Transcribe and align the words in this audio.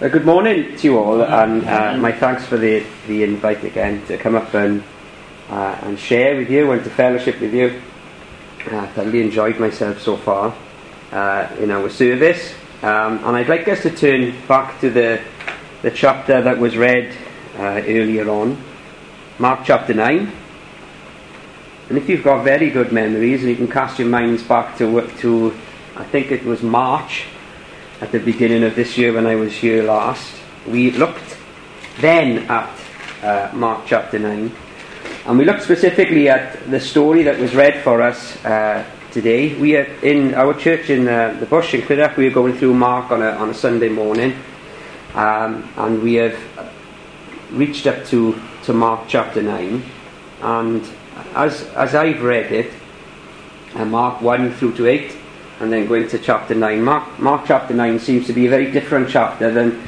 Uh, 0.00 0.06
good 0.06 0.24
morning 0.24 0.76
to 0.76 0.84
you 0.84 0.96
all, 0.96 1.20
and 1.24 1.64
uh, 1.64 1.96
my 1.96 2.12
thanks 2.12 2.46
for 2.46 2.56
the, 2.56 2.86
the 3.08 3.24
invite 3.24 3.64
again 3.64 4.00
to 4.06 4.16
come 4.16 4.36
up 4.36 4.54
and, 4.54 4.80
uh, 5.50 5.76
and 5.82 5.98
share 5.98 6.36
with 6.36 6.48
you 6.48 6.70
and 6.70 6.84
to 6.84 6.90
fellowship 6.90 7.40
with 7.40 7.52
you. 7.52 7.82
Uh, 8.70 8.76
I've 8.76 8.92
thoroughly 8.92 9.22
enjoyed 9.22 9.58
myself 9.58 10.00
so 10.00 10.16
far 10.16 10.54
uh, 11.10 11.52
in 11.58 11.72
our 11.72 11.90
service, 11.90 12.54
um, 12.82 13.18
and 13.24 13.36
I'd 13.36 13.48
like 13.48 13.66
us 13.66 13.82
to 13.82 13.90
turn 13.90 14.40
back 14.46 14.80
to 14.82 14.90
the, 14.90 15.20
the 15.82 15.90
chapter 15.90 16.42
that 16.42 16.58
was 16.58 16.76
read 16.76 17.12
earlier 17.56 18.30
on, 18.30 18.56
Mark 19.40 19.62
chapter 19.64 19.94
9. 19.94 20.32
And 21.88 21.98
if 21.98 22.08
you've 22.08 22.22
got 22.22 22.44
very 22.44 22.70
good 22.70 22.92
memories, 22.92 23.40
and 23.40 23.50
you 23.50 23.56
can 23.56 23.66
cast 23.66 23.98
your 23.98 24.06
minds 24.06 24.44
back 24.44 24.78
to, 24.78 25.08
to 25.18 25.58
I 25.96 26.04
think 26.04 26.30
it 26.30 26.44
was 26.44 26.62
March 26.62 27.24
at 28.00 28.12
the 28.12 28.20
beginning 28.20 28.62
of 28.62 28.76
this 28.76 28.96
year 28.96 29.12
when 29.12 29.26
I 29.26 29.34
was 29.34 29.52
here 29.52 29.82
last, 29.82 30.32
we 30.66 30.92
looked 30.92 31.36
then 32.00 32.48
at 32.48 32.70
uh, 33.22 33.50
Mark 33.54 33.86
chapter 33.86 34.18
9. 34.18 34.52
And 35.26 35.38
we 35.38 35.44
looked 35.44 35.62
specifically 35.62 36.28
at 36.28 36.70
the 36.70 36.78
story 36.78 37.24
that 37.24 37.38
was 37.38 37.56
read 37.56 37.82
for 37.82 38.00
us 38.00 38.42
uh, 38.44 38.84
today. 39.10 39.58
We 39.58 39.76
are 39.76 39.84
in 40.02 40.34
our 40.34 40.54
church 40.54 40.90
in 40.90 41.08
uh, 41.08 41.36
the 41.40 41.46
bush 41.46 41.74
in 41.74 41.82
Clydach, 41.82 42.16
we 42.16 42.28
are 42.28 42.30
going 42.30 42.56
through 42.56 42.74
Mark 42.74 43.10
on 43.10 43.20
a, 43.20 43.30
on 43.30 43.50
a 43.50 43.54
Sunday 43.54 43.88
morning. 43.88 44.36
Um, 45.14 45.68
and 45.76 46.00
we 46.00 46.14
have 46.14 46.38
reached 47.50 47.88
up 47.88 48.06
to, 48.06 48.40
to 48.62 48.72
Mark 48.72 49.08
chapter 49.08 49.42
9. 49.42 49.82
And 50.42 50.88
as, 51.34 51.64
as 51.74 51.96
I've 51.96 52.22
read 52.22 52.52
it, 52.52 52.72
uh, 53.74 53.84
Mark 53.84 54.22
1 54.22 54.52
through 54.54 54.76
to 54.76 54.86
8, 54.86 55.17
and 55.60 55.72
then 55.72 55.86
going 55.86 56.08
to 56.08 56.18
chapter 56.18 56.54
9. 56.54 56.82
Mark, 56.82 57.18
Mark 57.18 57.44
chapter 57.46 57.74
9 57.74 57.98
seems 57.98 58.26
to 58.26 58.32
be 58.32 58.46
a 58.46 58.50
very 58.50 58.70
different 58.70 59.08
chapter 59.08 59.50
than 59.50 59.82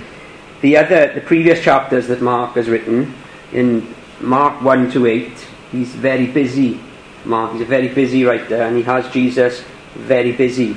the 0.62 0.77
other, 0.77 1.12
the 1.15 1.20
previous 1.20 1.62
chapters 1.62 2.09
that 2.09 2.20
Mark 2.20 2.55
has 2.55 2.69
written. 2.69 3.15
In 3.52 3.95
Mark 4.20 4.62
1 4.62 4.91
to 4.92 5.06
8, 5.06 5.33
he's 5.72 5.95
very 5.95 6.27
busy. 6.27 6.80
Mark 7.25 7.55
is 7.55 7.61
a 7.61 7.64
very 7.64 7.89
busy 7.89 8.25
writer, 8.25 8.62
and 8.62 8.77
he 8.77 8.83
has 8.83 9.11
Jesus 9.12 9.64
very 9.95 10.33
busy. 10.33 10.77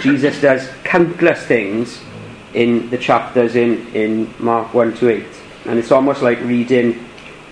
Jesus 0.00 0.40
does 0.40 0.70
countless 0.84 1.44
things 1.46 2.00
in 2.54 2.88
the 2.90 2.98
chapters 2.98 3.56
in, 3.56 3.86
in 3.94 4.32
Mark 4.38 4.72
1 4.72 4.94
to 4.98 5.08
8. 5.08 5.26
And 5.66 5.78
it's 5.78 5.90
almost 5.90 6.22
like 6.22 6.40
reading 6.40 7.04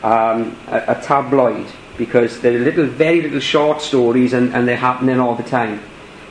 um, 0.03 0.57
a, 0.69 0.85
a 0.89 1.03
tabloid 1.03 1.67
because 1.99 2.41
they're 2.41 2.59
little, 2.59 2.87
very 2.87 3.23
little 3.23 3.41
short 3.41 3.81
stories 3.81 4.33
and, 4.33 4.55
and 4.55 4.67
they're 4.67 4.77
happening 4.77 5.19
all 5.19 5.35
the 5.35 5.43
time. 5.43 5.81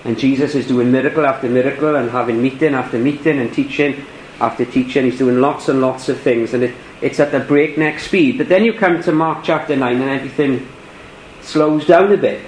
And 0.03 0.17
Jesus 0.17 0.55
is 0.55 0.67
doing 0.67 0.91
miracle 0.91 1.25
after 1.25 1.47
miracle 1.47 1.95
and 1.95 2.09
having 2.09 2.41
meeting 2.41 2.73
after 2.73 2.97
meeting 2.97 3.39
and 3.39 3.53
teaching 3.53 4.03
after 4.39 4.66
teaching. 4.66 5.05
He's 5.05 5.19
doing 5.19 5.39
lots 5.39 5.69
and 5.69 5.80
lots 5.80 6.09
of 6.09 6.19
things. 6.19 6.53
And 6.53 6.63
it, 6.63 6.75
it's 7.02 7.19
at 7.19 7.31
the 7.31 7.39
breakneck 7.39 7.99
speed. 7.99 8.38
But 8.38 8.49
then 8.49 8.66
you 8.66 8.73
come 8.73 9.02
to 9.03 9.11
Mark 9.11 9.44
chapter 9.44 9.75
9 9.75 10.02
and 10.02 10.09
everything 10.09 10.67
slows 11.41 11.85
down 11.85 12.11
a 12.11 12.17
bit. 12.17 12.44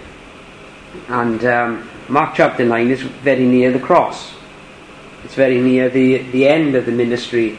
And 1.08 1.44
um, 1.46 1.90
Mark 2.10 2.36
chapter 2.36 2.66
9 2.66 2.90
is 2.90 3.02
very 3.02 3.46
near 3.46 3.72
the 3.72 3.80
cross. 3.80 4.34
It's 5.24 5.36
very 5.36 5.62
near 5.62 5.90
the, 5.90 6.18
the 6.32 6.48
end 6.48 6.76
of 6.76 6.86
the 6.86 6.92
ministry 6.92 7.58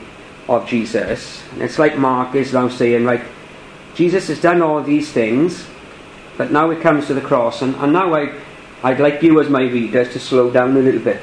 of 0.49 0.67
Jesus. 0.67 1.43
And 1.53 1.63
it's 1.63 1.79
like 1.79 1.97
Mark 1.97 2.35
is 2.35 2.53
now 2.53 2.69
saying, 2.69 3.05
like, 3.05 3.23
Jesus 3.95 4.27
has 4.29 4.41
done 4.41 4.61
all 4.61 4.83
these 4.83 5.11
things, 5.13 5.67
but 6.37 6.51
now 6.51 6.71
it 6.71 6.83
comes 6.83 7.07
to 7.07 7.15
the 7.15 7.21
cross. 7.21 7.63
And, 7.63 7.75
and 7.77 7.93
now 7.93 8.15
I 8.15 8.39
I'd 8.85 9.01
like 9.01 9.23
you, 9.23 9.41
as 9.41 9.49
my 9.49 9.63
readers, 9.63 10.13
to 10.13 10.21
slow 10.21 10.51
down 10.51 10.77
a 10.77 10.81
little 10.81 11.01
bit 11.01 11.23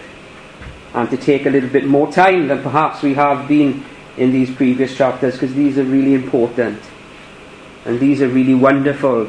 and 0.95 1.07
to 1.11 1.15
take 1.15 1.45
a 1.45 1.49
little 1.51 1.69
bit 1.69 1.85
more 1.85 2.11
time 2.11 2.47
than 2.47 2.63
perhaps 2.63 3.03
we 3.03 3.13
have 3.13 3.47
been 3.47 3.85
in 4.17 4.31
these 4.31 4.49
previous 4.49 4.97
chapters 4.97 5.35
because 5.35 5.53
these 5.53 5.77
are 5.77 5.83
really 5.83 6.15
important 6.15 6.81
and 7.85 7.99
these 7.99 8.19
are 8.19 8.27
really 8.27 8.55
wonderful, 8.55 9.27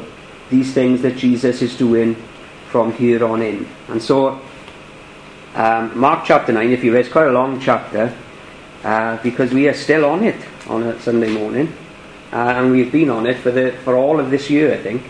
these 0.49 0.73
things 0.73 1.03
that 1.03 1.15
Jesus 1.15 1.61
is 1.61 1.77
doing 1.77 2.15
from 2.69 2.91
here 2.93 3.23
on 3.23 3.43
in. 3.43 3.67
And 3.87 4.01
so, 4.01 4.41
um, 5.53 5.95
Mark 5.95 6.25
chapter 6.25 6.51
9, 6.51 6.71
if 6.71 6.83
you 6.83 6.91
read, 6.91 7.01
it's 7.01 7.13
quite 7.13 7.27
a 7.27 7.31
long 7.31 7.59
chapter 7.59 8.17
uh, 8.83 9.17
because 9.21 9.53
we 9.53 9.67
are 9.67 9.75
still 9.75 10.05
on 10.05 10.23
it 10.23 10.43
on 10.67 10.81
a 10.81 10.99
Sunday 11.01 11.31
morning. 11.31 11.71
Uh, 12.31 12.55
and 12.57 12.71
we've 12.71 12.91
been 12.91 13.11
on 13.11 13.27
it 13.27 13.37
for, 13.37 13.51
the, 13.51 13.73
for 13.83 13.95
all 13.95 14.19
of 14.19 14.31
this 14.31 14.49
year, 14.49 14.73
I 14.73 14.77
think. 14.77 15.03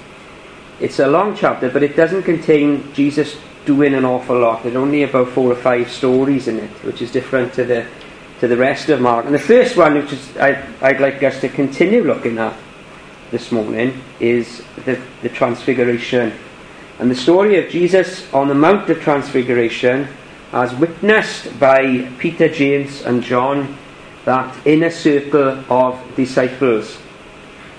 It's 0.83 0.99
a 0.99 1.07
long 1.07 1.33
chapter, 1.33 1.69
but 1.69 1.81
it 1.81 1.95
doesn't 1.95 2.23
contain 2.23 2.93
Jesus 2.93 3.37
doing 3.63 3.93
an 3.93 4.03
awful 4.03 4.37
lot. 4.37 4.63
There's 4.63 4.75
only 4.75 5.03
about 5.03 5.29
four 5.29 5.49
or 5.49 5.55
five 5.55 5.89
stories 5.89 6.49
in 6.49 6.59
it, 6.59 6.69
which 6.83 7.01
is 7.01 7.09
different 7.09 7.53
to 7.53 7.63
the 7.63 7.87
to 8.41 8.49
the 8.49 8.57
rest 8.57 8.89
of 8.89 8.99
Mark. 8.99 9.23
And 9.25 9.33
the 9.33 9.39
first 9.39 9.77
one, 9.77 9.93
which 9.93 10.11
is 10.11 10.35
I, 10.35 10.61
I'd 10.81 10.99
like 10.99 11.23
us 11.23 11.39
to 11.39 11.47
continue 11.47 12.03
looking 12.03 12.37
at 12.37 12.53
this 13.31 13.49
morning, 13.49 14.03
is 14.19 14.61
the, 14.83 14.99
the 15.21 15.29
Transfiguration. 15.29 16.33
And 16.99 17.09
the 17.09 17.15
story 17.15 17.63
of 17.63 17.71
Jesus 17.71 18.27
on 18.33 18.49
the 18.49 18.53
Mount 18.53 18.89
of 18.89 18.99
Transfiguration, 18.99 20.09
as 20.51 20.75
witnessed 20.75 21.57
by 21.61 22.11
Peter, 22.17 22.49
James, 22.49 23.03
and 23.03 23.23
John, 23.23 23.77
that 24.25 24.53
inner 24.67 24.91
circle 24.91 25.63
of 25.69 25.97
disciples. 26.17 26.97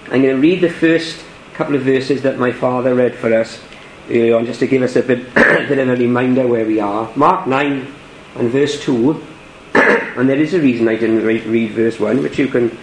I'm 0.04 0.22
going 0.22 0.36
to 0.36 0.40
read 0.40 0.62
the 0.62 0.70
first 0.70 1.22
couple 1.54 1.76
of 1.76 1.82
verses 1.82 2.22
that 2.22 2.36
my 2.36 2.50
father 2.50 2.96
read 2.96 3.14
for 3.14 3.32
us 3.32 3.62
earlier 4.10 4.36
on, 4.36 4.44
just 4.44 4.58
to 4.58 4.66
give 4.66 4.82
us 4.82 4.96
a 4.96 5.02
bit, 5.02 5.32
bit 5.34 5.78
of 5.78 5.88
a 5.88 5.96
reminder 5.96 6.46
where 6.46 6.66
we 6.66 6.80
are. 6.80 7.10
Mark 7.14 7.46
9 7.46 7.94
and 8.36 8.50
verse 8.50 8.82
2, 8.82 9.24
and 9.74 10.28
there 10.28 10.36
is 10.36 10.52
a 10.52 10.60
reason 10.60 10.88
I 10.88 10.96
didn't 10.96 11.24
read, 11.24 11.44
read 11.44 11.70
verse 11.70 12.00
1, 12.00 12.22
which 12.24 12.40
you 12.40 12.48
can 12.48 12.76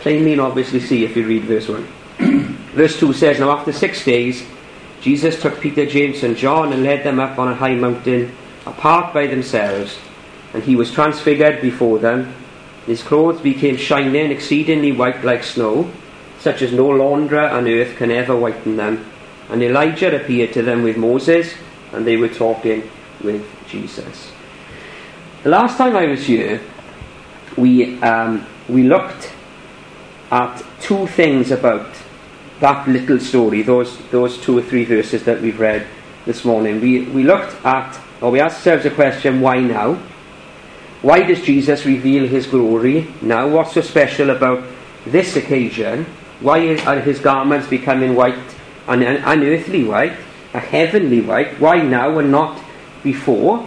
plainly 0.00 0.32
and 0.32 0.40
obviously 0.40 0.80
see 0.80 1.04
if 1.04 1.16
you 1.16 1.26
read 1.26 1.44
verse 1.44 1.68
1. 1.68 1.86
verse 2.74 2.98
2 2.98 3.12
says, 3.12 3.38
Now 3.38 3.52
after 3.52 3.72
six 3.72 4.04
days, 4.04 4.44
Jesus 5.00 5.40
took 5.40 5.60
Peter, 5.60 5.86
James, 5.86 6.24
and 6.24 6.36
John 6.36 6.72
and 6.72 6.82
led 6.82 7.04
them 7.04 7.20
up 7.20 7.38
on 7.38 7.46
a 7.46 7.54
high 7.54 7.76
mountain, 7.76 8.34
apart 8.66 9.14
by 9.14 9.28
themselves, 9.28 9.96
and 10.52 10.64
he 10.64 10.74
was 10.74 10.90
transfigured 10.90 11.62
before 11.62 12.00
them. 12.00 12.34
His 12.84 13.02
clothes 13.02 13.40
became 13.40 13.76
shining, 13.76 14.32
exceedingly 14.32 14.90
white 14.90 15.22
like 15.22 15.44
snow 15.44 15.88
such 16.40 16.62
as 16.62 16.72
no 16.72 16.88
launderer 16.88 17.50
on 17.50 17.66
earth 17.66 17.96
can 17.96 18.10
ever 18.10 18.36
whiten 18.36 18.76
them. 18.76 19.04
And 19.48 19.62
Elijah 19.62 20.14
appeared 20.14 20.52
to 20.52 20.62
them 20.62 20.82
with 20.82 20.96
Moses, 20.96 21.54
and 21.92 22.06
they 22.06 22.16
were 22.16 22.28
talking 22.28 22.88
with 23.22 23.46
Jesus. 23.68 24.32
The 25.42 25.50
last 25.50 25.78
time 25.78 25.96
I 25.96 26.06
was 26.06 26.26
here, 26.26 26.60
we, 27.56 28.00
um, 28.02 28.46
we 28.68 28.82
looked 28.82 29.32
at 30.30 30.62
two 30.80 31.06
things 31.06 31.50
about 31.50 31.88
that 32.60 32.86
little 32.88 33.20
story, 33.20 33.62
those, 33.62 33.98
those 34.10 34.38
two 34.38 34.58
or 34.58 34.62
three 34.62 34.84
verses 34.84 35.24
that 35.24 35.40
we've 35.40 35.58
read 35.58 35.86
this 36.26 36.44
morning. 36.44 36.80
We, 36.80 37.04
we 37.06 37.22
looked 37.22 37.54
at, 37.64 37.98
or 38.20 38.30
we 38.30 38.40
asked 38.40 38.58
ourselves 38.58 38.84
a 38.84 38.90
question 38.90 39.40
why 39.40 39.60
now? 39.60 39.94
Why 41.00 41.22
does 41.22 41.42
Jesus 41.42 41.86
reveal 41.86 42.26
his 42.26 42.46
glory 42.46 43.06
now? 43.22 43.48
What's 43.48 43.74
so 43.74 43.80
special 43.80 44.30
about 44.30 44.64
this 45.06 45.36
occasion? 45.36 46.06
Why 46.40 46.76
are 46.86 47.00
his 47.00 47.18
garments 47.18 47.68
becoming 47.68 48.14
white, 48.14 48.38
an 48.86 49.02
unearthly 49.02 49.84
white, 49.84 50.16
a 50.54 50.60
heavenly 50.60 51.20
white? 51.20 51.60
Why 51.60 51.82
now 51.82 52.18
and 52.18 52.30
not 52.30 52.62
before? 53.02 53.66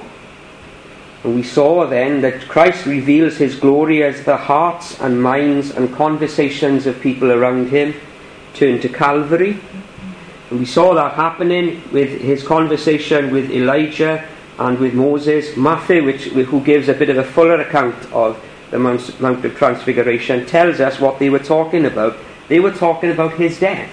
And 1.23 1.35
we 1.35 1.43
saw 1.43 1.85
then 1.85 2.21
that 2.21 2.47
Christ 2.47 2.85
reveals 2.85 3.37
his 3.37 3.55
glory 3.55 4.03
as 4.03 4.23
the 4.23 4.37
hearts 4.37 4.99
and 5.01 5.21
minds 5.21 5.69
and 5.69 5.93
conversations 5.93 6.87
of 6.87 6.99
people 7.01 7.31
around 7.31 7.69
him 7.69 7.93
turn 8.53 8.79
to 8.81 8.89
Calvary. 8.89 9.59
And 10.49 10.59
we 10.59 10.65
saw 10.65 10.93
that 10.95 11.13
happening 11.13 11.83
with 11.91 12.21
his 12.21 12.41
conversation 12.43 13.31
with 13.31 13.51
Elijah 13.51 14.27
and 14.57 14.79
with 14.79 14.93
Moses. 14.93 15.55
Matthew, 15.57 16.05
which, 16.05 16.25
who 16.25 16.61
gives 16.61 16.89
a 16.89 16.93
bit 16.93 17.09
of 17.09 17.17
a 17.17 17.23
fuller 17.23 17.61
account 17.61 18.11
of 18.11 18.43
the 18.71 18.79
Mount, 18.79 19.45
of 19.45 19.55
Transfiguration, 19.55 20.45
tells 20.45 20.79
us 20.79 20.99
what 20.99 21.19
they 21.19 21.29
were 21.29 21.39
talking 21.39 21.85
about 21.85 22.17
they 22.51 22.59
were 22.59 22.73
talking 22.73 23.11
about 23.11 23.35
his 23.35 23.61
death. 23.61 23.89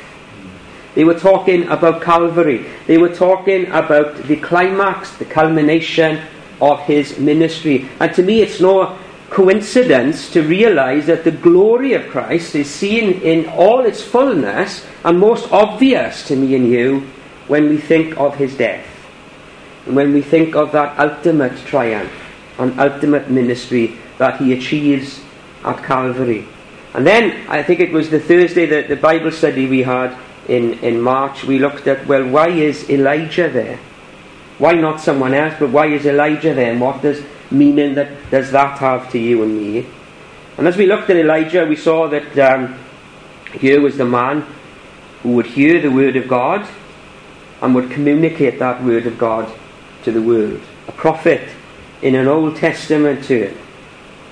They 0.97 1.05
were 1.05 1.17
talking 1.17 1.69
about 1.69 2.03
Calvary. 2.03 2.67
They 2.89 2.99
were 2.99 3.15
talking 3.15 3.67
about 3.67 4.17
the 4.25 4.35
climax, 4.35 5.17
the 5.17 5.27
culmination 5.27 6.21
of 6.61 6.81
his 6.81 7.21
ministry. 7.21 7.89
And 8.01 8.13
to 8.15 8.23
me, 8.25 8.43
it's 8.43 8.61
no 8.61 8.99
coincidence 9.31 10.33
to 10.33 10.43
realize 10.43 11.07
that 11.07 11.23
the 11.23 11.31
glory 11.31 11.93
of 11.93 12.09
Christ 12.09 12.57
is 12.57 12.69
seen 12.69 13.23
in 13.23 13.47
all 13.47 13.87
its 13.87 14.03
fullness 14.03 14.85
and 15.05 15.21
most 15.21 15.53
obvious 15.53 16.27
to 16.27 16.35
me 16.35 16.57
and 16.57 16.69
you 16.69 17.07
when 17.47 17.69
we 17.69 17.79
think 17.79 18.19
of 18.19 18.35
his 18.35 18.57
death. 18.57 18.85
And 19.87 19.95
when 19.95 20.13
we 20.13 20.21
think 20.21 20.57
of 20.57 20.73
that 20.73 20.99
ultimate 20.99 21.57
triumph 21.59 22.11
and 22.59 22.81
ultimate 22.81 23.31
ministry 23.31 23.99
that 24.19 24.41
he 24.41 24.53
achieves 24.53 25.21
at 25.65 25.85
Calvary. 25.85 26.49
And 26.95 27.07
then 27.07 27.49
I 27.49 27.63
think 27.63 27.81
it 27.81 27.93
was 27.93 28.11
the 28.11 28.21
Thursday 28.21 28.67
that 28.67 28.89
the 28.89 28.97
Bible 28.97 29.31
study 29.31 29.67
we 29.67 29.83
had 29.83 30.17
in, 30.49 30.75
in 30.81 31.01
March, 31.01 31.45
we 31.45 31.59
looked 31.59 31.87
at, 31.87 32.07
well, 32.07 32.27
why 32.27 32.49
is 32.49 32.89
Elijah 32.89 33.49
there? 33.49 33.79
Why 34.57 34.73
not 34.73 35.01
someone 35.01 35.35
else, 35.35 35.55
but 35.59 35.71
why 35.71 35.87
is 35.87 36.07
Elijah 36.07 36.55
there? 36.55 36.73
And 36.73 36.81
what 36.81 37.03
does 37.03 37.23
meaning 37.51 37.95
that 37.95 38.31
does 38.31 38.51
that 38.51 38.79
have 38.79 39.11
to 39.13 39.19
you 39.19 39.43
and 39.43 39.57
me? 39.57 39.87
And 40.57 40.67
as 40.67 40.77
we 40.77 40.87
looked 40.87 41.09
at 41.11 41.17
Elijah, 41.17 41.67
we 41.67 41.77
saw 41.77 42.09
that 42.09 42.39
um, 42.39 42.79
here 43.53 43.81
was 43.81 43.97
the 43.97 44.05
man 44.05 44.45
who 45.23 45.33
would 45.33 45.47
hear 45.47 45.81
the 45.81 45.91
word 45.91 46.17
of 46.17 46.27
God 46.27 46.67
and 47.61 47.75
would 47.75 47.91
communicate 47.91 48.59
that 48.59 48.83
word 48.83 49.07
of 49.07 49.19
God 49.19 49.53
to 50.05 50.13
the 50.13 50.23
world. 50.23 50.61
A 50.89 50.93
prophet 50.93 51.49
in 52.03 52.15
an 52.15 52.27
Old 52.27 52.57
Testament 52.57 53.25
term 53.25 53.55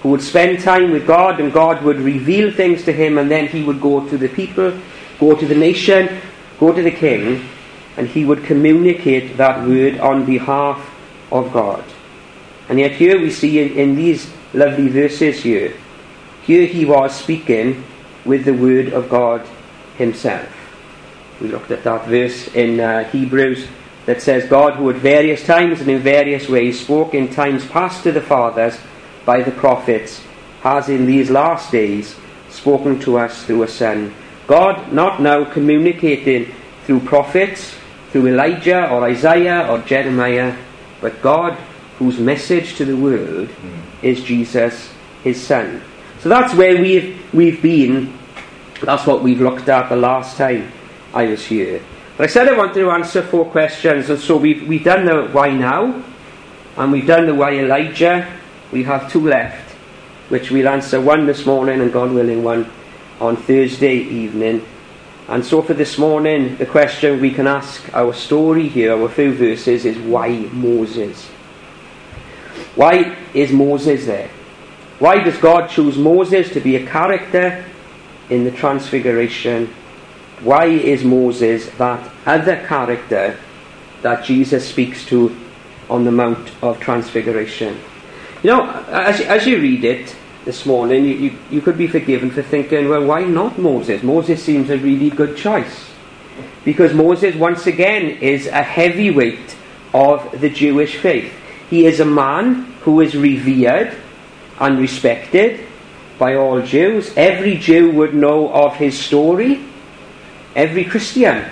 who 0.03 0.11
would 0.11 0.23
spend 0.23 0.61
time 0.61 0.91
with 0.91 1.07
God 1.07 1.41
and 1.41 1.53
God 1.53 1.83
would 1.83 1.99
reveal 1.99 2.53
things 2.53 2.85
to 2.85 2.93
him 2.93 3.19
and 3.19 3.31
then 3.31 3.49
he 3.49 3.63
would 3.63 3.81
go 3.81 4.07
to 4.09 4.19
the 4.19 4.29
people, 4.29 4.79
go 5.19 5.35
to 5.35 5.47
the 5.47 5.55
nation, 5.55 6.21
go 6.59 6.73
to 6.73 6.83
the 6.83 6.91
king 6.91 7.49
and 7.97 8.07
he 8.07 8.25
would 8.25 8.45
communicate 8.45 9.37
that 9.37 9.67
word 9.67 9.99
on 10.01 10.25
behalf 10.25 10.95
of 11.33 11.53
God. 11.53 11.85
And 12.69 12.79
yet 12.79 12.93
here 12.93 13.21
we 13.21 13.31
see 13.31 13.61
in, 13.61 13.73
in 13.73 13.97
these 13.97 14.31
lovely 14.53 14.89
verses 14.89 15.43
here, 15.43 15.75
here 16.43 16.67
he 16.67 16.85
was 16.85 17.15
speaking 17.15 17.85
with 18.25 18.45
the 18.45 18.55
word 18.55 18.93
of 18.93 19.09
God 19.09 19.47
himself. 19.97 20.49
We 21.41 21.49
looked 21.49 21.71
at 21.71 21.85
that 21.85 22.07
verse 22.07 22.49
in 22.55 22.81
uh, 22.81 23.05
Hebrews 23.11 23.67
that 24.07 24.23
says, 24.23 24.49
God, 24.49 24.75
who 24.75 24.89
at 24.91 24.97
various 24.97 25.45
times 25.45 25.81
and 25.81 25.91
in 25.91 26.01
various 26.01 26.49
ways 26.49 26.81
spoke 26.81 27.15
in 27.15 27.33
times 27.33 27.67
past 27.67 28.05
to 28.05 28.13
the 28.13 28.21
fathers 28.21 28.79
by 29.27 29.43
the 29.43 29.51
prophets, 29.51 30.23
has 30.63 30.89
in 30.89 31.05
these 31.05 31.29
last 31.31 31.71
days 31.71 32.17
spoken 32.49 32.99
to 33.01 33.19
us 33.19 33.45
through 33.45 33.65
a 33.65 33.69
Son. 33.69 34.15
God 34.47 34.93
not 34.93 35.21
now 35.21 35.45
communicating 35.45 36.55
through 36.85 37.01
prophets, 37.01 37.75
through 38.11 38.29
Elijah 38.29 38.89
or 38.89 39.05
Isaiah 39.05 39.69
or 39.69 39.81
Jeremiah, 39.81 40.57
but 41.03 41.21
God 41.21 41.53
whose 41.99 42.19
message 42.19 42.77
to 42.77 42.85
the 42.85 42.97
world 42.97 43.49
mm. 43.49 43.83
is 44.03 44.23
Jesus, 44.23 44.93
his 45.23 45.43
Son. 45.43 45.83
So 46.21 46.29
that's 46.29 46.55
where 46.55 46.81
we've, 46.81 47.23
we've 47.35 47.61
been. 47.61 48.17
That's 48.83 49.07
what 49.07 49.23
we've 49.23 49.41
looked 49.41 49.69
at 49.69 49.89
the 49.89 49.97
last 49.97 50.37
time 50.37 50.71
I 51.13 51.27
was 51.27 51.45
here. 51.45 51.83
But 52.17 52.25
I 52.25 52.27
said 52.27 52.49
I 52.49 52.57
wanted 52.57 52.75
to 52.75 52.91
answer 52.91 53.23
four 53.23 53.45
questions, 53.47 54.09
and 54.09 54.19
so 54.19 54.37
we've, 54.37 54.67
we've 54.67 54.85
done 54.85 55.05
the 55.05 55.29
why 55.33 55.51
now, 55.51 56.03
and 56.77 56.93
we've 56.93 57.07
done 57.07 57.27
the 57.27 57.35
why 57.35 57.53
Elijah. 57.53 58.33
We 58.73 58.83
have 58.85 59.11
two 59.11 59.27
left, 59.27 59.73
which 60.29 60.51
we'll 60.51 60.69
answer 60.69 61.01
one 61.01 61.27
this 61.27 61.47
morning, 61.47 61.81
and 61.81 61.93
God 61.93 62.11
willing, 62.13 62.43
one 62.43 62.71
on 63.21 63.37
Thursday 63.37 63.97
evening. 63.97 64.67
And 65.29 65.45
so 65.45 65.63
for 65.63 65.75
this 65.75 65.99
morning, 65.99 66.57
the 66.57 66.67
question 66.67 67.21
we 67.21 67.33
can 67.33 67.47
ask 67.47 67.93
our 67.95 68.13
story 68.13 68.69
here, 68.69 68.93
our 68.93 69.09
few 69.09 69.35
verses, 69.35 69.85
is 69.85 69.99
why 69.99 70.31
Moses? 70.53 71.27
Why 72.75 73.17
is 73.35 73.53
Moses 73.53 74.07
there? 74.07 74.31
Why 74.99 75.23
does 75.23 75.37
God 75.39 75.69
choose 75.69 75.99
Moses 75.99 76.53
to 76.53 76.61
be 76.61 76.77
a 76.77 76.87
character 76.87 77.65
in 78.31 78.45
the 78.45 78.51
Transfiguration? 78.51 79.67
Why 80.43 80.67
is 80.67 81.05
Moses 81.05 81.69
that 81.71 82.11
other 82.25 82.65
character 82.67 83.39
that 84.03 84.25
Jesus 84.25 84.69
speaks 84.69 85.05
to 85.07 85.37
on 85.89 86.05
the 86.05 86.13
Mount 86.13 86.51
of 86.63 86.81
Transfiguration? 86.81 87.79
You 88.47 88.53
know, 88.53 88.71
as, 88.91 89.21
as 89.23 89.45
you 89.45 89.61
read 89.61 89.83
it 89.83 90.15
this 90.45 90.65
morning, 90.67 91.05
you, 91.05 91.15
you, 91.15 91.39
you 91.51 91.61
could 91.61 91.77
be 91.77 91.89
forgiven 91.89 92.31
for 92.31 92.43
thinking, 92.43 92.89
well, 92.89 93.05
why 93.05 93.25
not 93.25 93.59
Moses? 93.59 94.05
Moses 94.05 94.41
seems 94.41 94.71
a 94.71 94.79
really 94.79 95.11
good 95.11 95.37
choice. 95.37 95.91
Because 96.65 96.95
Moses, 96.95 97.35
once 97.35 97.67
again, 97.67 98.05
is 98.05 98.47
a 98.47 98.63
heavyweight 98.63 99.57
of 99.93 100.41
the 100.41 100.49
Jewish 100.49 100.95
faith. 100.95 101.35
He 101.69 101.87
is 101.87 101.99
a 101.99 102.05
man 102.05 102.73
who 102.83 103.01
is 103.01 103.17
revered 103.17 103.97
and 104.61 104.79
respected 104.79 105.67
by 106.17 106.37
all 106.37 106.63
Jews. 106.63 107.13
Every 107.17 107.57
Jew 107.57 107.91
would 107.91 108.15
know 108.15 108.49
of 108.53 108.77
his 108.77 108.97
story. 108.97 109.65
Every 110.55 110.85
Christian 110.85 111.51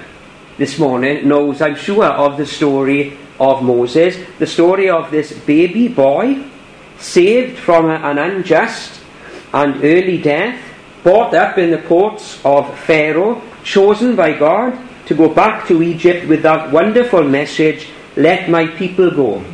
this 0.59 0.79
morning 0.79 1.27
knows, 1.27 1.61
I'm 1.61 1.75
sure, 1.75 2.05
of 2.05 2.37
the 2.37 2.47
story 2.47 3.19
of 3.41 3.65
Moses, 3.65 4.17
the 4.39 4.47
story 4.47 4.89
of 4.89 5.11
this 5.11 5.37
baby 5.37 5.89
boy 5.89 6.53
saved 6.99 7.59
from 7.59 7.91
an 7.91 8.19
unjust 8.19 9.01
and 9.53 9.77
early 9.85 10.21
death, 10.21 10.61
brought 11.03 11.35
up 11.35 11.59
in 11.59 11.71
the 11.71 11.83
courts 11.83 12.41
of 12.45 12.79
Pharaoh, 12.81 13.43
chosen 13.63 14.17
by 14.17 14.33
God 14.33 14.79
to 15.07 15.15
go 15.15 15.29
back 15.29 15.67
to 15.69 15.83
Egypt 15.83 16.27
with 16.29 16.43
that 16.43 16.73
wonderful 16.73 17.23
message 17.23 17.89
let 18.17 18.49
my 18.49 18.67
people 18.67 19.11
go 19.11 19.45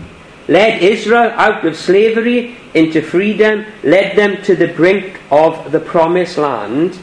led 0.51 0.83
Israel 0.83 1.31
out 1.37 1.65
of 1.65 1.77
slavery 1.77 2.57
into 2.75 3.01
freedom, 3.01 3.65
led 3.85 4.17
them 4.17 4.43
to 4.43 4.57
the 4.57 4.67
brink 4.67 5.21
of 5.31 5.71
the 5.71 5.79
promised 5.79 6.39
land. 6.39 6.99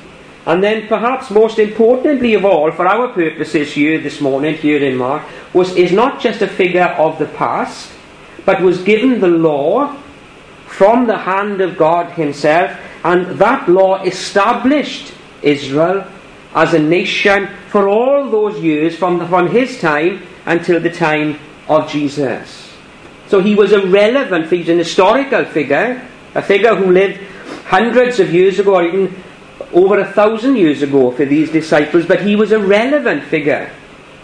And 0.45 0.61
then, 0.61 0.87
perhaps 0.87 1.31
most 1.31 1.57
importantly 1.57 2.33
of 2.33 2.45
all, 2.45 2.71
for 2.71 2.87
our 2.87 3.07
purposes 3.09 3.73
here 3.73 3.99
this 3.99 4.19
morning, 4.19 4.55
here 4.55 4.83
in 4.83 4.97
Mark, 4.97 5.23
was 5.53 5.75
is 5.75 5.91
not 5.91 6.19
just 6.19 6.41
a 6.41 6.47
figure 6.47 6.95
of 6.99 7.17
the 7.19 7.25
past, 7.25 7.91
but 8.45 8.61
was 8.61 8.83
given 8.83 9.19
the 9.19 9.27
law 9.27 9.95
from 10.77 11.07
the 11.07 11.17
hand 11.17 11.59
of 11.59 11.75
God 11.75 12.11
Himself, 12.11 12.71
and 13.03 13.25
that 13.39 13.67
law 13.67 14.03
established 14.03 15.11
Israel 15.41 16.05
as 16.53 16.75
a 16.75 16.79
nation 16.79 17.49
for 17.69 17.89
all 17.89 18.29
those 18.29 18.61
years 18.61 18.95
from, 18.95 19.17
the, 19.17 19.27
from 19.27 19.49
His 19.49 19.81
time 19.81 20.21
until 20.45 20.79
the 20.79 20.91
time 20.91 21.39
of 21.67 21.89
Jesus. 21.89 22.71
So 23.27 23.41
he 23.41 23.55
was 23.55 23.71
a 23.71 23.87
relevant 23.87 24.51
he's 24.51 24.69
an 24.69 24.77
historical 24.77 25.45
figure, 25.45 26.07
a 26.35 26.43
figure 26.43 26.75
who 26.75 26.91
lived 26.91 27.21
hundreds 27.65 28.19
of 28.19 28.31
years 28.31 28.59
ago, 28.59 28.75
or 28.75 28.85
even 28.85 29.23
over 29.73 29.99
a 29.99 30.13
thousand 30.13 30.57
years 30.57 30.83
ago 30.83 31.11
for 31.11 31.25
these 31.25 31.51
disciples, 31.51 32.05
but 32.05 32.21
he 32.21 32.35
was 32.35 32.51
a 32.51 32.59
relevant 32.59 33.23
figure 33.23 33.71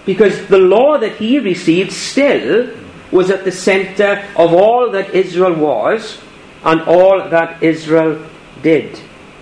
because 0.06 0.48
the 0.48 0.58
law 0.60 1.00
that 1.00 1.16
he 1.16 1.40
received 1.40 1.92
still 1.92 2.70
was 3.12 3.32
at 3.32 3.44
the 3.44 3.52
center 3.52 4.24
of 4.36 4.54
all 4.54 4.92
that 4.92 5.14
Israel 5.16 5.56
was 5.56 6.22
and 6.64 6.82
all 6.82 7.30
that 7.30 7.62
Israel 7.62 8.26
did. 8.62 9.00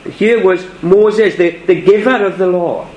Here 0.09 0.44
was 0.44 0.65
Moses, 0.81 1.35
the, 1.35 1.51
the 1.65 1.81
giver 1.81 2.25
of 2.25 2.38
the 2.38 2.47
law, 2.47 2.88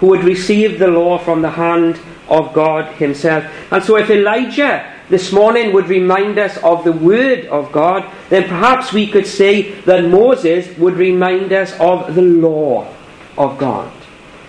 who 0.00 0.14
had 0.14 0.24
received 0.24 0.78
the 0.78 0.88
law 0.88 1.18
from 1.18 1.42
the 1.42 1.50
hand 1.50 2.00
of 2.28 2.54
God 2.54 2.94
Himself. 2.94 3.44
And 3.70 3.84
so, 3.84 3.96
if 3.96 4.08
Elijah 4.08 4.90
this 5.10 5.32
morning 5.32 5.72
would 5.72 5.88
remind 5.88 6.38
us 6.38 6.56
of 6.58 6.84
the 6.84 6.92
Word 6.92 7.46
of 7.46 7.70
God, 7.72 8.10
then 8.30 8.44
perhaps 8.44 8.92
we 8.92 9.06
could 9.08 9.26
say 9.26 9.72
that 9.82 10.04
Moses 10.04 10.76
would 10.78 10.94
remind 10.94 11.52
us 11.52 11.72
of 11.80 12.14
the 12.14 12.22
law 12.22 12.94
of 13.36 13.58
God. 13.58 13.92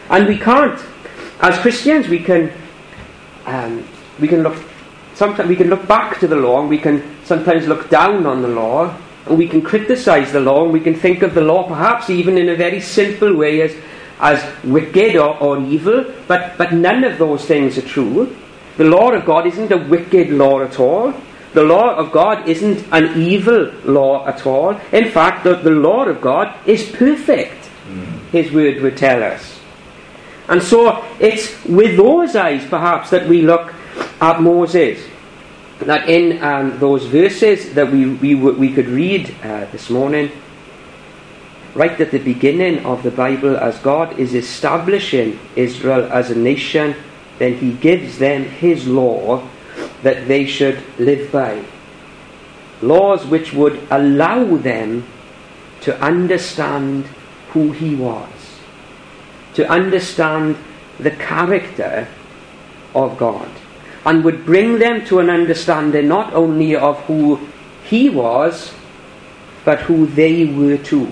And 0.09 0.27
we 0.27 0.37
can't, 0.37 0.79
as 1.41 1.57
Christians, 1.59 2.07
we 2.07 2.19
can, 2.19 2.53
um, 3.45 3.85
we 4.19 4.27
can 4.27 4.43
look, 4.43 4.55
sometimes 5.15 5.49
we 5.49 5.55
can 5.55 5.69
look 5.69 5.87
back 5.87 6.19
to 6.19 6.27
the 6.27 6.35
law, 6.35 6.61
and 6.61 6.69
we 6.69 6.77
can 6.77 7.17
sometimes 7.25 7.67
look 7.67 7.89
down 7.89 8.25
on 8.25 8.41
the 8.41 8.47
law, 8.47 8.95
we 9.29 9.47
can 9.47 9.61
criticize 9.61 10.31
the 10.31 10.39
law, 10.39 10.63
and 10.63 10.73
we 10.73 10.79
can 10.79 10.95
think 10.95 11.21
of 11.21 11.33
the 11.33 11.41
law 11.41 11.67
perhaps 11.67 12.09
even 12.09 12.37
in 12.37 12.49
a 12.49 12.55
very 12.55 12.81
simple 12.81 13.35
way 13.35 13.61
as, 13.61 13.75
as 14.19 14.43
wicked 14.63 15.15
or, 15.15 15.37
or 15.37 15.59
evil, 15.61 16.05
but, 16.27 16.57
but 16.57 16.73
none 16.73 17.03
of 17.03 17.17
those 17.17 17.45
things 17.45 17.77
are 17.77 17.83
true. 17.83 18.35
The 18.77 18.85
law 18.85 19.11
of 19.11 19.25
God 19.25 19.47
isn't 19.47 19.71
a 19.71 19.77
wicked 19.77 20.29
law 20.29 20.61
at 20.61 20.79
all. 20.79 21.13
The 21.53 21.63
law 21.63 21.95
of 21.95 22.11
God 22.11 22.47
isn't 22.47 22.87
an 22.91 23.21
evil 23.21 23.71
law 23.83 24.25
at 24.25 24.45
all. 24.45 24.79
In 24.91 25.11
fact, 25.11 25.43
the, 25.43 25.55
the 25.55 25.71
law 25.71 26.05
of 26.05 26.21
God 26.21 26.55
is 26.65 26.89
perfect, 26.89 27.69
mm. 27.87 28.29
His 28.31 28.51
word 28.51 28.81
would 28.81 28.95
tell 28.95 29.21
us. 29.21 29.59
And 30.47 30.63
so 30.63 31.05
it's 31.19 31.63
with 31.65 31.97
those 31.97 32.35
eyes, 32.35 32.65
perhaps, 32.67 33.09
that 33.11 33.27
we 33.27 33.41
look 33.41 33.73
at 34.21 34.41
Moses. 34.41 35.05
That 35.85 36.09
in 36.09 36.43
um, 36.43 36.79
those 36.79 37.05
verses 37.05 37.73
that 37.73 37.91
we, 37.91 38.05
we, 38.15 38.35
we 38.35 38.73
could 38.73 38.87
read 38.87 39.33
uh, 39.43 39.65
this 39.71 39.89
morning, 39.89 40.31
right 41.73 41.99
at 41.99 42.11
the 42.11 42.19
beginning 42.19 42.85
of 42.85 43.03
the 43.03 43.11
Bible, 43.11 43.57
as 43.57 43.79
God 43.79 44.19
is 44.19 44.33
establishing 44.35 45.39
Israel 45.55 46.11
as 46.11 46.29
a 46.29 46.35
nation 46.35 46.95
then 47.41 47.57
he 47.57 47.73
gives 47.73 48.19
them 48.19 48.43
his 48.43 48.87
law 48.87 49.41
that 50.03 50.27
they 50.27 50.45
should 50.45 50.79
live 50.99 51.31
by. 51.31 51.65
Laws 52.83 53.25
which 53.25 53.51
would 53.51 53.81
allow 53.89 54.57
them 54.57 55.07
to 55.81 55.99
understand 55.99 57.05
who 57.49 57.71
he 57.71 57.95
was, 57.95 58.59
to 59.55 59.67
understand 59.67 60.55
the 60.99 61.09
character 61.09 62.07
of 62.93 63.17
God, 63.17 63.49
and 64.05 64.23
would 64.23 64.45
bring 64.45 64.79
them 64.79 65.05
to 65.05 65.19
an 65.19 65.29
understanding 65.29 66.07
not 66.07 66.33
only 66.33 66.75
of 66.75 66.99
who 67.01 67.39
he 67.83 68.09
was, 68.09 68.73
but 69.63 69.79
who 69.81 70.05
they 70.07 70.45
were 70.45 70.77
too. 70.77 71.11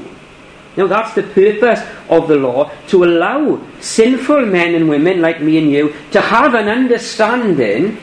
Now, 0.78 0.88
that's 0.88 1.14
the 1.14 1.24
purpose 1.24 1.82
of 2.10 2.28
the 2.28 2.38
law 2.38 2.72
to 2.88 3.04
allow 3.04 3.62
sinful 3.82 4.46
men 4.46 4.76
and 4.76 4.88
women 4.88 5.22
like 5.22 5.42
me 5.42 5.58
and 5.58 5.72
you 5.72 5.94
to 6.12 6.22
have 6.22 6.54
an 6.54 6.70
understanding 6.70 7.98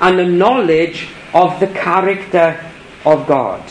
and 0.00 0.20
a 0.20 0.26
knowledge 0.26 1.08
of 1.34 1.58
the 1.60 1.66
character 1.68 2.58
of 3.04 3.26
God. 3.26 3.62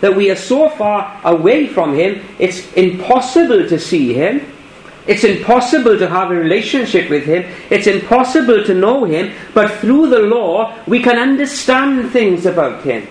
that 0.00 0.14
we 0.14 0.30
are 0.30 0.36
so 0.36 0.68
far 0.68 1.20
away 1.24 1.66
from 1.66 1.94
Him, 1.94 2.22
it's 2.38 2.70
impossible 2.74 3.68
to 3.68 3.78
see 3.78 4.12
Him. 4.12 4.44
It's 5.06 5.24
impossible 5.24 5.98
to 5.98 6.08
have 6.08 6.30
a 6.30 6.34
relationship 6.34 7.08
with 7.08 7.24
Him. 7.24 7.44
It's 7.70 7.86
impossible 7.86 8.64
to 8.64 8.74
know 8.74 9.04
Him. 9.04 9.32
But 9.54 9.72
through 9.80 10.08
the 10.08 10.20
law, 10.20 10.76
we 10.86 11.00
can 11.00 11.18
understand 11.18 12.10
things 12.10 12.46
about 12.46 12.82
Him. 12.82 13.06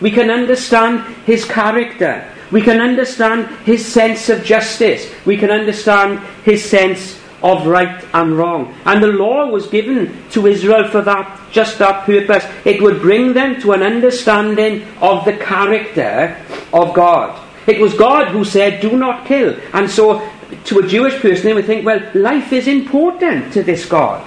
We 0.00 0.10
can 0.10 0.30
understand 0.30 1.00
His 1.24 1.44
character. 1.44 2.30
We 2.52 2.60
can 2.60 2.80
understand 2.80 3.46
His 3.64 3.84
sense 3.84 4.28
of 4.28 4.44
justice. 4.44 5.10
We 5.24 5.36
can 5.36 5.50
understand 5.50 6.20
His 6.44 6.64
sense 6.64 7.18
of 7.42 7.66
right 7.66 8.04
and 8.12 8.36
wrong. 8.36 8.74
And 8.84 9.02
the 9.02 9.08
law 9.08 9.46
was 9.46 9.66
given 9.68 10.28
to 10.30 10.46
Israel 10.46 10.88
for 10.88 11.02
that, 11.02 11.40
just 11.50 11.78
that 11.78 12.04
purpose. 12.04 12.44
It 12.64 12.82
would 12.82 13.00
bring 13.00 13.32
them 13.32 13.60
to 13.62 13.72
an 13.72 13.82
understanding 13.82 14.86
of 15.00 15.24
the 15.24 15.36
character 15.36 16.36
of 16.72 16.94
God. 16.94 17.42
It 17.66 17.80
was 17.80 17.94
God 17.94 18.28
who 18.28 18.44
said, 18.44 18.80
Do 18.80 18.96
not 18.96 19.26
kill. 19.26 19.58
And 19.72 19.90
so, 19.90 20.20
to 20.64 20.78
a 20.78 20.86
Jewish 20.86 21.20
person, 21.20 21.46
they 21.46 21.54
would 21.54 21.66
think, 21.66 21.84
Well, 21.84 22.00
life 22.14 22.52
is 22.52 22.68
important 22.68 23.52
to 23.52 23.62
this 23.62 23.86
God 23.86 24.26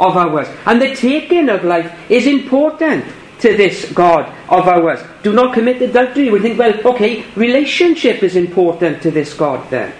of 0.00 0.16
ours. 0.16 0.48
And 0.66 0.80
the 0.80 0.94
taking 0.94 1.48
of 1.48 1.64
life 1.64 1.92
is 2.10 2.26
important 2.26 3.04
to 3.40 3.56
this 3.56 3.90
God 3.92 4.26
of 4.48 4.66
ours. 4.66 5.00
Do 5.22 5.32
not 5.32 5.54
commit 5.54 5.82
adultery. 5.82 6.30
We 6.30 6.40
think, 6.40 6.58
well, 6.58 6.74
okay, 6.94 7.24
relationship 7.36 8.22
is 8.22 8.36
important 8.36 9.02
to 9.02 9.10
this 9.10 9.34
God 9.34 9.68
then. 9.70 9.92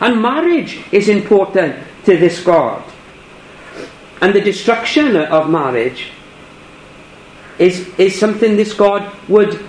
And 0.00 0.22
marriage 0.22 0.84
is 0.92 1.08
important 1.08 1.76
to 2.04 2.16
this 2.16 2.42
God. 2.42 2.82
And 4.20 4.34
the 4.34 4.40
destruction 4.40 5.16
of 5.16 5.50
marriage 5.50 6.12
is, 7.58 7.88
is 7.98 8.18
something 8.18 8.56
this 8.56 8.72
God 8.72 9.10
would 9.28 9.68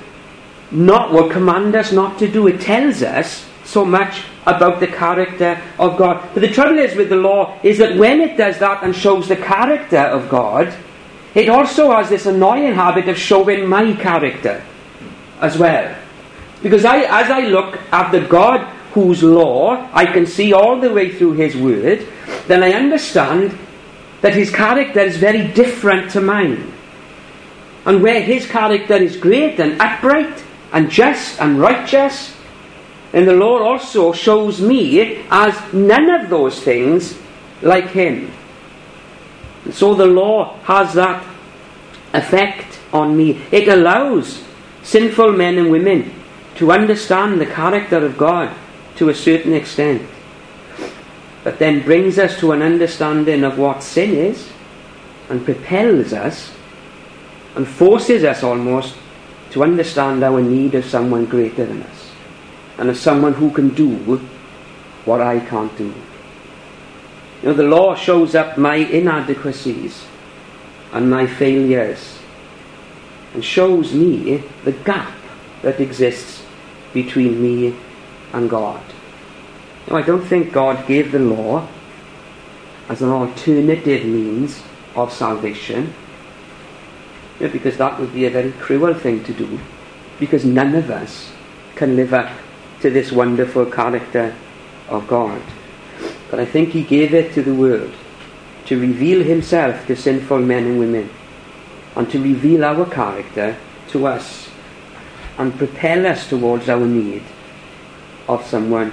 not 0.72 1.14
would 1.14 1.32
command 1.32 1.76
us 1.76 1.92
not 1.92 2.18
to 2.20 2.28
do. 2.28 2.48
It 2.48 2.62
tells 2.62 3.04
us 3.04 3.48
so 3.64 3.86
much 3.86 4.24
about 4.46 4.80
the 4.80 4.88
character 4.88 5.62
of 5.80 5.98
God. 5.98 6.30
But 6.34 6.42
the 6.42 6.50
trouble 6.50 6.80
is 6.80 6.96
with 6.96 7.10
the 7.10 7.16
law 7.16 7.60
is 7.64 7.78
that 7.78 7.98
when 7.98 8.22
it 8.22 8.38
does 8.38 8.60
that 8.60 8.84
and 8.84 8.96
shows 8.96 9.28
the 9.28 9.36
character 9.36 9.98
of 9.98 10.30
God, 10.30 10.74
it 11.36 11.50
also 11.50 11.92
has 11.92 12.10
this 12.10 12.26
annoying 12.26 12.74
habit 12.74 13.08
of 13.08 13.18
showing 13.18 13.68
my 13.68 13.94
character 13.94 14.64
as 15.42 15.58
well. 15.58 15.96
Because 16.62 16.86
I, 16.86 17.00
as 17.00 17.30
I 17.30 17.42
look 17.42 17.80
at 17.92 18.12
the 18.12 18.22
God 18.22 18.62
whose 18.94 19.24
law 19.24 19.90
I 19.92 20.06
can 20.06 20.26
see 20.26 20.54
all 20.54 20.80
the 20.80 20.92
way 20.92 21.12
through 21.12 21.34
his 21.34 21.58
word, 21.58 22.08
then 22.48 22.64
I 22.64 22.74
understand 22.74 23.58
that 24.22 24.36
his 24.36 24.52
character 24.52 25.02
is 25.02 25.18
very 25.18 25.48
different 25.48 26.12
to 26.12 26.22
mine. 26.22 26.72
And 27.86 28.02
where 28.02 28.22
his 28.22 28.48
character 28.48 28.96
is 28.96 29.18
great 29.18 29.60
and 29.60 29.82
upright 29.82 30.44
and 30.72 30.90
just 30.90 31.42
and 31.42 31.60
righteous, 31.60 32.33
then 33.14 33.28
the 33.28 33.34
law 33.36 33.60
also 33.60 34.12
shows 34.12 34.60
me 34.60 35.24
as 35.30 35.72
none 35.72 36.10
of 36.10 36.32
those 36.32 36.60
things 36.64 37.16
like 37.62 37.90
him. 37.90 38.32
And 39.66 39.74
so 39.74 39.94
the 39.94 40.08
law 40.08 40.58
has 40.64 40.96
that 40.96 41.24
effect 42.12 42.80
on 42.92 43.16
me. 43.16 43.40
It 43.52 43.68
allows 43.68 44.44
sinful 44.82 45.32
men 45.34 45.60
and 45.60 45.70
women 45.70 46.12
to 46.56 46.72
understand 46.72 47.40
the 47.40 47.46
character 47.46 48.04
of 48.04 48.18
God 48.18 48.52
to 48.96 49.10
a 49.10 49.16
certain 49.16 49.54
extent, 49.54 50.02
but 51.44 51.60
then 51.60 51.84
brings 51.84 52.18
us 52.18 52.40
to 52.40 52.52
an 52.52 52.64
understanding 52.64 53.44
of 53.44 53.60
what 53.60 53.84
sin 53.84 54.16
is 54.16 54.50
and 55.30 55.46
propels 55.46 56.14
us 56.14 56.52
and 57.56 57.68
forces 57.68 58.24
us 58.24 58.42
almost 58.42 58.96
to 59.52 59.62
understand 59.62 60.24
our 60.24 60.42
need 60.42 60.74
of 60.74 60.84
someone 60.84 61.26
greater 61.26 61.68
than 61.68 61.84
us 61.84 62.03
and 62.78 62.90
of 62.90 62.98
someone 62.98 63.34
who 63.34 63.52
can 63.52 63.70
do 63.70 64.18
what 65.06 65.22
I 65.22 65.40
can't 65.40 65.76
do. 65.78 65.94
You 67.42 67.50
know, 67.50 67.54
the 67.54 67.64
law 67.64 67.96
shows 67.96 68.36
up 68.36 68.58
my 68.58 68.76
inadequacies 68.76 70.06
and 70.92 71.10
my 71.10 71.28
failures 71.28 72.20
and 73.34 73.44
shows 73.44 73.94
me 73.94 74.44
the 74.64 74.72
gap 74.72 75.12
that 75.62 75.80
exists 75.80 76.46
between 76.94 77.42
me 77.42 77.76
and 78.32 78.50
God. 78.50 78.82
Now, 79.88 79.98
I 79.98 80.02
don't 80.04 80.24
think 80.24 80.54
God 80.54 80.88
gave 80.88 81.12
the 81.12 81.20
law 81.20 81.68
as 82.88 83.02
an 83.02 83.10
alternative 83.10 84.06
means 84.06 84.62
of 84.96 85.12
salvation, 85.12 85.94
you 87.40 87.48
know, 87.48 87.52
because 87.52 87.78
that 87.78 88.00
would 88.00 88.14
be 88.14 88.26
a 88.26 88.30
very 88.30 88.52
cruel 88.54 88.94
thing 88.94 89.24
to 89.26 89.34
do, 89.34 89.60
because 90.20 90.46
none 90.46 90.76
of 90.76 90.90
us 90.90 91.32
can 91.76 91.96
live 91.96 92.14
up 92.14 92.32
to 92.84 92.90
this 92.90 93.14
wonderful 93.14 93.66
character 93.66 94.36
of 94.90 95.08
God. 95.08 95.42
But 96.30 96.42
I 96.42 96.46
think 96.46 96.70
He 96.70 96.84
gave 96.84 97.14
it 97.14 97.34
to 97.34 97.42
the 97.42 97.54
world 97.56 97.94
to 98.66 98.80
reveal 98.80 99.24
Himself 99.24 99.88
to 99.88 99.96
sinful 99.96 100.40
men 100.40 100.66
and 100.66 100.80
women, 100.80 101.10
and 101.96 102.12
to 102.12 102.22
reveal 102.22 102.66
our 102.66 102.86
character 102.86 103.56
to 103.88 104.06
us, 104.06 104.50
and 105.38 105.58
propel 105.58 106.06
us 106.06 106.28
towards 106.28 106.68
our 106.68 106.86
need 106.86 107.24
of 108.28 108.46
someone 108.46 108.92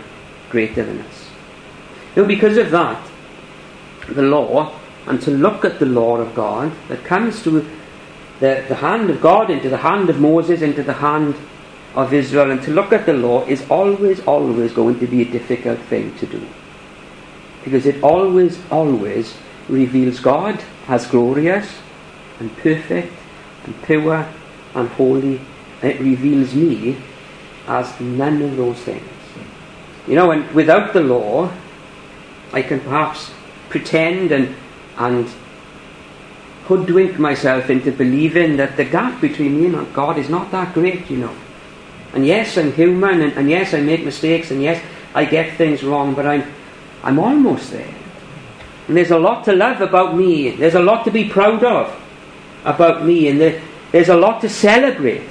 greater 0.50 0.84
than 0.84 1.00
us. 1.00 1.28
Know, 2.14 2.24
because 2.24 2.58
of 2.58 2.70
that, 2.70 3.04
the 4.08 4.22
law, 4.22 4.72
and 5.06 5.20
to 5.22 5.32
look 5.32 5.64
at 5.64 5.80
the 5.80 5.86
law 5.86 6.18
of 6.18 6.32
God 6.36 6.70
that 6.86 7.04
comes 7.04 7.42
to 7.42 7.66
the, 8.38 8.64
the 8.68 8.76
hand 8.76 9.10
of 9.10 9.20
God 9.20 9.50
into 9.50 9.68
the 9.68 9.78
hand 9.78 10.08
of 10.10 10.20
Moses, 10.20 10.62
into 10.62 10.84
the 10.84 10.94
hand 10.94 11.34
of 11.94 12.12
Israel, 12.12 12.50
and 12.50 12.62
to 12.62 12.70
look 12.70 12.92
at 12.92 13.06
the 13.06 13.12
law 13.12 13.44
is 13.46 13.68
always, 13.68 14.20
always 14.20 14.72
going 14.72 14.98
to 15.00 15.06
be 15.06 15.22
a 15.22 15.24
difficult 15.24 15.78
thing 15.80 16.16
to 16.18 16.26
do. 16.26 16.46
Because 17.64 17.86
it 17.86 18.02
always, 18.02 18.60
always 18.70 19.36
reveals 19.68 20.20
God 20.20 20.62
as 20.88 21.06
glorious 21.06 21.78
and 22.38 22.56
perfect 22.58 23.12
and 23.64 23.82
pure 23.82 24.26
and 24.74 24.88
holy. 24.90 25.40
It 25.82 26.00
reveals 26.00 26.54
me 26.54 26.96
as 27.66 27.98
none 28.00 28.42
of 28.42 28.56
those 28.56 28.78
things. 28.78 29.08
You 30.06 30.14
know, 30.14 30.30
and 30.30 30.50
without 30.52 30.92
the 30.92 31.02
law, 31.02 31.52
I 32.52 32.62
can 32.62 32.80
perhaps 32.80 33.30
pretend 33.68 34.32
and, 34.32 34.54
and 34.96 35.28
hoodwink 36.66 37.18
myself 37.18 37.70
into 37.70 37.92
believing 37.92 38.56
that 38.56 38.76
the 38.76 38.84
gap 38.84 39.20
between 39.20 39.60
me 39.60 39.66
and 39.66 39.92
God 39.92 40.18
is 40.18 40.28
not 40.28 40.50
that 40.50 40.74
great, 40.74 41.10
you 41.10 41.18
know. 41.18 41.34
And 42.12 42.26
yes, 42.26 42.56
I'm 42.58 42.72
human, 42.72 43.20
and, 43.20 43.32
and 43.34 43.50
yes, 43.50 43.74
I 43.74 43.80
make 43.80 44.04
mistakes, 44.04 44.50
and 44.50 44.62
yes, 44.62 44.84
I 45.14 45.24
get 45.24 45.56
things 45.56 45.82
wrong, 45.82 46.14
but 46.14 46.26
I'm, 46.26 46.44
I'm 47.02 47.18
almost 47.18 47.70
there. 47.70 47.94
And 48.88 48.96
there's 48.96 49.12
a 49.12 49.18
lot 49.18 49.44
to 49.44 49.52
love 49.52 49.80
about 49.80 50.16
me. 50.16 50.50
There's 50.50 50.74
a 50.74 50.82
lot 50.82 51.04
to 51.04 51.10
be 51.10 51.28
proud 51.28 51.62
of 51.62 51.96
about 52.64 53.04
me, 53.04 53.28
and 53.28 53.40
there, 53.40 53.62
there's 53.92 54.08
a 54.08 54.16
lot 54.16 54.40
to 54.40 54.48
celebrate 54.48 55.28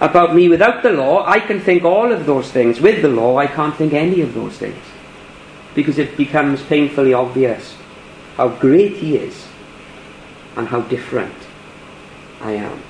about 0.00 0.34
me 0.34 0.48
without 0.48 0.82
the 0.82 0.90
law, 0.90 1.26
I 1.26 1.40
can 1.40 1.60
think 1.60 1.84
all 1.84 2.12
of 2.12 2.26
those 2.26 2.50
things. 2.50 2.80
With 2.80 3.02
the 3.02 3.08
law, 3.08 3.38
I 3.38 3.46
can't 3.46 3.74
think 3.74 3.92
any 3.92 4.20
of 4.20 4.34
those 4.34 4.56
things. 4.58 4.82
Because 5.74 5.98
it 5.98 6.16
becomes 6.16 6.62
painfully 6.62 7.14
obvious 7.14 7.76
how 8.36 8.48
great 8.48 8.96
He 8.96 9.16
is 9.16 9.46
and 10.56 10.68
how 10.68 10.82
different 10.82 11.34
I 12.40 12.52
am. 12.52 12.82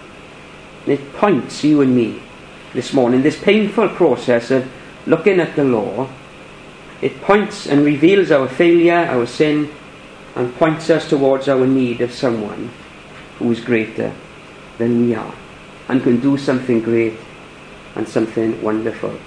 And 0.85 0.95
it 0.95 1.13
points 1.15 1.63
you 1.63 1.81
and 1.81 1.95
me 1.95 2.23
this 2.77 2.93
morning, 2.93 3.23
this 3.23 3.41
painful 3.41 3.89
process 3.89 4.51
of 4.51 4.71
looking 5.07 5.41
at 5.41 5.57
the 5.57 5.65
law, 5.65 6.09
it 7.01 7.21
points 7.23 7.67
and 7.67 7.85
reveals 7.85 8.31
our 8.31 8.47
failure, 8.47 9.09
our 9.11 9.27
sin, 9.27 9.73
and 10.35 10.55
points 10.57 10.91
us 10.91 11.09
towards 11.09 11.49
our 11.49 11.67
need 11.67 12.03
of 12.03 12.13
someone 12.13 12.71
who 13.39 13.51
is 13.51 13.61
greater 13.61 14.13
than 14.79 15.07
we 15.07 15.15
are 15.15 15.35
and 15.89 16.03
can 16.03 16.21
do 16.21 16.37
something 16.37 16.83
great 16.83 17.15
and 17.95 18.07
something 18.07 18.61
wonderful. 18.63 19.19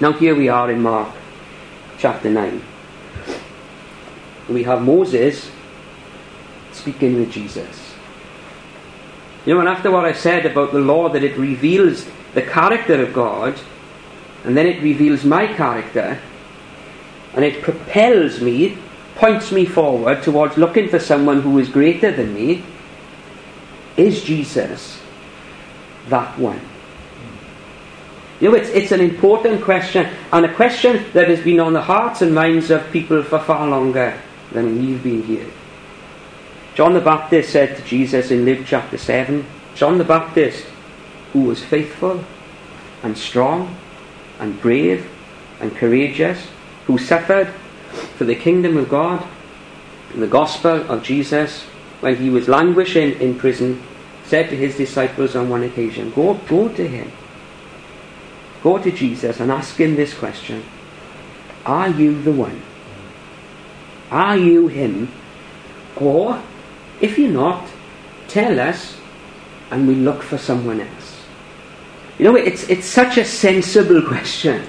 Now, 0.00 0.12
here 0.12 0.34
we 0.34 0.48
are 0.48 0.70
in 0.70 0.80
Mark 0.80 1.12
chapter 1.98 2.30
9. 2.30 2.62
We 4.48 4.62
have 4.62 4.82
Moses 4.82 5.50
speaking 6.72 7.16
with 7.16 7.32
Jesus. 7.32 7.94
You 9.44 9.54
know, 9.54 9.60
and 9.60 9.68
after 9.68 9.90
what 9.90 10.04
I 10.04 10.12
said 10.12 10.46
about 10.46 10.72
the 10.72 10.78
law, 10.78 11.08
that 11.08 11.24
it 11.24 11.36
reveals 11.36 12.06
the 12.34 12.42
character 12.42 13.02
of 13.02 13.12
God, 13.12 13.58
and 14.44 14.56
then 14.56 14.66
it 14.66 14.82
reveals 14.82 15.24
my 15.24 15.46
character, 15.46 16.18
and 17.34 17.44
it 17.44 17.62
propels 17.62 18.40
me, 18.40 18.78
points 19.14 19.52
me 19.52 19.64
forward 19.64 20.22
towards 20.22 20.56
looking 20.56 20.88
for 20.88 20.98
someone 20.98 21.42
who 21.42 21.58
is 21.58 21.68
greater 21.68 22.12
than 22.12 22.34
me, 22.34 22.62
is 23.96 24.22
Jesus 24.22 25.00
that 26.08 26.38
one? 26.38 26.60
You 28.40 28.50
know, 28.50 28.56
it's, 28.56 28.70
it's 28.70 28.92
an 28.92 29.00
important 29.00 29.62
question, 29.62 30.08
and 30.32 30.44
a 30.46 30.54
question 30.54 31.04
that 31.12 31.28
has 31.28 31.40
been 31.40 31.58
on 31.58 31.72
the 31.72 31.82
hearts 31.82 32.22
and 32.22 32.32
minds 32.32 32.70
of 32.70 32.90
people 32.92 33.22
for 33.24 33.40
far 33.40 33.66
longer 33.66 34.20
than 34.52 34.78
we've 34.78 35.02
been 35.02 35.24
here. 35.24 35.46
John 36.74 36.94
the 36.94 37.00
Baptist 37.00 37.50
said 37.50 37.76
to 37.76 37.82
Jesus 37.82 38.30
in 38.30 38.44
Luke 38.44 38.64
chapter 38.64 38.96
7, 38.96 39.44
John 39.74 39.98
the 39.98 40.04
Baptist, 40.04 40.64
who 41.32 41.42
was 41.42 41.62
faithful 41.62 42.24
and 43.02 43.16
strong 43.16 43.76
and 44.38 44.60
brave 44.60 45.08
and 45.60 45.74
courageous, 45.76 46.48
who 46.86 46.98
suffered 46.98 47.48
for 48.16 48.24
the 48.24 48.34
kingdom 48.34 48.76
of 48.76 48.88
God 48.88 49.26
and 50.12 50.22
the 50.22 50.26
gospel 50.26 50.90
of 50.90 51.02
Jesus 51.02 51.64
when 52.00 52.16
he 52.16 52.30
was 52.30 52.48
languishing 52.48 53.20
in 53.20 53.38
prison, 53.38 53.82
said 54.24 54.48
to 54.50 54.56
his 54.56 54.76
disciples 54.76 55.34
on 55.34 55.48
one 55.48 55.62
occasion, 55.62 56.12
Go, 56.12 56.34
go 56.48 56.68
to 56.68 56.86
him. 56.86 57.10
Go 58.62 58.78
to 58.78 58.90
Jesus 58.90 59.40
and 59.40 59.50
ask 59.50 59.76
him 59.76 59.96
this 59.96 60.14
question 60.14 60.64
Are 61.64 61.88
you 61.88 62.20
the 62.22 62.32
one? 62.32 62.62
Are 64.10 64.36
you 64.36 64.68
him? 64.68 65.10
Or, 65.96 66.42
if 67.00 67.18
you're 67.18 67.30
not, 67.30 67.68
tell 68.28 68.58
us 68.60 68.98
and 69.70 69.86
we 69.86 69.94
look 69.94 70.22
for 70.22 70.38
someone 70.38 70.80
else. 70.80 70.97
You 72.18 72.24
know, 72.24 72.36
it's, 72.36 72.64
it's 72.64 72.86
such 72.86 73.16
a 73.16 73.24
sensible 73.24 74.02
question. 74.02 74.64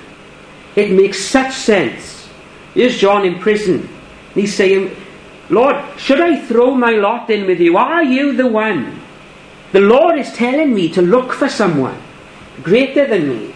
It 0.75 0.91
makes 0.91 1.24
such 1.24 1.53
sense. 1.53 2.29
Here's 2.74 2.98
John 2.98 3.25
in 3.25 3.39
prison. 3.39 3.89
He's 4.36 4.56
saying, 4.56 4.96
Lord, 5.50 5.84
should 5.98 6.22
I 6.22 6.39
throw 6.46 6.75
my 6.75 6.91
lot 6.91 7.29
in 7.29 7.48
with 7.48 7.60
you? 7.60 7.75
Are 7.77 8.03
you 8.03 8.36
the 8.36 8.48
one? 8.48 9.01
The 9.72 9.82
Lord 9.82 10.20
is 10.20 10.32
telling 10.34 10.74
me 10.74 10.89
to 10.89 11.01
look 11.01 11.34
for 11.34 11.50
someone 11.50 12.00
greater 12.62 13.08
than 13.08 13.29
me. 13.29 13.56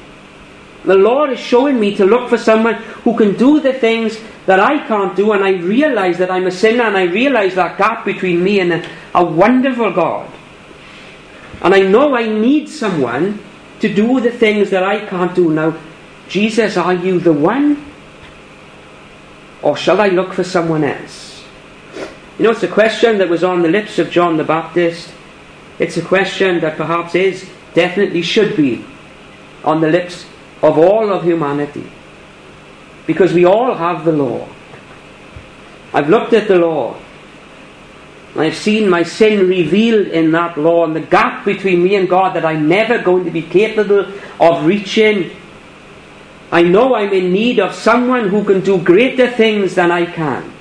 The 0.86 0.96
Lord 0.96 1.32
is 1.32 1.40
showing 1.40 1.80
me 1.80 1.96
to 1.96 2.06
look 2.06 2.30
for 2.30 2.38
someone 2.38 2.76
who 3.04 3.16
can 3.16 3.38
do 3.38 3.60
the 3.60 3.74
things 3.74 4.20
that 4.46 4.60
I 4.60 4.86
can't 4.86 5.16
do, 5.16 5.32
and 5.32 5.44
I 5.44 5.52
realize 5.52 6.18
that 6.18 6.32
I'm 6.32 6.48
a 6.48 6.52
sinner, 6.52 6.84
and 6.84 6.98
I 6.98 7.04
realize 7.04 7.56
that 7.56 7.78
gap 7.78 8.06
between 8.06 8.44
me 8.44 8.60
and 8.60 8.74
a, 8.74 8.90
a 9.16 9.24
wonderful 9.24 9.94
God. 9.94 10.30
And 11.62 11.74
I 11.74 11.82
know 11.82 12.16
I 12.16 12.28
need 12.28 12.68
someone 12.68 13.40
to 13.84 13.94
do 13.94 14.22
the 14.22 14.32
things 14.32 14.70
that 14.70 14.82
I 14.82 15.06
can't 15.06 15.36
do. 15.36 15.52
Now, 15.52 15.78
Jesus, 16.30 16.78
are 16.78 16.94
you 16.94 17.20
the 17.20 17.34
one? 17.34 17.86
Or 19.62 19.76
shall 19.76 20.00
I 20.00 20.08
look 20.08 20.32
for 20.32 20.46
someone 20.46 20.86
else? 20.86 21.44
You 22.38 22.46
know, 22.46 22.52
it's 22.52 22.64
a 22.64 22.70
question 22.70 23.18
that 23.18 23.28
was 23.28 23.44
on 23.44 23.62
the 23.62 23.68
lips 23.68 24.00
of 24.00 24.10
John 24.10 24.38
the 24.38 24.46
Baptist. 24.46 25.14
It's 25.80 25.98
a 25.98 26.02
question 26.02 26.62
that 26.62 26.78
perhaps 26.78 27.14
is, 27.14 27.50
definitely 27.74 28.22
should 28.22 28.56
be, 28.56 28.86
on 29.66 29.82
the 29.82 29.90
lips 29.90 30.28
of 30.62 30.78
all 30.78 31.12
of 31.12 31.26
humanity. 31.26 31.92
Because 33.06 33.34
we 33.34 33.44
all 33.44 33.76
have 33.76 34.06
the 34.06 34.14
law. 34.14 34.48
I've 35.94 36.08
looked 36.08 36.32
at 36.32 36.48
the 36.48 36.58
law. 36.58 36.98
I've 38.36 38.58
seen 38.58 38.90
my 38.90 39.04
sin 39.04 39.48
revealed 39.48 40.08
in 40.08 40.32
that 40.32 40.58
law 40.58 40.86
and 40.86 40.96
the 40.96 41.02
gap 41.02 41.46
between 41.46 41.84
me 41.84 41.96
and 41.96 42.10
God 42.10 42.36
that 42.36 42.46
I'm 42.46 42.68
never 42.68 42.98
going 42.98 43.26
to 43.26 43.32
be 43.32 43.44
capable 43.44 44.12
of 44.40 44.66
reaching. 44.66 45.32
I 46.52 46.64
know 46.64 46.96
I'm 46.96 47.14
in 47.14 47.32
need 47.32 47.60
of 47.60 47.76
someone 47.76 48.30
who 48.30 48.44
can 48.44 48.62
do 48.62 48.82
greater 48.82 49.30
things 49.30 49.76
than 49.76 49.92
I 49.92 50.08
can. 50.08 50.52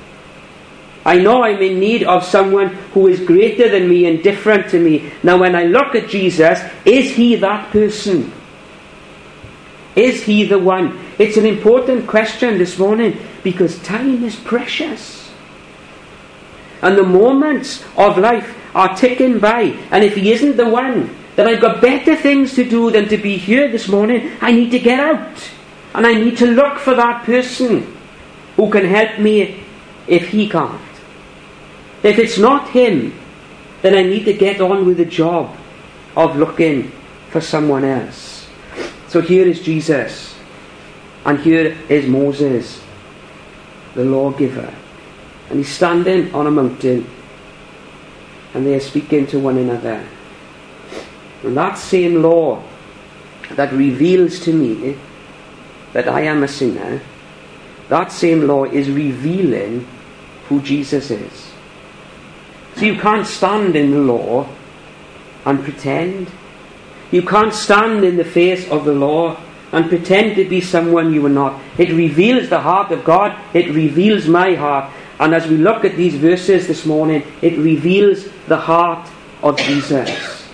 I 1.05 1.19
know 1.19 1.43
I'm 1.43 1.61
in 1.61 1.81
need 1.81 2.05
of 2.05 2.25
someone 2.25 2.69
who 2.95 3.09
is 3.09 3.21
greater 3.21 3.69
than 3.69 3.89
me 3.89 4.07
and 4.07 4.23
different 4.23 4.71
to 4.71 4.79
me. 4.79 5.11
Now, 5.23 5.39
when 5.39 5.57
I 5.57 5.65
look 5.65 5.95
at 5.95 6.09
Jesus, 6.09 6.61
is 6.85 7.11
he 7.13 7.37
that 7.37 7.71
person? 7.71 8.33
Is 9.97 10.23
he 10.23 10.45
the 10.45 10.59
one? 10.59 10.99
It's 11.19 11.37
an 11.37 11.47
important 11.47 12.07
question 12.07 12.59
this 12.59 12.79
morning 12.79 13.19
because 13.43 13.83
time 13.83 14.25
is 14.25 14.37
precious. 14.37 15.22
And 16.83 16.99
the 16.99 17.05
moments 17.05 17.85
of 17.97 18.19
life 18.19 18.59
are 18.75 18.97
ticking 18.97 19.39
by. 19.39 19.63
And 19.91 20.05
if 20.05 20.17
he 20.17 20.33
isn't 20.33 20.57
the 20.57 20.69
one, 20.69 21.15
then 21.37 21.49
I've 21.49 21.61
got 21.61 21.81
better 21.81 22.17
things 22.17 22.55
to 22.57 22.69
do 22.69 22.91
than 22.91 23.09
to 23.09 23.17
be 23.17 23.37
here 23.37 23.71
this 23.71 23.89
morning. 23.89 24.33
I 24.41 24.53
need 24.53 24.71
to 24.73 24.79
get 24.79 25.01
out. 25.01 25.51
And 25.95 26.07
I 26.07 26.15
need 26.15 26.37
to 26.39 26.47
look 26.47 26.79
for 26.79 26.95
that 26.95 27.25
person 27.25 27.97
who 28.57 28.71
can 28.71 28.85
help 28.85 29.19
me 29.19 29.63
if 30.07 30.29
he 30.29 30.49
can't. 30.49 30.81
If 32.03 32.19
it's 32.19 32.39
not 32.39 32.71
him, 32.71 33.15
then 33.83 33.95
I 33.95 34.03
need 34.03 34.25
to 34.25 34.33
get 34.33 34.61
on 34.61 34.87
with 34.87 34.97
the 34.97 35.05
job 35.05 35.57
of 36.17 36.37
looking 36.37 36.91
for 37.31 37.41
someone 37.41 37.85
else. 37.85 38.49
So 39.09 39.21
here 39.21 39.47
is 39.47 39.61
Jesus, 39.61 40.35
and 41.25 41.39
here 41.41 41.77
is 41.89 42.07
Moses, 42.07 42.83
the 43.95 44.05
lawgiver. 44.05 44.73
And 45.53 45.59
he's 45.61 45.69
standing 45.69 46.35
on 46.35 46.47
a 46.47 46.51
mountain 46.51 47.07
and 48.55 48.65
they 48.65 48.75
are 48.75 48.81
speaking 48.81 49.27
to 49.27 49.39
one 49.39 49.59
another. 49.59 50.03
And 51.43 51.55
that 51.59 51.77
same 51.77 52.23
law 52.23 52.63
that 53.51 53.71
reveals 53.71 54.41
to 54.41 54.53
me 54.55 54.97
that 55.93 56.09
I 56.09 56.23
am 56.23 56.43
a 56.43 56.49
sinner, 56.49 57.03
that 57.91 58.13
same 58.13 58.47
law 58.47 58.65
is 58.65 58.91
revealing 58.91 59.87
who 60.49 60.63
Jesus 60.63 61.11
is. 61.11 61.53
So 62.77 62.87
you 62.87 62.99
can't 62.99 63.27
stand 63.27 63.77
in 63.77 63.91
the 63.91 63.99
law 63.99 64.49
and 65.45 65.63
pretend. 65.63 66.31
You 67.11 67.21
can't 67.21 67.53
stand 67.53 68.05
in 68.05 68.17
the 68.17 68.25
face 68.25 68.67
of 68.71 68.87
the 68.87 68.95
law 68.95 69.39
and 69.71 69.91
pretend 69.91 70.37
to 70.37 70.49
be 70.49 70.63
someone 70.63 71.13
you 71.13 71.27
are 71.27 71.29
not. 71.29 71.61
It 71.77 71.91
reveals 71.91 72.49
the 72.49 72.61
heart 72.61 72.91
of 72.91 73.05
God. 73.05 73.39
It 73.55 73.69
reveals 73.75 74.27
my 74.27 74.55
heart. 74.55 74.91
And 75.19 75.35
as 75.35 75.47
we 75.47 75.57
look 75.57 75.85
at 75.85 75.97
these 75.97 76.15
verses 76.15 76.67
this 76.67 76.85
morning, 76.87 77.23
it 77.43 77.59
reveals 77.59 78.29
the 78.49 78.57
heart 78.57 79.09
of 79.43 79.57
Jesus. 79.59 80.49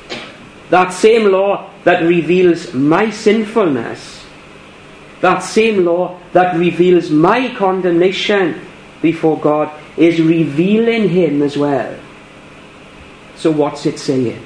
That 0.71 0.91
same 0.91 1.31
law 1.31 1.71
that 1.85 2.03
reveals 2.03 2.75
my 2.75 3.11
sinfulness, 3.11 4.27
that 5.21 5.41
same 5.41 5.85
law 5.85 6.21
that 6.33 6.57
reveals 6.57 7.11
my 7.11 7.55
condemnation 7.55 8.61
before 9.01 9.39
God, 9.39 9.71
is 9.97 10.21
revealing 10.21 11.09
Him 11.09 11.43
as 11.43 11.57
well. 11.57 11.99
So, 13.37 13.51
what's 13.51 13.87
it 13.87 13.99
saying? 13.99 14.45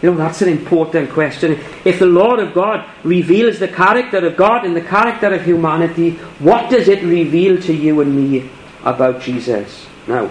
You 0.00 0.10
know, 0.10 0.16
that's 0.16 0.42
an 0.42 0.48
important 0.48 1.10
question. 1.10 1.60
If 1.84 2.00
the 2.00 2.06
Lord 2.06 2.40
of 2.40 2.52
God 2.52 2.84
reveals 3.04 3.60
the 3.60 3.68
character 3.68 4.26
of 4.26 4.36
God 4.36 4.64
and 4.64 4.74
the 4.74 4.80
character 4.80 5.32
of 5.32 5.44
humanity, 5.44 6.16
what 6.40 6.70
does 6.70 6.88
it 6.88 7.04
reveal 7.04 7.60
to 7.62 7.72
you 7.72 8.00
and 8.00 8.16
me 8.16 8.50
about 8.84 9.20
Jesus. 9.20 9.86
Now, 10.06 10.30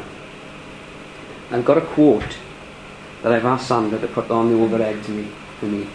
I've 1.51 1.65
got 1.65 1.77
a 1.77 1.81
quote 1.81 2.37
that 3.23 3.31
I've 3.31 3.45
asked 3.45 3.67
Sandra 3.67 3.99
to 3.99 4.07
put 4.07 4.31
on 4.31 4.49
the 4.49 4.55
overhead 4.55 5.03
to 5.03 5.11
me. 5.11 5.27
To 5.59 5.65
me. 5.67 5.87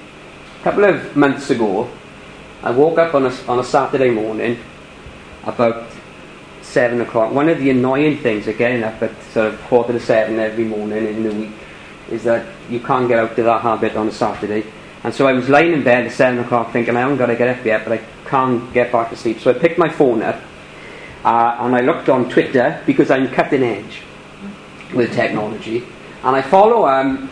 A 0.61 0.63
couple 0.63 0.85
of 0.85 1.17
months 1.17 1.51
ago, 1.51 1.91
I 2.63 2.71
woke 2.71 2.99
up 2.99 3.15
on 3.15 3.27
a, 3.27 3.33
on 3.49 3.59
a 3.59 3.65
Saturday 3.65 4.11
morning 4.11 4.59
about 5.45 5.87
seven 6.63 7.01
o'clock. 7.01 7.33
One 7.33 7.49
of 7.49 7.59
the 7.59 7.71
annoying 7.71 8.19
things 8.19 8.49
of 8.49 8.59
getting 8.59 8.83
up 8.83 9.01
at 9.03 9.11
sort 9.33 9.55
of 9.55 9.61
quarter 9.63 9.93
to 9.93 10.01
seven 10.01 10.39
every 10.39 10.65
morning 10.65 11.07
in 11.07 11.23
the 11.23 11.33
week 11.33 11.53
is 12.11 12.25
that 12.25 12.47
you 12.69 12.81
can't 12.81 13.09
get 13.09 13.19
out 13.19 13.39
of 13.39 13.45
that 13.45 13.63
habit 13.63 13.97
on 13.97 14.09
a 14.09 14.13
Saturday. 14.13 14.65
And 15.05 15.15
so 15.15 15.27
I 15.27 15.33
was 15.33 15.49
lying 15.49 15.73
in 15.73 15.85
bed 15.85 16.07
at 16.07 16.13
seven 16.13 16.41
o'clock 16.41 16.73
thinking 16.73 16.97
I 16.97 17.01
haven't 17.01 17.19
got 17.19 17.27
to 17.27 17.37
get 17.37 17.57
up 17.57 17.65
yet, 17.65 17.85
but 17.85 18.01
I 18.01 18.05
can't 18.29 18.73
get 18.73 18.91
back 18.91 19.11
to 19.11 19.17
sleep. 19.17 19.41
So 19.41 19.51
I 19.51 19.55
picked 19.55 19.79
my 19.79 19.89
phone 19.89 20.23
up 20.23 20.41
uh, 21.27 21.57
and 21.59 21.75
I 21.75 21.81
looked 21.81 22.09
on 22.09 22.31
Twitter 22.31 22.81
because 22.87 23.11
I'm 23.11 23.29
cutting 23.29 23.65
edge 23.65 24.03
with 24.95 25.13
technology. 25.13 25.85
And 26.23 26.37
I 26.37 26.41
follow 26.41 26.87
um, 26.87 27.29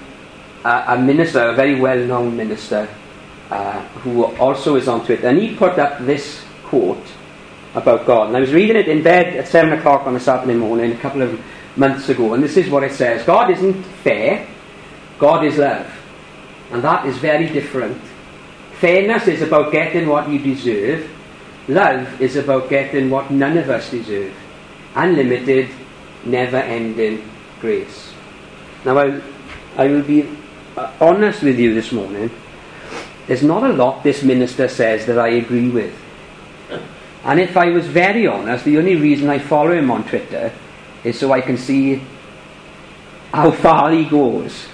a, 0.65 0.85
a, 0.89 0.99
minister, 0.99 1.51
a 1.51 1.55
very 1.55 1.79
well 1.81 1.99
known 1.99 2.37
minister, 2.37 2.89
uh, 3.51 3.81
who 4.03 4.25
also 4.25 4.75
is 4.75 4.89
on 4.89 5.07
Twitter. 5.07 5.29
And 5.29 5.39
he 5.39 5.55
put 5.55 5.79
up 5.79 6.05
this 6.05 6.45
quote 6.65 7.07
about 7.77 8.05
God. 8.05 8.27
And 8.29 8.37
I 8.37 8.41
was 8.41 8.53
reading 8.53 8.75
it 8.75 8.89
in 8.89 9.05
bed 9.05 9.37
at 9.37 9.47
7 9.47 9.73
o'clock 9.79 10.09
on 10.09 10.17
a 10.17 10.21
Saturday 10.21 10.55
morning 10.55 10.91
a 10.91 10.97
couple 10.97 11.23
of 11.23 11.41
months 11.77 12.09
ago. 12.09 12.35
And 12.35 12.43
this 12.43 12.57
is 12.57 12.69
what 12.69 12.83
it 12.83 12.93
says 12.93 13.25
God 13.25 13.49
isn't 13.53 13.81
fair, 14.03 14.45
God 15.21 15.45
is 15.45 15.57
love. 15.57 15.89
And 16.73 16.83
that 16.83 17.07
is 17.07 17.17
very 17.19 17.47
different. 17.47 18.03
Fairness 18.81 19.29
is 19.29 19.41
about 19.41 19.71
getting 19.71 20.09
what 20.09 20.29
you 20.29 20.41
deserve, 20.41 21.09
Love 21.69 22.21
is 22.21 22.37
about 22.37 22.69
getting 22.69 23.11
what 23.11 23.31
none 23.31 23.57
of 23.57 23.71
us 23.71 23.91
deserve 23.91 24.35
unlimited, 24.95 25.69
never 26.25 26.57
ending 26.57 27.29
grace. 27.61 28.13
Now, 28.85 28.99
I, 28.99 29.21
I 29.77 29.87
will 29.87 30.03
be 30.03 30.29
uh, 30.77 30.93
honest 31.01 31.43
with 31.43 31.59
you 31.59 31.75
this 31.75 31.93
morning. 31.93 32.31
There's 33.27 33.43
not 33.43 33.63
a 33.63 33.73
lot 33.73 34.03
this 34.03 34.23
minister 34.23 34.69
says 34.69 35.07
that 35.07 35.19
I 35.19 35.29
agree 35.29 35.71
with. 35.71 35.95
And 37.25 37.41
if 37.41 37.57
I 37.57 37.71
was 37.71 37.87
very 37.87 38.27
honest, 38.27 38.65
the 38.65 38.79
only 38.79 38.97
reason 38.97 39.31
I 39.31 39.39
follow 39.39 39.73
him 39.73 39.91
on 39.91 40.07
Twitter 40.07 40.53
is 41.03 41.19
so 41.19 41.33
I 41.33 41.41
can 41.41 41.57
see 41.57 42.03
how 43.33 43.51
far 43.51 43.91
he 43.91 44.05
goes 44.05 44.67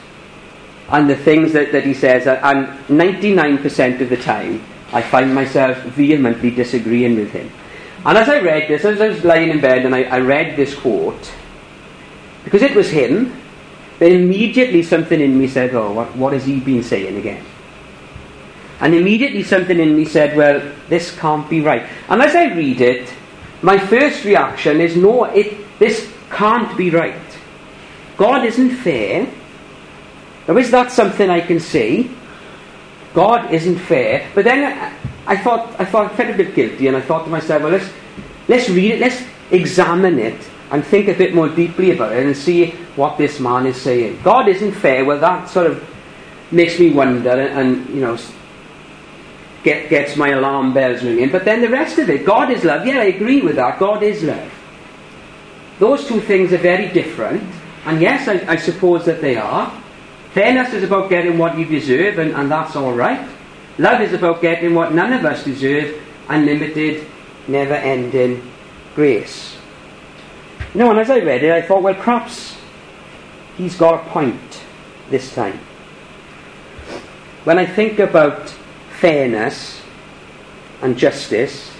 and 0.88 1.09
the 1.09 1.16
things 1.16 1.53
that, 1.53 1.70
that 1.70 1.85
he 1.85 1.94
says. 1.94 2.26
And 2.26 2.66
99% 2.88 4.00
of 4.00 4.09
the 4.09 4.16
time, 4.16 4.64
I 4.92 5.03
find 5.03 5.35
myself 5.35 5.79
vehemently 5.83 6.50
disagreeing 6.50 7.16
with 7.16 7.31
him. 7.33 7.50
And 8.05 8.16
as 8.16 8.29
I 8.29 8.40
read 8.40 8.68
this, 8.68 8.85
as 8.85 9.00
I 9.00 9.09
was 9.09 9.24
lying 9.24 9.50
in 9.50 9.61
bed 9.61 9.85
and 9.85 9.94
I, 9.94 10.05
I 10.05 10.20
read 10.20 10.57
this 10.57 10.74
quote, 10.74 11.33
because 12.44 12.62
it 12.62 12.74
was 12.74 12.90
him, 12.90 13.37
then 13.98 14.12
immediately 14.12 14.83
something 14.83 15.20
in 15.20 15.38
me 15.38 15.46
said, 15.46 15.74
Oh, 15.74 15.92
what, 15.92 16.16
what 16.16 16.33
has 16.33 16.46
he 16.46 16.59
been 16.59 16.83
saying 16.83 17.16
again? 17.16 17.44
And 18.81 18.94
immediately 18.94 19.42
something 19.42 19.79
in 19.79 19.94
me 19.94 20.07
said, 20.07 20.37
well, 20.37 20.72
this 20.88 21.16
can't 21.18 21.48
be 21.50 21.61
right. 21.61 21.87
And 22.09 22.22
as 22.22 22.35
I 22.35 22.55
read 22.55 22.81
it, 22.81 23.12
my 23.61 23.79
first 23.79 24.24
reaction 24.24 24.81
is, 24.81 24.96
no, 24.96 25.24
it, 25.24 25.79
this 25.79 26.11
can't 26.31 26.76
be 26.79 26.88
right. 26.88 27.14
God 28.16 28.46
isn't 28.46 28.70
fair. 28.76 29.29
Now, 30.48 30.57
is 30.57 30.70
that 30.70 30.90
something 30.90 31.29
I 31.29 31.42
can 31.42 31.61
say? 31.61 32.11
God 33.14 33.52
isn't 33.52 33.78
fair. 33.78 34.28
But 34.34 34.44
then 34.44 34.94
I, 35.26 35.36
thought, 35.36 35.78
I 35.80 35.84
thought, 35.84 36.12
I 36.12 36.16
felt 36.16 36.30
a 36.30 36.36
bit 36.36 36.54
guilty, 36.54 36.86
and 36.86 36.96
I 36.96 37.00
thought 37.00 37.24
to 37.24 37.30
myself, 37.30 37.62
well, 37.62 37.72
let's, 37.72 37.90
let's 38.48 38.68
read 38.68 38.92
it, 38.92 39.00
let's 39.00 39.22
examine 39.50 40.18
it, 40.18 40.40
and 40.70 40.84
think 40.84 41.08
a 41.08 41.14
bit 41.14 41.34
more 41.34 41.48
deeply 41.48 41.90
about 41.90 42.12
it, 42.12 42.24
and 42.24 42.36
see 42.36 42.70
what 42.96 43.18
this 43.18 43.40
man 43.40 43.66
is 43.66 43.80
saying. 43.80 44.20
God 44.22 44.48
isn't 44.48 44.72
fair. 44.72 45.04
Well, 45.04 45.18
that 45.18 45.48
sort 45.48 45.66
of 45.66 45.88
makes 46.50 46.78
me 46.78 46.90
wonder, 46.92 47.30
and, 47.30 47.58
and 47.58 47.94
you 47.94 48.00
know, 48.00 48.16
get, 49.62 49.90
gets 49.90 50.16
my 50.16 50.30
alarm 50.30 50.72
bells 50.72 51.02
ringing. 51.02 51.30
But 51.30 51.44
then 51.44 51.60
the 51.60 51.68
rest 51.68 51.98
of 51.98 52.08
it, 52.08 52.24
God 52.24 52.50
is 52.50 52.64
love. 52.64 52.86
Yeah, 52.86 53.00
I 53.00 53.04
agree 53.04 53.42
with 53.42 53.56
that. 53.56 53.78
God 53.78 54.02
is 54.02 54.22
love. 54.22 54.52
Those 55.78 56.06
two 56.06 56.20
things 56.20 56.52
are 56.52 56.58
very 56.58 56.88
different. 56.88 57.42
And 57.86 58.00
yes, 58.00 58.28
I, 58.28 58.52
I 58.52 58.56
suppose 58.56 59.06
that 59.06 59.20
they 59.20 59.36
are. 59.36 59.79
Fairness 60.32 60.72
is 60.72 60.84
about 60.84 61.10
getting 61.10 61.38
what 61.38 61.58
you 61.58 61.64
deserve, 61.64 62.18
and, 62.18 62.32
and 62.32 62.50
that's 62.50 62.76
all 62.76 62.92
right. 62.92 63.28
Love 63.78 64.00
is 64.00 64.12
about 64.12 64.40
getting 64.40 64.74
what 64.74 64.92
none 64.92 65.12
of 65.12 65.24
us 65.24 65.44
deserve 65.44 66.00
unlimited, 66.28 67.06
never 67.48 67.74
ending 67.74 68.48
grace. 68.94 69.56
You 70.72 70.80
know, 70.80 70.90
and 70.90 71.00
as 71.00 71.10
I 71.10 71.18
read 71.18 71.42
it, 71.42 71.50
I 71.50 71.62
thought, 71.62 71.82
well, 71.82 71.94
perhaps 71.94 72.56
he's 73.56 73.76
got 73.76 74.06
a 74.06 74.10
point 74.10 74.62
this 75.10 75.34
time. 75.34 75.58
When 77.44 77.58
I 77.58 77.66
think 77.66 77.98
about 77.98 78.50
fairness 79.00 79.80
and 80.80 80.96
justice, 80.96 81.72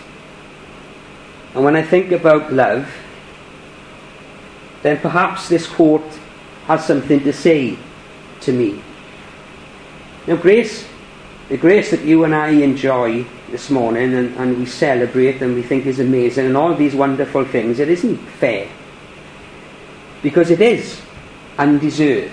and 1.55 1.65
when 1.65 1.77
I 1.77 1.83
think 1.83 2.11
about 2.11 2.53
love, 2.53 2.93
then 4.83 4.99
perhaps 4.99 5.49
this 5.49 5.69
quote 5.69 6.19
has 6.67 6.85
something 6.85 7.21
to 7.21 7.33
say 7.33 7.79
to 8.43 8.53
me. 8.53 8.83
Now, 10.27 10.37
grace, 10.37 10.87
the 11.49 11.57
grace 11.57 11.91
that 11.91 12.03
you 12.03 12.25
and 12.25 12.35
I 12.35 12.49
enjoy 12.49 13.25
this 13.51 13.71
morning 13.71 14.15
and, 14.15 14.37
and 14.37 14.59
we 14.59 14.67
celebrate 14.67 15.43
and 15.43 15.55
we 15.55 15.63
think 15.63 15.87
is 15.87 15.99
amazing 15.99 16.47
and 16.47 16.57
all 16.57 16.75
these 16.75 16.95
wonderful 16.95 17.45
things, 17.45 17.81
it 17.81 17.89
isn't 17.89 18.17
fair. 18.17 18.69
Because 20.23 20.51
it 20.51 20.61
is 20.61 21.01
undeserved. 21.59 22.33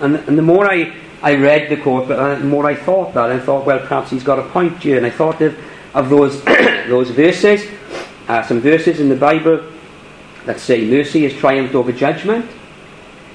And, 0.00 0.16
and 0.16 0.36
the 0.36 0.42
more 0.42 0.70
I 0.70 0.94
I 1.20 1.34
read 1.34 1.68
the 1.68 1.76
quote, 1.76 2.10
uh, 2.10 2.36
the 2.36 2.44
more 2.44 2.66
I 2.66 2.76
thought 2.76 3.14
that, 3.14 3.30
I 3.30 3.40
thought, 3.40 3.66
well, 3.66 3.80
perhaps 3.80 4.10
he's 4.10 4.22
got 4.22 4.38
a 4.38 4.48
point 4.50 4.80
here. 4.80 4.96
And 4.96 5.04
I 5.04 5.10
thought 5.10 5.40
of, 5.40 5.58
of 5.94 6.08
those, 6.10 6.42
those 6.44 7.10
verses, 7.10 7.66
uh, 8.28 8.42
some 8.44 8.60
verses 8.60 9.00
in 9.00 9.08
the 9.08 9.16
Bible 9.16 9.64
that 10.46 10.60
say 10.60 10.88
mercy 10.88 11.24
has 11.24 11.34
triumphed 11.34 11.74
over 11.74 11.90
judgment. 11.90 12.48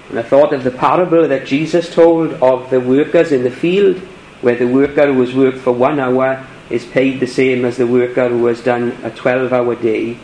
And 0.09 0.19
I 0.19 0.23
thought 0.23 0.53
of 0.53 0.63
the 0.63 0.71
parable 0.71 1.27
that 1.27 1.45
Jesus 1.45 1.93
told 1.93 2.33
of 2.33 2.69
the 2.69 2.79
workers 2.79 3.31
in 3.31 3.43
the 3.43 3.51
field, 3.51 3.97
where 4.41 4.55
the 4.55 4.67
worker 4.67 5.11
who 5.11 5.21
has 5.21 5.33
worked 5.33 5.59
for 5.59 5.71
one 5.71 5.99
hour 5.99 6.45
is 6.69 6.85
paid 6.85 7.19
the 7.19 7.27
same 7.27 7.65
as 7.65 7.77
the 7.77 7.87
worker 7.87 8.29
who 8.29 8.45
has 8.47 8.61
done 8.61 8.91
a 9.03 9.11
12 9.11 9.53
hour 9.53 9.75
day. 9.75 10.17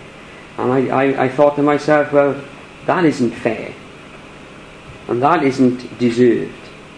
And 0.57 0.71
I, 0.71 0.87
I, 0.87 1.23
I 1.25 1.29
thought 1.29 1.55
to 1.55 1.63
myself, 1.63 2.11
well, 2.11 2.41
that 2.85 3.05
isn't 3.05 3.31
fair. 3.31 3.73
And 5.07 5.21
that 5.21 5.43
isn't 5.43 5.97
deserved. 5.97 6.53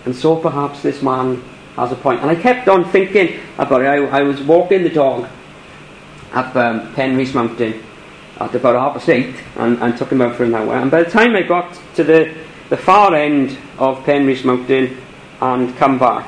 And 0.06 0.16
so 0.16 0.36
perhaps 0.36 0.82
this 0.82 1.02
man 1.02 1.44
has 1.76 1.92
a 1.92 1.96
point. 1.96 2.22
And 2.22 2.30
I 2.30 2.36
kept 2.36 2.68
on 2.68 2.90
thinking 2.92 3.40
about 3.58 3.82
it. 3.82 3.88
I, 3.88 4.20
I 4.20 4.22
was 4.24 4.42
walking 4.42 4.84
the 4.84 4.90
dog 4.90 5.30
up 6.34 6.56
um, 6.56 6.94
Mountain 6.96 7.84
at 8.40 8.56
about 8.56 8.76
half 8.76 8.94
past 8.94 9.10
eight 9.10 9.36
and, 9.58 9.82
and 9.82 9.98
took 9.98 10.12
him 10.12 10.22
out 10.22 10.36
for 10.36 10.44
an 10.44 10.56
hour. 10.56 10.76
And 10.76 10.90
by 10.90 11.04
the 11.04 11.10
time 11.10 11.36
I 11.36 11.44
got 11.44 11.80
to 11.96 12.04
the, 12.04 12.36
the 12.72 12.78
far 12.78 13.14
end 13.14 13.58
of 13.78 13.98
Penrhys 14.06 14.46
Mountain 14.46 14.98
and 15.42 15.76
come 15.76 16.00
back, 16.00 16.26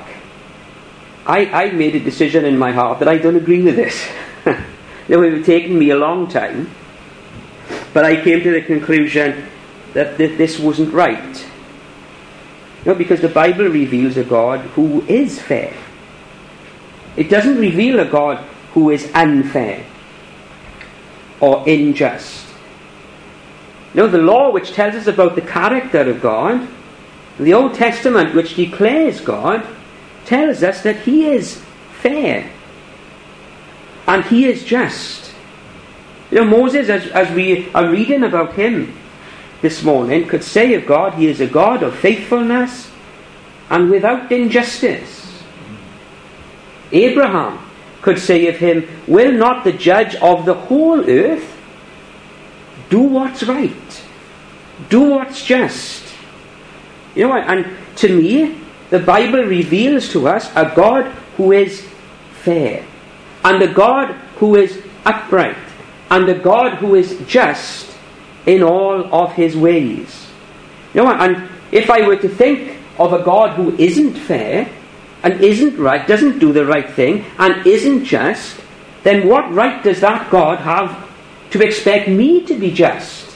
I, 1.25 1.45
I 1.45 1.71
made 1.71 1.95
a 1.95 2.01
decision 2.01 2.43
in 2.43 2.57
my 2.57 2.73
heart 2.73 2.99
that 2.99 3.07
I 3.07 3.17
don't 3.17 3.37
agree 3.37 3.63
with 3.63 3.77
this. 3.77 4.05
it 5.07 5.15
would 5.15 5.31
have 5.31 5.45
taken 5.45 5.79
me 5.79 5.91
a 5.91 5.95
long 5.95 6.27
time, 6.27 6.69
but 7.93 8.03
I 8.03 8.21
came 8.21 8.43
to 8.43 8.51
the 8.51 8.61
conclusion 8.61 9.47
that 9.93 10.17
this 10.17 10.59
wasn't 10.59 10.93
right. 10.93 11.47
No, 12.85 12.93
because 12.93 13.21
the 13.21 13.29
Bible 13.29 13.69
reveals 13.69 14.17
a 14.17 14.25
God 14.25 14.59
who 14.75 15.01
is 15.03 15.41
fair. 15.41 15.73
It 17.15 17.29
doesn't 17.29 17.57
reveal 17.57 18.01
a 18.01 18.05
God 18.05 18.39
who 18.73 18.89
is 18.89 19.09
unfair 19.13 19.85
or 21.39 21.63
unjust. 21.69 22.42
No, 23.93 24.07
the 24.07 24.17
law 24.17 24.51
which 24.51 24.73
tells 24.73 24.95
us 24.95 25.07
about 25.07 25.35
the 25.35 25.41
character 25.41 26.09
of 26.09 26.21
God, 26.21 26.67
the 27.37 27.53
Old 27.53 27.75
Testament 27.75 28.33
which 28.33 28.55
declares 28.55 29.21
God, 29.21 29.65
tells 30.25 30.63
us 30.63 30.81
that 30.83 31.01
He 31.01 31.27
is 31.27 31.61
fair 32.01 32.49
and 34.07 34.23
He 34.25 34.45
is 34.45 34.63
just. 34.63 35.33
You 36.31 36.39
know, 36.39 36.45
Moses, 36.45 36.89
as, 36.89 37.07
as 37.07 37.33
we 37.35 37.69
are 37.73 37.89
reading 37.89 38.23
about 38.23 38.53
him, 38.53 38.97
this 39.61 39.83
morning 39.83 40.27
could 40.27 40.43
say 40.43 40.73
of 40.73 40.85
God, 40.87 41.13
He 41.13 41.27
is 41.27 41.39
a 41.39 41.47
God 41.47 41.83
of 41.83 41.95
faithfulness 41.95 42.89
and 43.69 43.89
without 43.89 44.31
injustice. 44.31 45.43
Abraham 46.91 47.59
could 48.01 48.19
say 48.19 48.47
of 48.47 48.57
him, 48.57 48.87
Will 49.07 49.31
not 49.31 49.63
the 49.63 49.71
judge 49.71 50.15
of 50.15 50.45
the 50.45 50.53
whole 50.53 51.09
earth 51.09 51.52
do 52.89 53.01
what's 53.01 53.43
right? 53.43 54.03
Do 54.89 55.01
what's 55.01 55.43
just? 55.43 56.03
You 57.15 57.23
know, 57.23 57.29
what? 57.29 57.47
and 57.47 57.65
to 57.97 58.21
me, 58.21 58.59
the 58.89 58.99
Bible 58.99 59.43
reveals 59.43 60.09
to 60.09 60.27
us 60.27 60.51
a 60.55 60.71
God 60.75 61.05
who 61.37 61.51
is 61.51 61.87
fair, 62.41 62.85
and 63.43 63.61
a 63.61 63.73
God 63.73 64.13
who 64.37 64.55
is 64.55 64.81
upright, 65.05 65.57
and 66.09 66.27
a 66.29 66.37
God 66.37 66.77
who 66.77 66.95
is 66.95 67.19
just 67.27 67.95
in 68.45 68.61
all 68.61 69.13
of 69.13 69.33
his 69.33 69.55
ways. 69.55 70.27
You 70.93 71.01
know, 71.01 71.05
what? 71.05 71.21
and 71.21 71.49
if 71.71 71.89
I 71.89 72.05
were 72.05 72.17
to 72.17 72.29
think 72.29 72.77
of 72.99 73.13
a 73.13 73.23
God 73.23 73.55
who 73.55 73.75
isn't 73.77 74.13
fair 74.13 74.69
and 75.23 75.41
isn't 75.41 75.77
right, 75.77 76.07
doesn't 76.07 76.39
do 76.39 76.53
the 76.53 76.65
right 76.65 76.89
thing, 76.89 77.25
and 77.39 77.65
isn't 77.65 78.05
just, 78.05 78.59
then 79.03 79.27
what 79.27 79.51
right 79.53 79.83
does 79.83 80.01
that 80.01 80.29
God 80.29 80.59
have 80.59 81.09
to 81.53 81.61
expect 81.61 82.09
me 82.09 82.41
to 82.41 82.57
be 82.57 82.71
just? 82.71 83.29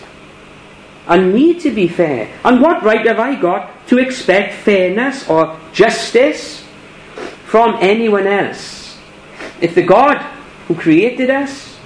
And 1.08 1.34
me 1.34 1.60
to 1.62 1.69
be 1.69 1.88
fair? 1.88 2.34
And 2.43 2.60
what 2.60 2.82
right 2.82 3.06
have 3.06 3.19
I 3.19 3.36
got 3.39 3.88
to 3.89 3.99
expect 3.99 4.56
fairness 4.65 5.30
or 5.30 5.56
justice 5.71 6.65
from 7.45 7.77
anyone 7.80 8.25
else? 8.25 8.97
If 9.62 9.75
the 9.75 9.84
God 9.84 10.17
who 10.67 10.73
created 10.73 11.30
us, 11.30 11.77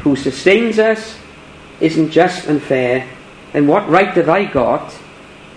who 0.00 0.16
sustains 0.16 0.78
us, 0.78 1.18
isn't 1.80 2.10
just 2.10 2.46
and 2.46 2.62
fair, 2.62 3.08
then 3.52 3.66
what 3.66 3.88
right 3.88 4.14
have 4.14 4.28
I 4.28 4.44
got 4.44 4.94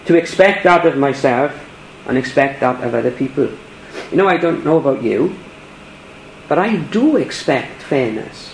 to 0.06 0.16
expect 0.16 0.64
that 0.64 0.86
of 0.86 0.98
myself 0.98 1.52
and 2.08 2.18
expect 2.18 2.62
that 2.62 2.82
of 2.82 2.96
other 2.96 3.12
people? 3.12 3.52
You 4.10 4.18
know, 4.18 4.30
I 4.30 4.38
don't 4.38 4.64
know 4.64 4.78
about 4.78 5.04
you, 5.04 5.36
but 6.48 6.58
I 6.58 6.78
do 6.78 7.18
expect 7.18 7.82
fairness. 7.84 8.45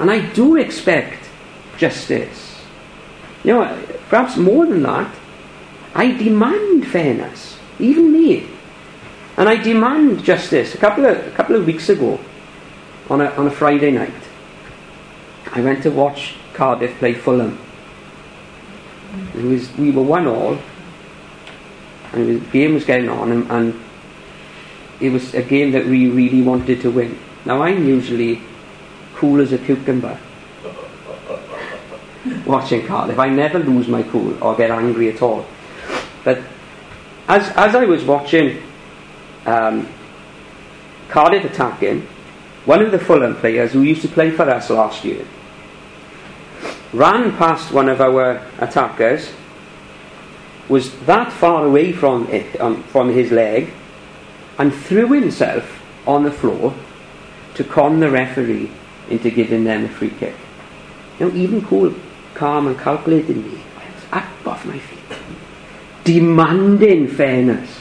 And 0.00 0.10
I 0.10 0.26
do 0.32 0.56
expect 0.56 1.28
justice. 1.76 2.62
You 3.44 3.52
know, 3.52 3.84
perhaps 4.08 4.36
more 4.36 4.66
than 4.66 4.82
that, 4.82 5.14
I 5.94 6.12
demand 6.12 6.86
fairness, 6.86 7.58
even 7.78 8.10
me. 8.10 8.48
And 9.36 9.48
I 9.48 9.56
demand 9.56 10.24
justice. 10.24 10.74
A 10.74 10.78
couple 10.78 11.04
of, 11.04 11.16
a 11.26 11.30
couple 11.32 11.54
of 11.54 11.66
weeks 11.66 11.88
ago, 11.88 12.18
on 13.08 13.20
a, 13.20 13.26
on 13.32 13.46
a 13.46 13.50
Friday 13.50 13.90
night, 13.90 14.12
I 15.52 15.60
went 15.60 15.82
to 15.82 15.90
watch 15.90 16.34
Cardiff 16.54 16.96
play 16.98 17.12
Fulham. 17.12 17.58
It 19.34 19.42
was 19.42 19.76
we 19.76 19.90
were 19.90 20.02
one 20.02 20.26
all, 20.26 20.58
and 22.12 22.28
the 22.28 22.50
game 22.52 22.74
was 22.74 22.84
getting 22.84 23.08
on, 23.08 23.32
and, 23.32 23.50
and 23.50 23.80
it 25.00 25.10
was 25.10 25.34
a 25.34 25.42
game 25.42 25.72
that 25.72 25.86
we 25.86 26.08
really 26.08 26.42
wanted 26.42 26.80
to 26.82 26.90
win. 26.90 27.18
Now 27.44 27.62
I'm 27.62 27.88
usually 27.88 28.42
cool 29.20 29.40
as 29.42 29.52
a 29.52 29.58
cucumber 29.58 30.18
watching 32.46 32.86
Cardiff. 32.86 33.18
I 33.18 33.28
never 33.28 33.58
lose 33.58 33.86
my 33.86 34.02
cool 34.02 34.42
or 34.42 34.56
get 34.56 34.70
angry 34.70 35.10
at 35.10 35.20
all. 35.20 35.44
But 36.24 36.42
as 37.28 37.48
as 37.50 37.74
I 37.74 37.84
was 37.84 38.02
watching 38.04 38.62
um, 39.44 39.86
Cardiff 41.08 41.44
attacking, 41.44 42.06
one 42.64 42.82
of 42.82 42.92
the 42.92 42.98
Fulham 42.98 43.36
players 43.36 43.72
who 43.72 43.82
used 43.82 44.02
to 44.02 44.08
play 44.08 44.30
for 44.30 44.48
us 44.48 44.70
last 44.70 45.04
year 45.04 45.26
ran 46.92 47.36
past 47.36 47.72
one 47.72 47.88
of 47.88 48.00
our 48.00 48.42
attackers, 48.58 49.32
was 50.68 50.98
that 51.00 51.32
far 51.32 51.64
away 51.64 51.92
from 51.92 52.26
it, 52.28 52.60
um, 52.60 52.82
from 52.84 53.10
his 53.10 53.30
leg, 53.30 53.70
and 54.58 54.74
threw 54.74 55.12
himself 55.12 55.80
on 56.06 56.24
the 56.24 56.32
floor 56.32 56.74
to 57.54 57.62
con 57.62 58.00
the 58.00 58.10
referee 58.10 58.70
into 59.10 59.30
giving 59.30 59.64
them 59.64 59.84
a 59.84 59.88
free 59.88 60.10
kick. 60.10 60.34
You 61.18 61.28
know, 61.28 61.34
even 61.36 61.64
cool, 61.66 61.94
calm 62.34 62.66
and 62.66 62.78
calculated 62.78 63.36
me, 63.36 63.60
I 63.76 63.94
was 63.94 64.04
up 64.12 64.46
off 64.46 64.64
my 64.64 64.78
feet, 64.78 65.18
demanding 66.04 67.08
fairness, 67.08 67.80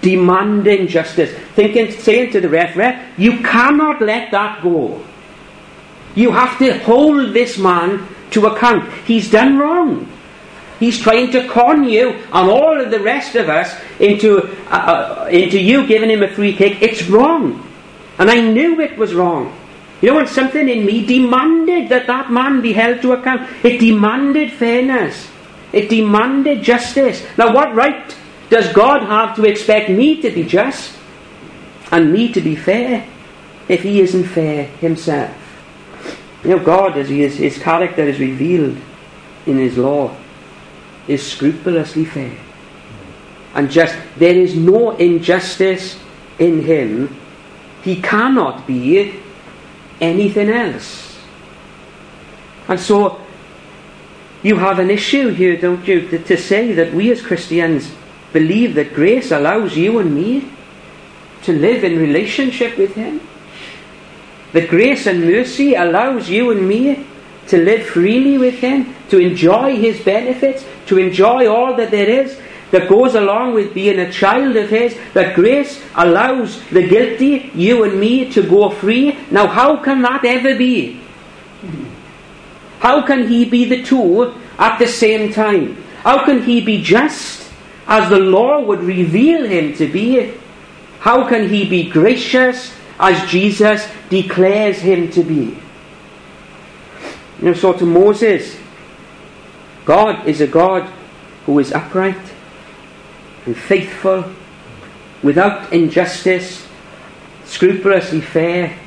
demanding 0.00 0.88
justice, 0.88 1.32
thinking, 1.54 1.92
saying 1.92 2.32
to 2.32 2.40
the 2.40 2.48
ref, 2.48 2.76
ref, 2.76 3.18
you 3.18 3.38
cannot 3.38 4.02
let 4.02 4.30
that 4.32 4.62
go. 4.62 5.04
You 6.14 6.32
have 6.32 6.58
to 6.58 6.78
hold 6.80 7.32
this 7.32 7.58
man 7.58 8.06
to 8.32 8.46
account. 8.46 8.92
He's 9.04 9.30
done 9.30 9.58
wrong. 9.58 10.10
He's 10.80 11.00
trying 11.00 11.30
to 11.32 11.48
con 11.48 11.84
you 11.84 12.10
and 12.10 12.50
all 12.50 12.80
of 12.80 12.90
the 12.90 13.00
rest 13.00 13.36
of 13.36 13.48
us 13.48 13.74
into, 14.00 14.42
uh, 14.68 15.24
uh, 15.24 15.28
into 15.30 15.60
you 15.60 15.86
giving 15.86 16.10
him 16.10 16.22
a 16.22 16.28
free 16.28 16.54
kick. 16.54 16.82
It's 16.82 17.08
wrong. 17.08 17.66
And 18.18 18.30
I 18.30 18.40
knew 18.40 18.80
it 18.80 18.98
was 18.98 19.14
wrong. 19.14 19.56
You 20.04 20.10
know, 20.10 20.16
when 20.16 20.26
something 20.26 20.68
in 20.68 20.84
me 20.84 21.06
demanded 21.06 21.88
that 21.88 22.06
that 22.08 22.30
man 22.30 22.60
be 22.60 22.74
held 22.74 23.00
to 23.00 23.12
account, 23.12 23.48
it 23.64 23.78
demanded 23.78 24.52
fairness. 24.52 25.30
It 25.72 25.88
demanded 25.88 26.62
justice. 26.62 27.26
Now, 27.38 27.54
what 27.54 27.74
right 27.74 28.14
does 28.50 28.70
God 28.74 29.04
have 29.04 29.34
to 29.36 29.46
expect 29.46 29.88
me 29.88 30.20
to 30.20 30.30
be 30.30 30.44
just 30.44 30.94
and 31.90 32.12
me 32.12 32.30
to 32.34 32.42
be 32.42 32.54
fair 32.54 33.08
if 33.66 33.82
He 33.82 34.02
isn't 34.02 34.24
fair 34.24 34.64
Himself? 34.84 35.34
You 36.44 36.50
know, 36.50 36.62
God, 36.62 36.98
as 36.98 37.08
he 37.08 37.22
is, 37.22 37.38
His 37.38 37.56
character 37.56 38.02
is 38.02 38.20
revealed 38.20 38.76
in 39.46 39.56
His 39.56 39.78
law, 39.78 40.14
is 41.08 41.26
scrupulously 41.26 42.04
fair. 42.04 42.36
And 43.54 43.70
just, 43.70 43.96
there 44.18 44.36
is 44.36 44.54
no 44.54 44.90
injustice 44.96 45.98
in 46.38 46.60
Him. 46.60 47.16
He 47.82 48.02
cannot 48.02 48.66
be 48.66 49.23
anything 50.00 50.50
else. 50.50 51.18
And 52.68 52.80
so, 52.80 53.20
you 54.42 54.56
have 54.56 54.78
an 54.78 54.90
issue 54.90 55.30
here, 55.30 55.56
don't 55.56 55.86
you, 55.88 56.06
to, 56.18 56.36
say 56.36 56.72
that 56.74 56.92
we 56.92 57.10
as 57.10 57.22
Christians 57.22 57.90
believe 58.32 58.74
that 58.74 58.94
grace 58.94 59.30
allows 59.30 59.76
you 59.76 59.98
and 59.98 60.14
me 60.14 60.50
to 61.42 61.52
live 61.52 61.84
in 61.84 61.98
relationship 61.98 62.76
with 62.76 62.94
Him. 62.94 63.20
That 64.52 64.68
grace 64.68 65.06
and 65.06 65.24
mercy 65.24 65.74
allows 65.74 66.28
you 66.28 66.50
and 66.50 66.68
me 66.68 67.06
to 67.48 67.58
live 67.58 67.86
freely 67.86 68.38
with 68.38 68.58
Him, 68.58 68.94
to 69.08 69.18
enjoy 69.18 69.76
His 69.76 70.00
benefits, 70.00 70.64
to 70.86 70.98
enjoy 70.98 71.48
all 71.48 71.74
that 71.76 71.90
there 71.90 72.08
is 72.08 72.38
that 72.74 72.88
goes 72.88 73.14
along 73.14 73.54
with 73.54 73.72
being 73.72 74.00
a 74.00 74.10
child 74.10 74.56
of 74.56 74.68
His, 74.68 74.98
that 75.12 75.36
grace 75.36 75.80
allows 75.94 76.60
the 76.70 76.84
guilty, 76.84 77.52
you 77.54 77.84
and 77.84 78.00
me, 78.00 78.28
to 78.32 78.42
go 78.42 78.68
free. 78.68 79.16
Now, 79.30 79.46
how 79.46 79.76
can 79.76 80.02
that 80.02 80.24
ever 80.24 80.56
be? 80.58 81.00
How 82.80 83.06
can 83.06 83.28
He 83.28 83.44
be 83.44 83.64
the 83.64 83.84
two 83.84 84.34
at 84.58 84.78
the 84.78 84.88
same 84.88 85.32
time? 85.32 85.76
How 86.02 86.24
can 86.24 86.42
He 86.42 86.60
be 86.60 86.82
just 86.82 87.48
as 87.86 88.10
the 88.10 88.18
law 88.18 88.60
would 88.60 88.80
reveal 88.80 89.46
Him 89.46 89.74
to 89.74 89.86
be? 89.86 90.34
How 90.98 91.28
can 91.28 91.48
He 91.48 91.68
be 91.68 91.88
gracious 91.88 92.74
as 92.98 93.30
Jesus 93.30 93.86
declares 94.10 94.78
Him 94.78 95.12
to 95.12 95.22
be? 95.22 95.56
You 97.38 97.50
know, 97.50 97.54
so 97.54 97.72
to 97.72 97.86
Moses, 97.86 98.58
God 99.84 100.26
is 100.26 100.40
a 100.40 100.48
God 100.48 100.90
who 101.46 101.60
is 101.60 101.70
upright 101.70 102.33
and 103.46 103.56
faithful, 103.56 104.24
without 105.22 105.72
injustice, 105.72 106.66
scrupulously 107.44 108.20
fair. 108.20 108.78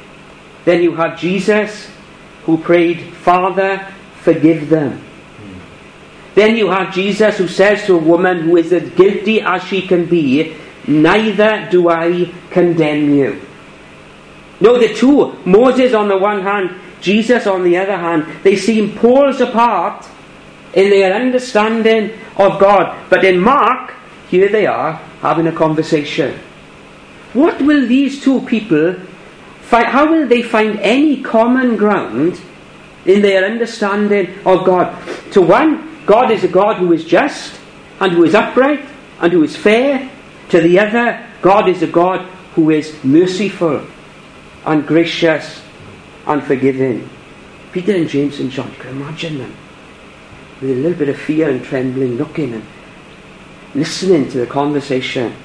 Then 0.65 0.83
you 0.83 0.95
have 0.95 1.19
Jesus 1.19 1.89
who 2.45 2.57
prayed, 2.57 3.13
Father, 3.13 3.87
forgive 4.21 4.69
them. 4.69 5.03
Then 6.35 6.55
you 6.55 6.69
have 6.69 6.93
Jesus 6.93 7.37
who 7.37 7.47
says 7.47 7.85
to 7.85 7.95
a 7.95 7.97
woman 7.97 8.41
who 8.41 8.57
is 8.57 8.71
as 8.71 8.89
guilty 8.91 9.41
as 9.41 9.63
she 9.63 9.81
can 9.81 10.05
be, 10.05 10.55
Neither 10.87 11.67
do 11.69 11.89
I 11.89 12.31
condemn 12.49 13.13
you. 13.13 13.41
No, 14.61 14.79
the 14.79 14.93
two, 14.93 15.37
Moses 15.45 15.93
on 15.93 16.07
the 16.07 16.17
one 16.17 16.41
hand, 16.41 16.79
Jesus 17.01 17.45
on 17.45 17.63
the 17.63 17.77
other 17.77 17.97
hand, 17.97 18.25
they 18.43 18.55
seem 18.55 18.95
poles 18.95 19.41
apart 19.41 20.07
in 20.73 20.89
their 20.89 21.13
understanding 21.13 22.17
of 22.37 22.59
God. 22.59 23.09
But 23.09 23.25
in 23.25 23.39
Mark, 23.39 23.93
here 24.29 24.49
they 24.49 24.65
are 24.67 24.93
having 25.21 25.47
a 25.47 25.51
conversation. 25.51 26.39
What 27.33 27.61
will 27.61 27.87
these 27.87 28.21
two 28.23 28.41
people 28.41 28.95
find? 29.61 29.87
How 29.87 30.09
will 30.09 30.27
they 30.27 30.41
find 30.41 30.79
any 30.79 31.21
common 31.21 31.77
ground 31.77 32.39
in 33.05 33.21
their 33.21 33.45
understanding 33.45 34.35
of 34.45 34.65
God? 34.65 34.95
To 35.33 35.41
one, 35.41 36.05
God 36.05 36.31
is 36.31 36.43
a 36.43 36.47
God 36.47 36.77
who 36.77 36.93
is 36.93 37.05
just 37.05 37.59
and 37.99 38.11
who 38.11 38.23
is 38.23 38.35
upright 38.35 38.85
and 39.21 39.31
who 39.31 39.43
is 39.43 39.55
fair. 39.55 40.09
To 40.49 40.61
the 40.61 40.79
other, 40.79 41.25
God 41.41 41.67
is 41.69 41.81
a 41.83 41.87
God 41.87 42.21
who 42.55 42.69
is 42.69 43.03
merciful 43.03 43.85
and 44.65 44.87
gracious 44.87 45.61
and 46.25 46.43
forgiving. 46.43 47.09
Peter 47.71 47.95
and 47.95 48.09
James 48.09 48.39
and 48.39 48.49
John, 48.49 48.73
can 48.75 48.89
imagine 48.91 49.37
them? 49.37 49.55
With 50.61 50.71
a 50.71 50.75
little 50.75 50.97
bit 50.97 51.09
of 51.09 51.17
fear 51.17 51.49
and 51.49 51.63
trembling, 51.63 52.17
looking 52.17 52.53
and 52.53 52.63
listening 53.77 54.27
to 54.27 54.39
the 54.39 54.47
conversation 54.47 55.35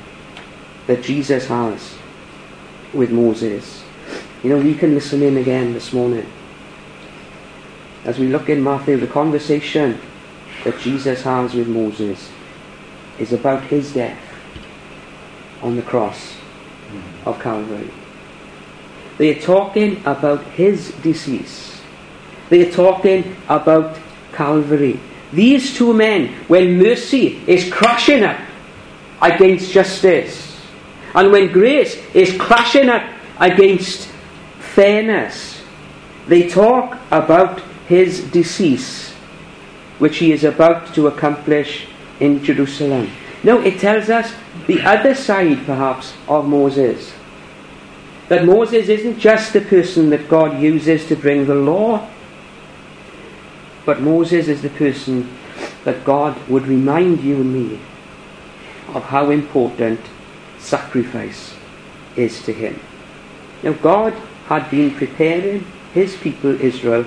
that 0.87 1.03
Jesus 1.03 1.49
has 1.49 1.99
with 2.95 3.11
Moses. 3.11 3.85
You 4.43 4.49
know, 4.49 4.57
we 4.57 4.75
can 4.75 4.95
listen 4.95 5.23
in 5.23 5.37
again 5.37 5.75
this 5.75 5.93
morning. 5.93 6.27
As 8.07 8.19
we 8.19 8.29
look 8.29 8.49
in 8.49 8.65
Matthew, 8.65 8.97
the 8.97 9.07
conversation 9.07 10.01
that 10.65 10.79
Jesus 10.79 11.23
has 11.25 11.53
with 11.53 11.69
Moses 11.69 12.31
is 13.19 13.35
about 13.35 13.65
his 13.65 13.93
death 13.93 14.19
on 15.61 15.77
the 15.77 15.83
cross 15.83 16.39
of 17.27 17.39
Calvary. 17.39 17.91
They 19.19 19.37
are 19.37 19.41
talking 19.43 20.01
about 20.07 20.43
his 20.45 20.93
decease. 21.03 21.83
They 22.49 22.67
are 22.67 22.73
talking 22.73 23.37
about 23.51 23.99
Calvary. 24.33 24.99
These 25.33 25.77
two 25.77 25.95
men, 25.95 26.29
when 26.49 26.79
mercy 26.79 27.43
is 27.47 27.73
crashing 27.73 28.23
up 28.23 28.39
against 29.21 29.73
justice, 29.73 30.61
and 31.15 31.33
when 31.33 31.53
grace 31.53 31.97
is 32.15 32.37
crashing 32.39 32.89
up 32.89 33.03
against 33.39 34.09
fairness, 34.59 35.63
they 36.27 36.49
talk 36.49 36.99
about 37.11 37.61
his 37.89 38.25
decease, 38.31 39.13
which 39.99 40.19
he 40.19 40.33
is 40.33 40.45
about 40.45 40.95
to 40.95 41.07
accomplish 41.07 41.87
in 42.21 42.43
Jerusalem. 42.45 43.11
Now, 43.43 43.59
it 43.59 43.81
tells 43.81 44.09
us 44.09 44.33
the 44.67 44.83
other 44.83 45.15
side, 45.15 45.67
perhaps, 45.67 46.15
of 46.29 46.47
Moses. 46.47 47.13
That 48.29 48.45
Moses 48.45 48.89
isn't 48.89 49.19
just 49.19 49.53
the 49.53 49.61
person 49.61 50.11
that 50.11 50.29
God 50.29 50.61
uses 50.61 51.07
to 51.09 51.17
bring 51.17 51.47
the 51.47 51.55
law, 51.55 52.09
but 53.85 54.01
Moses 54.01 54.49
is 54.49 54.63
the 54.63 54.71
person 54.71 55.37
that 55.85 56.05
God 56.05 56.37
would 56.49 56.67
remind 56.67 57.21
you 57.21 57.37
and 57.37 57.53
me 57.53 57.81
of 58.95 59.05
how 59.05 59.31
important 59.31 60.01
sacrifice 60.59 61.55
is 62.17 62.43
to 62.45 62.53
him. 62.53 62.79
Now, 63.63 63.73
God 63.73 64.13
had 64.47 64.71
been 64.71 64.95
preparing 64.95 65.67
his 65.95 66.17
people 66.17 66.61
Israel 66.61 67.07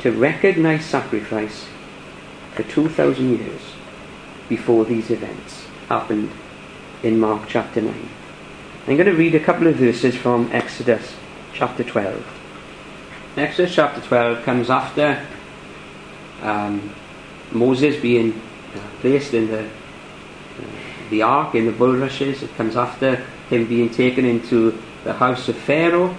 to 0.00 0.12
recognize 0.12 0.84
sacrifice 0.84 1.66
for 2.54 2.62
2,000 2.64 3.38
years 3.38 3.60
before 4.48 4.84
these 4.84 5.10
events 5.10 5.66
happened 5.88 6.30
in 7.02 7.18
Mark 7.18 7.48
chapter 7.48 7.80
9. 7.80 8.08
I'm 8.86 8.96
going 8.96 9.06
to 9.06 9.12
read 9.12 9.34
a 9.34 9.40
couple 9.40 9.66
of 9.66 9.76
verses 9.76 10.16
from 10.16 10.50
Exodus 10.52 11.14
chapter 11.52 11.84
12. 11.84 12.24
Exodus 13.36 13.74
chapter 13.74 14.00
12 14.00 14.44
comes 14.44 14.70
after 14.70 15.26
um, 16.42 16.94
Moses 17.52 18.00
being 18.00 18.40
placed 19.00 19.34
in 19.34 19.48
the 19.48 19.64
uh, 19.64 19.68
the 21.10 21.22
ark 21.22 21.54
in 21.54 21.66
the 21.66 21.72
bulrushes. 21.72 22.42
It 22.42 22.54
comes 22.56 22.76
after 22.76 23.16
him 23.48 23.66
being 23.66 23.90
taken 23.90 24.24
into 24.24 24.76
the 25.04 25.12
house 25.12 25.48
of 25.48 25.56
Pharaoh. 25.56 26.16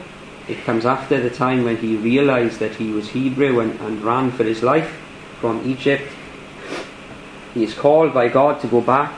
It 0.48 0.64
comes 0.64 0.86
after 0.86 1.20
the 1.20 1.30
time 1.30 1.66
when 1.66 1.78
he 1.78 1.98
realized 1.98 2.60
that 2.60 2.76
he 2.76 2.92
was 2.92 3.10
Hebrew 3.10 3.60
and, 3.60 3.78
and 3.82 4.02
ran 4.02 4.32
for 4.32 4.46
his 4.46 4.64
life 4.64 4.98
from 5.42 5.70
Egypt. 5.70 6.10
He 7.54 7.66
is 7.66 7.74
called 7.74 8.14
by 8.14 8.30
God 8.30 8.62
to 8.62 8.68
go 8.68 8.80
back. 8.80 9.14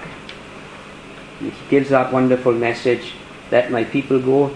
He 1.39 1.51
gives 1.69 1.89
that 1.89 2.11
wonderful 2.11 2.53
message 2.53 3.13
let 3.51 3.71
my 3.71 3.83
people 3.83 4.19
go. 4.19 4.55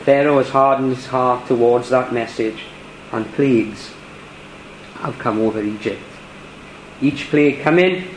Pharaoh 0.00 0.38
has 0.38 0.50
hardened 0.50 0.94
his 0.96 1.06
heart 1.06 1.46
towards 1.46 1.90
that 1.90 2.12
message, 2.12 2.64
and 3.12 3.30
plagues 3.34 3.94
have 5.04 5.18
come 5.18 5.40
over 5.40 5.62
Egypt. 5.62 6.02
Each 7.00 7.28
plague 7.28 7.60
coming, 7.60 8.08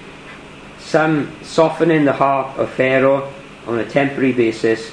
some 0.80 1.32
softening 1.44 2.06
the 2.06 2.14
heart 2.14 2.58
of 2.58 2.70
Pharaoh 2.72 3.32
on 3.66 3.80
a 3.80 3.86
temporary 3.86 4.32
basis, 4.32 4.92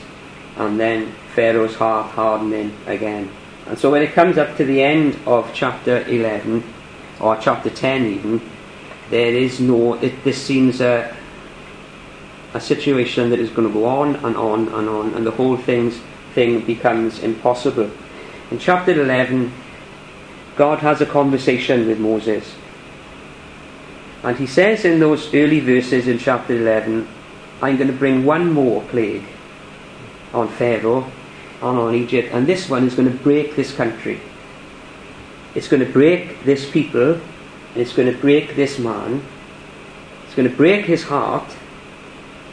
and 0.57 0.79
then 0.79 1.13
Pharaoh's 1.35 1.77
heart 1.77 2.11
hardening 2.13 2.77
again. 2.87 3.31
And 3.67 3.79
so 3.79 3.91
when 3.91 4.03
it 4.03 4.13
comes 4.13 4.37
up 4.37 4.57
to 4.57 4.65
the 4.65 4.83
end 4.83 5.19
of 5.27 5.51
chapter 5.55 6.03
11, 6.09 6.63
or 7.21 7.37
chapter 7.37 7.71
10 7.71 8.07
even, 8.07 8.51
there 9.11 9.33
is 9.33 9.61
no, 9.61 9.95
it, 9.95 10.25
this 10.25 10.43
seems 10.43 10.81
a, 10.81 11.15
a 12.55 12.61
situation 12.61 13.31
that 13.31 13.39
is 13.39 13.51
going 13.51 13.69
to 13.69 13.73
go 13.73 13.87
on 13.87 14.17
and 14.17 14.37
on 14.37 14.69
and 14.69 14.89
on, 14.89 15.15
and 15.15 15.27
the 15.27 15.31
whole 15.31 15.57
thing's, 15.57 16.01
thing 16.35 16.61
becomes 16.63 17.21
impossible. 17.21 17.91
In 18.51 18.59
chapter 18.59 19.01
11, 19.01 19.53
God 20.57 20.79
has 20.81 21.01
a 21.01 21.07
conversation 21.07 21.87
with 21.87 21.99
Moses. 21.99 22.55
And 24.23 24.37
he 24.39 24.47
says 24.47 24.85
in 24.85 25.01
those 25.01 25.35
early 25.35 25.61
verses 25.61 26.07
in 26.07 26.19
chapter 26.19 26.55
11, 26.55 27.09
I'm 27.61 27.77
going 27.77 27.91
to 27.91 27.97
bring 27.97 28.25
one 28.25 28.53
more 28.53 28.83
plague 28.83 29.25
on 30.33 30.49
Pharaoh 30.49 31.11
and 31.61 31.79
on 31.79 31.95
Egypt, 31.95 32.31
and 32.33 32.47
this 32.47 32.69
one 32.69 32.87
is 32.87 32.95
going 32.95 33.11
to 33.11 33.23
break 33.23 33.57
this 33.57 33.75
country. 33.75 34.21
It's 35.55 35.69
going 35.69 35.85
to 35.85 35.93
break 35.93 36.45
this 36.45 36.71
people, 36.71 37.15
and 37.15 37.77
it's 37.77 37.93
going 37.93 38.13
to 38.13 38.19
break 38.19 38.57
this 38.57 38.79
man. 38.79 39.23
It's 40.27 40.35
going 40.35 40.49
to 40.49 40.57
break 40.57 40.87
his 40.87 41.05
heart, 41.05 41.57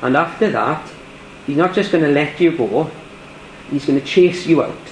and 0.01 0.15
after 0.15 0.49
that, 0.51 0.89
he's 1.45 1.57
not 1.57 1.73
just 1.73 1.91
going 1.91 2.03
to 2.03 2.11
let 2.11 2.39
you 2.39 2.55
go, 2.55 2.89
he's 3.69 3.85
going 3.85 3.99
to 3.99 4.05
chase 4.05 4.45
you 4.45 4.63
out 4.63 4.90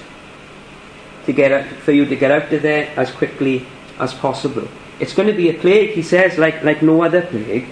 to 1.26 1.32
get 1.32 1.52
out, 1.52 1.66
for 1.66 1.92
you 1.92 2.04
to 2.04 2.16
get 2.16 2.30
out 2.30 2.52
of 2.52 2.62
there 2.62 2.92
as 2.96 3.10
quickly 3.10 3.66
as 3.98 4.14
possible. 4.14 4.66
It's 4.98 5.14
going 5.14 5.28
to 5.28 5.34
be 5.34 5.48
a 5.50 5.54
plague, 5.54 5.90
he 5.90 6.02
says, 6.02 6.38
like, 6.38 6.62
like 6.62 6.82
no 6.82 7.02
other 7.02 7.22
plague. 7.22 7.66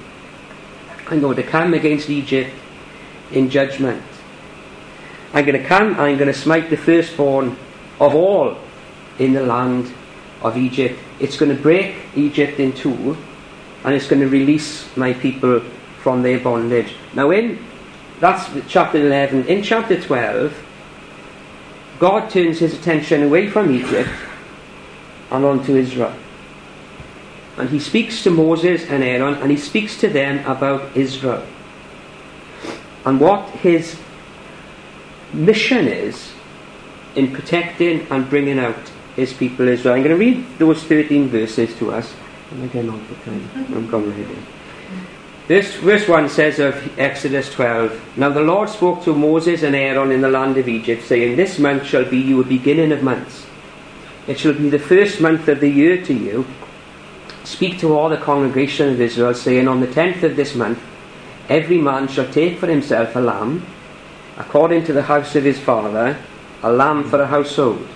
I'm 1.09 1.21
going 1.21 1.37
to 1.37 1.43
come 1.43 1.75
against 1.75 2.11
Egypt 2.11 2.51
in 3.33 3.51
judgment. 3.51 4.03
I'm 5.33 5.45
going 5.45 5.61
to 5.61 5.67
come, 5.67 5.99
I'm 6.01 6.17
going 6.17 6.33
to 6.33 6.39
smite 6.39 6.71
the 6.71 6.77
firstborn 6.77 7.57
of 8.01 8.15
all 8.15 8.57
in 9.19 9.33
the 9.33 9.43
land 9.43 9.93
of 10.43 10.57
Egypt. 10.57 10.99
It's 11.21 11.37
going 11.37 11.55
to 11.55 11.63
break 11.63 11.97
Egypt 12.15 12.61
in 12.61 12.73
two, 12.73 13.17
and 13.85 13.95
it's 13.95 14.07
going 14.07 14.23
to 14.23 14.29
release 14.29 14.97
my 14.97 15.13
people 15.13 15.61
from 16.03 16.23
their 16.23 16.39
bondage. 16.39 16.95
Now, 17.15 17.31
in 17.31 17.59
that's 18.21 18.51
chapter 18.69 18.99
11. 18.99 19.47
In 19.47 19.63
chapter 19.63 20.01
12, 20.01 20.53
God 21.99 22.31
turns 22.31 22.61
his 22.61 22.75
attention 22.75 23.23
away 23.23 23.49
from 23.49 23.71
Egypt 23.75 24.11
and 25.31 25.45
onto 25.45 25.77
Israel. 25.77 26.15
And 27.57 27.71
he 27.71 27.81
speaks 27.81 28.23
to 28.23 28.31
Moses 28.31 28.85
and 28.89 29.03
Aaron, 29.03 29.35
and 29.35 29.51
he 29.51 29.57
speaks 29.57 29.99
to 29.99 30.09
them 30.09 30.45
about 30.47 30.97
Israel 30.97 31.45
and 33.05 33.19
what 33.21 33.49
his 33.51 33.99
mission 35.33 35.89
is 35.89 36.33
in 37.17 37.33
protecting 37.33 38.07
and 38.11 38.29
bringing 38.31 38.59
out 38.59 38.77
his 39.17 39.33
people 39.33 39.67
Israel. 39.67 39.95
I'm 39.95 40.03
going 40.03 40.17
to 40.17 40.21
read 40.21 40.47
those 40.59 40.85
13 40.85 41.29
verses 41.29 41.75
to 41.79 41.93
us. 41.93 42.15
Am 42.53 42.63
I 42.63 42.67
getting 42.67 42.91
on 42.91 43.05
for 43.07 43.25
time? 43.25 43.49
I'm 43.75 43.91
going 43.91 44.11
ahead. 44.11 44.58
This 45.49 45.77
verse 45.77 46.07
1 46.07 46.29
says 46.29 46.59
of 46.59 46.99
Exodus 46.99 47.51
12 47.55 48.19
Now 48.19 48.29
the 48.29 48.43
Lord 48.43 48.69
spoke 48.69 49.03
to 49.05 49.15
Moses 49.15 49.63
and 49.63 49.75
Aaron 49.75 50.13
in 50.13 50.21
the 50.21 50.29
land 50.29 50.59
of 50.59 50.69
Egypt, 50.69 51.05
saying, 51.05 51.37
This 51.37 51.59
month 51.59 51.87
shall 51.87 52.05
be 52.05 52.19
your 52.19 52.45
beginning 52.45 52.93
of 52.93 53.03
months. 53.03 53.47
It 54.27 54.39
shall 54.39 54.53
be 54.53 54.69
the 54.69 54.79
first 54.79 55.23
month 55.23 55.49
of 55.49 55.61
the 55.61 55.71
year 55.71 56.05
to 56.05 56.13
you. 56.13 56.45
Speak 57.45 57.79
to 57.79 57.97
all 57.97 58.11
the 58.11 58.19
congregation 58.19 58.91
of 58.91 59.01
Israel, 59.01 59.33
saying, 59.33 59.67
On 59.67 59.81
the 59.81 59.87
tenth 59.87 60.23
of 60.23 60.37
this 60.37 60.55
month, 60.55 60.83
every 61.49 61.79
man 61.79 62.09
shall 62.09 62.31
take 62.31 62.59
for 62.59 62.67
himself 62.67 63.17
a 63.17 63.21
lamb, 63.21 63.65
according 64.37 64.85
to 64.85 64.93
the 64.93 65.05
house 65.05 65.35
of 65.35 65.45
his 65.45 65.59
father, 65.59 66.19
a 66.63 66.71
lamb 66.71 67.05
for 67.05 67.23
a 67.23 67.27
household. 67.27 67.89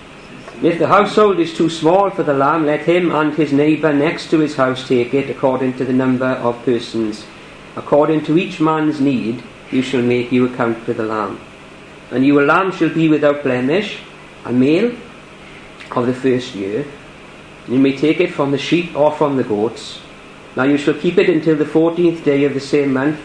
If 0.63 0.79
the 0.79 0.87
household 0.87 1.39
is 1.39 1.55
too 1.55 1.69
small 1.69 2.09
for 2.09 2.23
the 2.23 2.33
lamb, 2.33 2.65
let 2.65 2.85
him 2.85 3.13
and 3.13 3.31
his 3.35 3.53
neighbour 3.53 3.93
next 3.93 4.31
to 4.31 4.39
his 4.39 4.55
house 4.55 4.87
take 4.87 5.13
it, 5.13 5.29
according 5.29 5.77
to 5.77 5.85
the 5.85 5.93
number 5.93 6.25
of 6.25 6.65
persons. 6.65 7.27
According 7.75 8.25
to 8.25 8.37
each 8.37 8.59
man's 8.59 9.01
need, 9.01 9.43
you 9.71 9.81
shall 9.81 10.01
make 10.01 10.31
you 10.31 10.45
account 10.45 10.77
for 10.79 10.93
the 10.93 11.03
lamb. 11.03 11.39
And 12.11 12.25
your 12.25 12.45
lamb 12.45 12.71
shall 12.71 12.89
be 12.89 13.09
without 13.09 13.43
blemish, 13.43 13.99
a 14.45 14.51
male 14.51 14.95
of 15.91 16.05
the 16.05 16.13
first 16.13 16.53
year. 16.53 16.85
You 17.67 17.79
may 17.79 17.97
take 17.97 18.19
it 18.19 18.33
from 18.33 18.51
the 18.51 18.57
sheep 18.57 18.95
or 18.95 19.11
from 19.11 19.37
the 19.37 19.43
goats. 19.43 20.01
Now 20.55 20.63
you 20.63 20.77
shall 20.77 20.93
keep 20.93 21.17
it 21.17 21.29
until 21.29 21.55
the 21.55 21.65
fourteenth 21.65 22.23
day 22.23 22.43
of 22.43 22.53
the 22.53 22.59
same 22.59 22.93
month. 22.93 23.19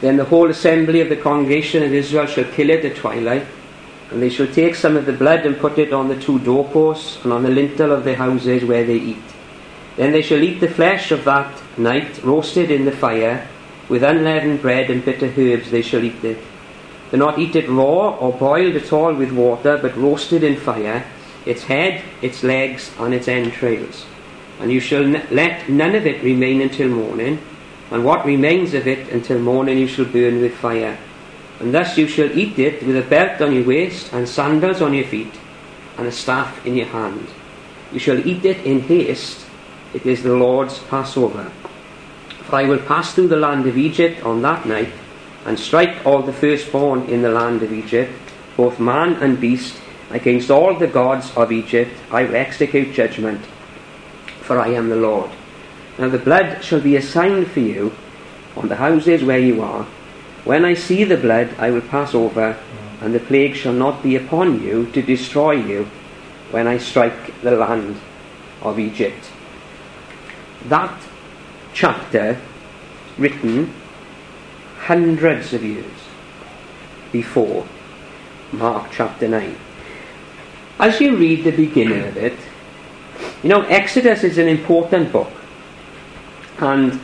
Then 0.00 0.16
the 0.16 0.24
whole 0.24 0.48
assembly 0.48 1.00
of 1.00 1.08
the 1.10 1.16
congregation 1.16 1.82
of 1.82 1.92
Israel 1.92 2.26
shall 2.26 2.44
kill 2.44 2.70
it 2.70 2.84
at 2.84 2.96
twilight. 2.96 3.46
And 4.10 4.22
they 4.22 4.30
shall 4.30 4.46
take 4.46 4.74
some 4.74 4.96
of 4.96 5.06
the 5.06 5.12
blood 5.12 5.44
and 5.44 5.58
put 5.58 5.78
it 5.78 5.92
on 5.92 6.08
the 6.08 6.20
two 6.20 6.38
doorposts 6.38 7.22
and 7.24 7.32
on 7.32 7.42
the 7.42 7.50
lintel 7.50 7.92
of 7.92 8.04
their 8.04 8.16
houses 8.16 8.64
where 8.64 8.84
they 8.84 8.96
eat. 8.96 9.24
Then 9.96 10.12
they 10.12 10.22
shall 10.22 10.42
eat 10.42 10.60
the 10.60 10.68
flesh 10.68 11.10
of 11.10 11.24
that 11.24 11.60
night, 11.76 12.22
roasted 12.22 12.70
in 12.70 12.84
the 12.84 12.92
fire, 12.92 13.48
with 13.88 14.02
unleavened 14.02 14.62
bread 14.62 14.90
and 14.90 15.04
bitter 15.04 15.32
herbs 15.36 15.70
they 15.70 15.82
shall 15.82 16.02
eat 16.02 16.24
it. 16.24 16.38
Do 17.10 17.16
not 17.16 17.38
eat 17.38 17.54
it 17.54 17.68
raw 17.68 18.16
or 18.16 18.32
boiled 18.32 18.76
at 18.76 18.92
all 18.92 19.14
with 19.14 19.30
water, 19.30 19.78
but 19.80 19.96
roasted 19.96 20.42
in 20.42 20.56
fire, 20.56 21.04
its 21.46 21.64
head, 21.64 22.02
its 22.22 22.42
legs, 22.42 22.90
and 22.98 23.14
its 23.14 23.28
entrails. 23.28 24.06
And 24.60 24.72
you 24.72 24.80
shall 24.80 25.04
n- 25.04 25.26
let 25.30 25.68
none 25.68 25.94
of 25.94 26.06
it 26.06 26.22
remain 26.22 26.60
until 26.60 26.88
morning, 26.88 27.38
and 27.90 28.04
what 28.04 28.24
remains 28.24 28.74
of 28.74 28.86
it 28.86 29.10
until 29.10 29.38
morning 29.38 29.78
you 29.78 29.86
shall 29.86 30.06
burn 30.06 30.40
with 30.40 30.56
fire. 30.56 30.98
And 31.60 31.72
thus 31.72 31.96
you 31.96 32.08
shall 32.08 32.36
eat 32.36 32.58
it 32.58 32.84
with 32.84 32.96
a 32.96 33.08
belt 33.08 33.40
on 33.40 33.54
your 33.54 33.64
waist, 33.64 34.12
and 34.12 34.28
sandals 34.28 34.82
on 34.82 34.94
your 34.94 35.04
feet, 35.04 35.34
and 35.98 36.06
a 36.06 36.12
staff 36.12 36.66
in 36.66 36.76
your 36.76 36.86
hand. 36.86 37.28
You 37.92 37.98
shall 37.98 38.26
eat 38.26 38.44
it 38.44 38.64
in 38.64 38.80
haste, 38.80 39.46
it 39.92 40.04
is 40.04 40.22
the 40.22 40.34
Lord's 40.34 40.78
Passover. 40.78 41.52
For 42.46 42.56
I 42.56 42.64
will 42.64 42.78
pass 42.78 43.14
through 43.14 43.28
the 43.28 43.36
land 43.36 43.66
of 43.66 43.78
Egypt 43.78 44.22
on 44.22 44.42
that 44.42 44.66
night, 44.66 44.92
and 45.44 45.58
strike 45.58 46.04
all 46.06 46.22
the 46.22 46.32
firstborn 46.32 47.02
in 47.08 47.22
the 47.22 47.30
land 47.30 47.62
of 47.62 47.72
Egypt, 47.72 48.12
both 48.56 48.78
man 48.78 49.14
and 49.14 49.40
beast, 49.40 49.80
against 50.10 50.50
all 50.50 50.74
the 50.74 50.86
gods 50.86 51.34
of 51.36 51.50
Egypt 51.50 51.90
I 52.10 52.24
will 52.24 52.36
execute 52.36 52.94
judgment, 52.94 53.44
for 54.42 54.58
I 54.58 54.68
am 54.68 54.88
the 54.88 54.96
Lord. 54.96 55.30
Now 55.98 56.08
the 56.08 56.18
blood 56.18 56.62
shall 56.62 56.80
be 56.80 56.96
a 56.96 57.02
sign 57.02 57.46
for 57.46 57.60
you 57.60 57.92
on 58.56 58.68
the 58.68 58.76
houses 58.76 59.24
where 59.24 59.38
you 59.38 59.62
are. 59.62 59.84
When 60.44 60.64
I 60.64 60.74
see 60.74 61.04
the 61.04 61.16
blood, 61.16 61.54
I 61.58 61.70
will 61.70 61.80
pass 61.80 62.14
over, 62.14 62.56
and 63.00 63.14
the 63.14 63.20
plague 63.20 63.54
shall 63.54 63.72
not 63.72 64.02
be 64.02 64.16
upon 64.16 64.62
you 64.62 64.86
to 64.92 65.02
destroy 65.02 65.52
you 65.52 65.88
when 66.50 66.66
I 66.66 66.78
strike 66.78 67.40
the 67.42 67.52
land 67.52 68.00
of 68.62 68.78
Egypt. 68.78 69.30
That 70.66 70.94
chapter 71.74 72.40
written 73.18 73.74
hundreds 74.78 75.52
of 75.52 75.62
years 75.62 75.84
before 77.12 77.66
Mark 78.52 78.90
chapter 78.90 79.28
9. 79.28 79.56
As 80.78 81.00
you 81.00 81.16
read 81.16 81.44
the 81.44 81.50
beginning 81.50 82.04
of 82.04 82.16
it, 82.16 82.36
you 83.42 83.48
know, 83.48 83.62
Exodus 83.62 84.24
is 84.24 84.38
an 84.38 84.48
important 84.48 85.12
book. 85.12 85.30
And 86.58 87.00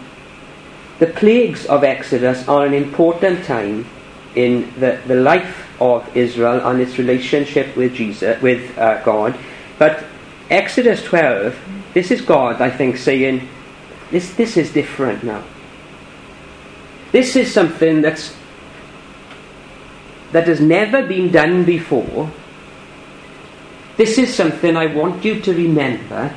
the 0.98 1.06
plagues 1.06 1.66
of 1.66 1.85
Exodus 1.85 2.46
are 2.48 2.64
an 2.64 2.74
important 2.74 3.44
time 3.44 3.87
in 4.35 4.72
the, 4.78 5.00
the 5.06 5.16
life 5.16 5.68
of 5.80 6.16
Israel 6.16 6.66
and 6.66 6.80
its 6.80 6.98
relationship 6.98 7.76
with 7.76 7.94
Jesus, 7.94 8.40
with 8.42 8.76
uh, 8.78 9.02
God. 9.02 9.37
But 9.78 10.04
Exodus 10.50 11.02
12, 11.04 11.59
this 11.94 12.11
is 12.11 12.20
God, 12.20 12.61
I 12.61 12.70
think, 12.70 12.96
saying, 12.96 13.48
this, 14.11 14.35
this 14.35 14.57
is 14.57 14.73
different 14.73 15.25
now. 15.25 15.42
This 17.12 17.37
is 17.37 17.53
something 17.53 18.03
that's 18.03 18.37
that 20.32 20.47
has 20.47 20.61
never 20.61 21.07
been 21.07 21.32
done 21.32 21.64
before. 21.64 22.30
This 23.97 24.16
is 24.16 24.32
something 24.32 24.76
I 24.76 24.87
want 24.87 25.24
you 25.24 25.41
to 25.41 25.53
remember 25.53 26.34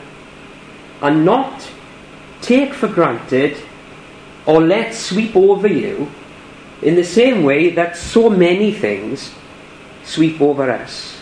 and 1.02 1.24
not 1.24 1.70
take 2.42 2.74
for 2.74 2.88
granted 2.88 3.58
or 4.46 4.62
let 4.62 4.94
sweep 4.94 5.36
over 5.36 5.68
you 5.68 6.10
in 6.82 6.96
the 6.96 7.04
same 7.04 7.44
way 7.44 7.70
that 7.70 7.96
so 7.96 8.30
many 8.30 8.74
things 8.74 9.34
sweep 10.04 10.42
over 10.42 10.70
us. 10.70 11.22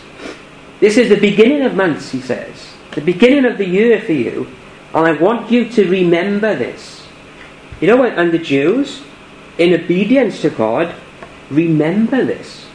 This 0.80 0.96
is 0.96 1.08
the 1.08 1.20
beginning 1.20 1.62
of 1.62 1.76
months, 1.76 2.10
he 2.10 2.20
says, 2.20 2.74
the 2.92 3.00
beginning 3.00 3.44
of 3.44 3.58
the 3.58 3.68
year 3.68 4.00
for 4.00 4.12
you, 4.12 4.48
and 4.94 5.06
I 5.06 5.12
want 5.12 5.50
you 5.50 5.68
to 5.70 5.88
remember 5.88 6.54
this. 6.54 7.06
You 7.80 7.88
know? 7.88 8.04
And 8.04 8.32
the 8.32 8.38
Jews, 8.38 9.02
in 9.58 9.72
obedience 9.72 10.42
to 10.42 10.50
God, 10.50 10.94
remember 11.50 12.24
this. 12.24 12.66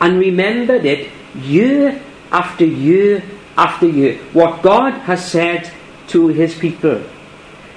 And 0.00 0.18
remembered 0.18 0.84
it 0.84 1.10
year 1.34 2.00
after 2.30 2.64
year 2.64 3.22
after 3.56 3.86
year. 3.86 4.18
What 4.32 4.62
God 4.62 4.92
has 4.92 5.30
said 5.30 5.72
to 6.08 6.28
his 6.28 6.54
people. 6.54 7.02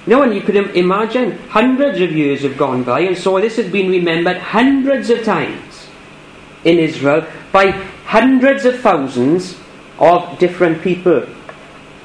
No 0.06 0.18
one 0.20 0.32
you 0.32 0.40
could 0.40 0.56
imagine 0.56 1.38
hundreds 1.48 2.00
of 2.00 2.12
years 2.12 2.42
have 2.42 2.56
gone 2.56 2.82
by, 2.82 3.00
and 3.00 3.16
so 3.16 3.40
this 3.40 3.56
has 3.56 3.70
been 3.70 3.90
remembered 3.90 4.38
hundreds 4.38 5.10
of 5.10 5.22
times 5.22 5.88
in 6.64 6.78
Israel. 6.78 7.26
by 7.52 7.70
hundreds 8.06 8.64
of 8.64 8.80
thousands 8.80 9.56
of 9.98 10.38
different 10.38 10.80
people, 10.82 11.26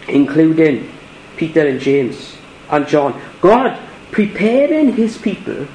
including 0.08 0.92
Peter 1.38 1.68
and 1.68 1.80
James 1.80 2.36
and 2.70 2.88
John. 2.88 3.20
God 3.42 3.80
preparing 4.12 4.94
his 4.96 5.18
people 5.18 5.68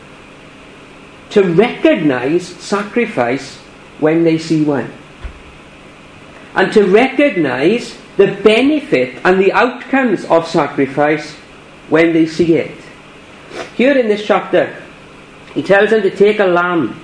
to 1.30 1.42
recognize 1.42 2.46
sacrifice 2.46 3.56
when 4.00 4.24
they 4.24 4.38
see 4.38 4.64
one. 4.64 4.90
And 6.54 6.72
to 6.72 6.84
recognize 6.84 7.98
the 8.16 8.32
benefit 8.42 9.20
and 9.24 9.38
the 9.38 9.52
outcomes 9.52 10.24
of 10.24 10.46
sacrifice 10.46 11.34
when 11.88 12.12
they 12.12 12.26
see 12.26 12.54
it. 12.54 12.76
Here 13.76 13.96
in 13.96 14.09
this 14.09 14.26
chapter, 14.26 14.74
he 15.54 15.62
tells 15.62 15.90
them 15.90 16.02
to 16.02 16.14
take 16.14 16.38
a 16.40 16.46
lamb 16.46 16.98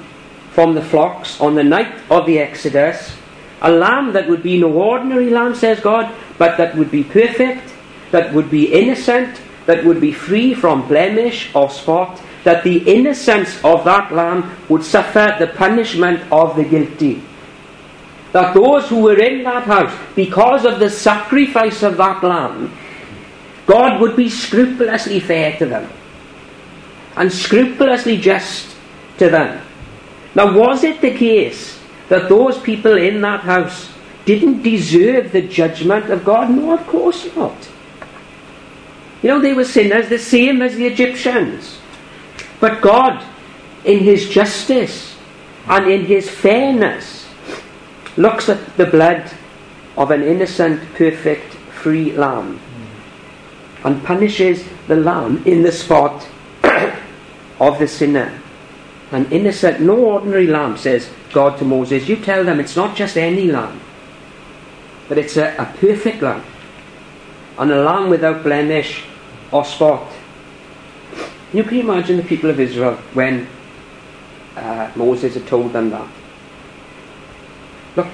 from 0.51 0.75
the 0.75 0.83
flocks 0.83 1.41
on 1.41 1.55
the 1.55 1.65
night 1.65 1.93
of 2.11 2.27
the 2.27 2.39
Exodus. 2.39 3.17
A 3.61 3.71
lamb 3.71 4.13
that 4.13 4.29
would 4.29 4.43
be 4.43 4.59
no 4.59 4.73
ordinary 4.73 5.31
lamb, 5.31 5.55
says 5.55 5.81
God, 5.81 6.15
but 6.39 6.57
that 6.59 6.77
would 6.77 6.91
be 6.91 7.03
perfect, 7.03 7.74
that 8.15 8.33
would 8.33 8.49
be 8.49 8.73
innocent, 8.73 9.41
that 9.67 9.85
would 9.85 10.01
be 10.01 10.13
free 10.13 10.55
from 10.55 10.87
blemish 10.87 11.51
or 11.53 11.69
spot, 11.69 12.23
that 12.45 12.63
the 12.63 12.79
innocence 12.87 13.59
of 13.65 13.83
that 13.85 14.13
lamb 14.13 14.55
would 14.69 14.85
suffer 14.85 15.35
the 15.41 15.49
punishment 15.49 16.23
of 16.31 16.55
the 16.55 16.63
guilty. 16.63 17.21
That 18.31 18.55
those 18.55 18.89
who 18.89 19.01
were 19.01 19.19
in 19.19 19.43
that 19.43 19.65
house, 19.65 19.93
because 20.15 20.65
of 20.65 20.79
the 20.79 20.91
sacrifice 20.91 21.83
of 21.83 21.97
that 21.97 22.23
lamb, 22.23 22.73
God 23.67 24.01
would 24.01 24.15
be 24.15 24.29
scrupulously 24.29 25.19
fair 25.19 25.59
to 25.59 25.67
them 25.67 25.91
and 27.17 27.33
scrupulously 27.33 28.19
just 28.19 28.77
to 29.19 29.29
them. 29.29 29.61
Now, 30.37 30.57
was 30.57 30.85
it 30.85 31.01
the 31.01 31.17
case 31.19 31.81
that 32.09 32.29
those 32.29 32.61
people 32.61 32.97
in 32.97 33.23
that 33.23 33.41
house 33.41 33.91
didn't 34.25 34.63
deserve 34.63 35.33
the 35.33 35.43
judgment 35.43 36.11
of 36.11 36.25
God? 36.25 36.51
No, 36.51 36.75
of 36.75 36.87
course 36.87 37.27
not. 37.35 37.74
You 39.25 39.31
know, 39.31 39.41
they 39.41 39.55
were 39.55 39.65
sinners 39.65 40.11
the 40.11 40.19
same 40.19 40.61
as 40.61 40.77
the 40.77 40.87
Egyptians. 40.87 41.79
But 42.61 42.83
God, 42.83 43.25
in 43.83 44.01
His 44.01 44.29
justice 44.29 45.17
and 45.67 45.91
in 45.91 46.05
His 46.05 46.29
fairness, 46.29 47.27
looks 48.19 48.51
at 48.51 48.77
the 48.77 48.85
blood 48.85 49.33
of 49.97 50.11
an 50.11 50.23
innocent, 50.23 50.83
perfect, 50.93 51.55
free 51.55 52.13
lamb 52.13 52.61
and 53.83 54.05
punishes 54.05 54.63
the 54.89 54.97
lamb 54.97 55.43
in 55.47 55.63
the 55.63 55.73
spot 55.73 56.29
of 57.61 57.79
the 57.79 57.89
sinner. 57.89 58.39
An 59.11 59.25
innocent, 59.33 59.81
no 59.81 59.97
ordinary 59.97 60.49
lamb, 60.49 60.77
says 60.77 61.09
God 61.33 61.57
to 61.61 61.65
Moses. 61.65 62.11
You 62.11 62.17
tell 62.17 62.45
them 62.45 62.61
it's 62.61 62.77
not 62.77 62.95
just 62.95 63.17
any 63.17 63.51
lamb, 63.51 63.81
but 65.09 65.17
it's 65.17 65.39
a, 65.39 65.57
a 65.57 65.65
perfect 65.79 66.21
lamb, 66.21 66.45
and 67.59 67.73
a 67.73 67.83
lamb 67.83 68.11
without 68.11 68.43
blemish 68.43 69.07
or 69.55 69.65
spot. 69.65 70.13
You 71.53 71.63
can 71.63 71.79
imagine 71.79 72.17
the 72.17 72.25
people 72.25 72.51
of 72.51 72.59
Israel 72.59 72.97
when 73.15 73.47
uh, 74.57 74.91
Moses 74.97 75.35
had 75.35 75.47
told 75.47 75.73
them 75.73 75.91
that. 75.91 76.09
Look, 77.95 78.09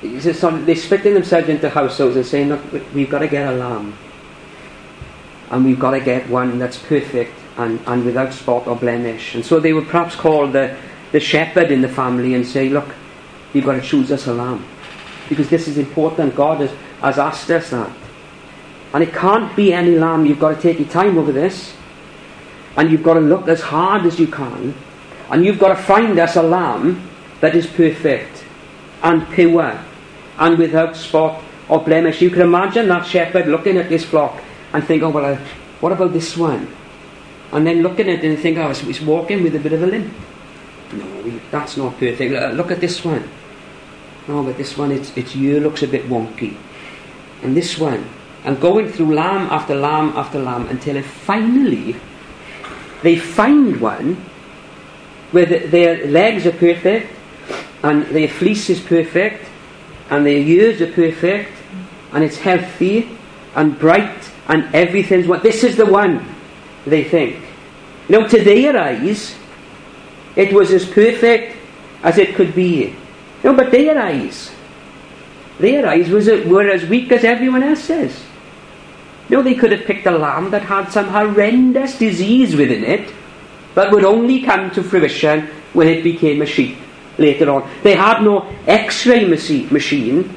they're 0.00 0.74
splitting 0.74 1.12
themselves 1.12 1.50
into 1.50 1.68
households 1.68 2.16
and 2.16 2.24
saying, 2.24 2.48
Look, 2.48 2.94
we've 2.94 3.10
got 3.10 3.18
to 3.18 3.28
get 3.28 3.52
a 3.52 3.56
lamb. 3.56 3.96
And 5.50 5.66
we've 5.66 5.78
got 5.78 5.90
to 5.90 6.00
get 6.00 6.28
one 6.30 6.58
that's 6.58 6.78
perfect 6.78 7.34
and, 7.58 7.78
and 7.86 8.04
without 8.04 8.32
spot 8.32 8.66
or 8.66 8.74
blemish. 8.74 9.34
And 9.34 9.44
so 9.44 9.60
they 9.60 9.74
would 9.74 9.86
perhaps 9.86 10.16
call 10.16 10.48
the, 10.48 10.76
the 11.12 11.20
shepherd 11.20 11.70
in 11.70 11.82
the 11.82 11.90
family 11.90 12.32
and 12.32 12.46
say, 12.46 12.70
Look, 12.70 12.94
you've 13.52 13.66
got 13.66 13.74
to 13.74 13.82
choose 13.82 14.10
us 14.10 14.26
a 14.26 14.32
lamb. 14.32 14.64
Because 15.28 15.50
this 15.50 15.68
is 15.68 15.76
important. 15.76 16.34
God 16.34 16.62
has, 16.62 16.70
has 17.02 17.18
asked 17.18 17.50
us 17.50 17.68
that. 17.68 17.92
And 18.96 19.02
it 19.02 19.12
can't 19.12 19.54
be 19.54 19.74
any 19.74 19.98
lamb. 19.98 20.24
You've 20.24 20.40
got 20.40 20.56
to 20.56 20.62
take 20.62 20.78
your 20.78 20.88
time 20.88 21.18
over 21.18 21.30
this. 21.30 21.74
And 22.78 22.90
you've 22.90 23.02
got 23.02 23.14
to 23.14 23.20
look 23.20 23.46
as 23.46 23.60
hard 23.60 24.06
as 24.06 24.18
you 24.18 24.26
can. 24.26 24.74
And 25.30 25.44
you've 25.44 25.58
got 25.58 25.68
to 25.68 25.76
find 25.76 26.18
us 26.18 26.36
a 26.36 26.42
lamb 26.42 27.06
that 27.42 27.54
is 27.54 27.66
perfect 27.66 28.46
and 29.02 29.28
pure 29.28 29.78
and 30.38 30.58
without 30.58 30.96
spot 30.96 31.44
or 31.68 31.84
blemish. 31.84 32.22
You 32.22 32.30
can 32.30 32.40
imagine 32.40 32.88
that 32.88 33.04
shepherd 33.04 33.48
looking 33.48 33.76
at 33.76 33.90
this 33.90 34.06
flock 34.06 34.42
and 34.72 34.82
think, 34.82 35.02
oh, 35.02 35.10
well, 35.10 35.34
uh, 35.34 35.38
what 35.80 35.92
about 35.92 36.14
this 36.14 36.34
one? 36.34 36.66
and 37.52 37.66
then 37.66 37.82
looking 37.82 38.08
at 38.08 38.24
it 38.24 38.24
and 38.24 38.38
think, 38.38 38.58
oh, 38.58 38.72
he's 38.72 39.00
walking 39.00 39.42
with 39.42 39.54
a 39.54 39.58
bit 39.60 39.72
of 39.72 39.82
a 39.82 39.86
limp. 39.86 40.12
No, 40.92 41.40
that's 41.50 41.76
not 41.76 41.98
perfect. 41.98 42.54
Look 42.54 42.70
at 42.70 42.80
this 42.80 43.04
one. 43.04 43.28
No, 44.26 44.42
but 44.42 44.56
this 44.56 44.76
one, 44.76 44.90
its, 44.90 45.16
its 45.16 45.36
ear 45.36 45.60
looks 45.60 45.82
a 45.82 45.88
bit 45.88 46.04
wonky. 46.06 46.56
And 47.42 47.56
this 47.56 47.78
one. 47.78 48.08
And 48.46 48.60
going 48.60 48.88
through 48.88 49.12
lamb 49.12 49.48
after 49.50 49.74
lamb 49.74 50.12
after 50.14 50.38
lamb 50.38 50.68
until 50.68 51.02
finally 51.02 51.96
they 53.02 53.16
find 53.16 53.80
one 53.80 54.14
where 55.32 55.46
the, 55.46 55.58
their 55.66 56.06
legs 56.06 56.46
are 56.46 56.52
perfect 56.52 57.12
and 57.82 58.06
their 58.06 58.28
fleece 58.28 58.70
is 58.70 58.80
perfect 58.80 59.48
and 60.10 60.24
their 60.24 60.38
ears 60.38 60.80
are 60.80 60.92
perfect 60.92 61.50
and 62.12 62.22
it's 62.22 62.38
healthy 62.38 63.08
and 63.56 63.76
bright 63.80 64.30
and 64.46 64.72
everything's 64.72 65.26
what. 65.26 65.42
This 65.42 65.64
is 65.64 65.76
the 65.76 65.86
one 65.86 66.24
they 66.86 67.02
think. 67.02 67.44
Know, 68.08 68.28
to 68.28 68.44
their 68.44 68.76
eyes, 68.78 69.34
it 70.36 70.52
was 70.52 70.70
as 70.70 70.86
perfect 70.86 71.56
as 72.04 72.16
it 72.18 72.36
could 72.36 72.54
be. 72.54 72.94
Know, 73.42 73.54
but 73.54 73.72
their 73.72 74.00
eyes, 74.00 74.52
their 75.58 75.88
eyes 75.88 76.08
was, 76.10 76.28
were 76.28 76.70
as 76.70 76.86
weak 76.86 77.10
as 77.10 77.24
everyone 77.24 77.64
else's. 77.64 78.25
Know, 79.28 79.42
they 79.42 79.54
could 79.54 79.72
have 79.72 79.86
picked 79.86 80.06
a 80.06 80.12
lamb 80.12 80.50
that 80.50 80.62
had 80.62 80.90
some 80.90 81.08
horrendous 81.08 81.98
disease 81.98 82.54
within 82.54 82.84
it 82.84 83.12
but 83.74 83.92
would 83.92 84.04
only 84.04 84.42
come 84.42 84.70
to 84.70 84.82
fruition 84.82 85.48
when 85.74 85.88
it 85.88 86.02
became 86.02 86.40
a 86.40 86.46
sheep 86.46 86.78
later 87.18 87.50
on. 87.50 87.70
They 87.82 87.94
had 87.94 88.22
no 88.22 88.48
x-ray 88.66 89.26
machine. 89.26 90.34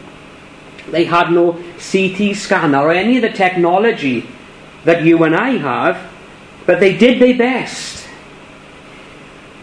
They 0.92 1.06
had 1.06 1.32
no 1.32 1.54
CT 1.54 2.36
scanner 2.36 2.80
or 2.80 2.92
any 2.92 3.18
of 3.18 3.22
the 3.22 3.32
technology 3.32 4.28
that 4.84 5.04
you 5.04 5.24
and 5.24 5.36
I 5.36 5.52
have 5.52 6.10
but 6.66 6.80
they 6.80 6.96
did 6.96 7.20
their 7.20 7.36
best. 7.36 8.08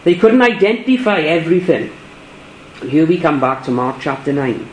They 0.03 0.15
couldn't 0.15 0.41
identify 0.41 1.21
everything. 1.21 1.91
Here 2.81 3.05
we 3.05 3.17
come 3.17 3.39
back 3.39 3.63
to 3.63 3.71
Mark 3.71 3.97
chapter 4.01 4.33
9. 4.33 4.67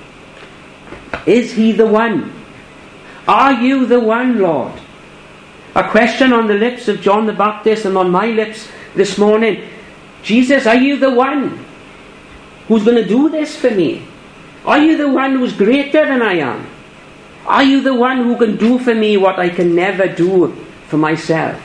Is 1.27 1.53
he 1.53 1.71
the 1.71 1.87
one? 1.87 2.44
Are 3.27 3.55
you 3.55 3.87
the 3.87 4.01
one, 4.01 4.39
Lord? 4.39 4.73
A 5.75 5.89
question 5.89 6.33
on 6.33 6.47
the 6.47 6.55
lips 6.55 6.89
of 6.89 7.01
John 7.01 7.27
the 7.27 7.33
Baptist 7.33 7.85
and 7.85 7.97
on 7.97 8.11
my 8.11 8.27
lips 8.27 8.69
this 8.95 9.19
morning. 9.19 9.69
Jesus, 10.23 10.67
are 10.67 10.77
you 10.77 10.97
the 10.99 11.11
one 11.11 11.65
who's 12.69 12.85
going 12.85 13.03
to 13.03 13.09
do 13.09 13.29
this 13.29 13.57
for 13.57 13.71
me? 13.71 14.07
Are 14.65 14.79
you 14.79 14.97
the 14.97 15.09
one 15.09 15.33
who's 15.33 15.53
greater 15.53 16.07
than 16.07 16.23
I 16.23 16.35
am? 16.35 16.67
Are 17.47 17.65
you 17.65 17.83
the 17.83 17.95
one 17.95 18.19
who 18.19 18.37
can 18.39 18.57
do 18.57 18.79
for 18.79 18.95
me 18.95 19.17
what 19.17 19.39
I 19.39 19.49
can 19.49 19.75
never 19.75 20.07
do 20.07 20.53
for 20.89 20.97
myself? 20.97 21.61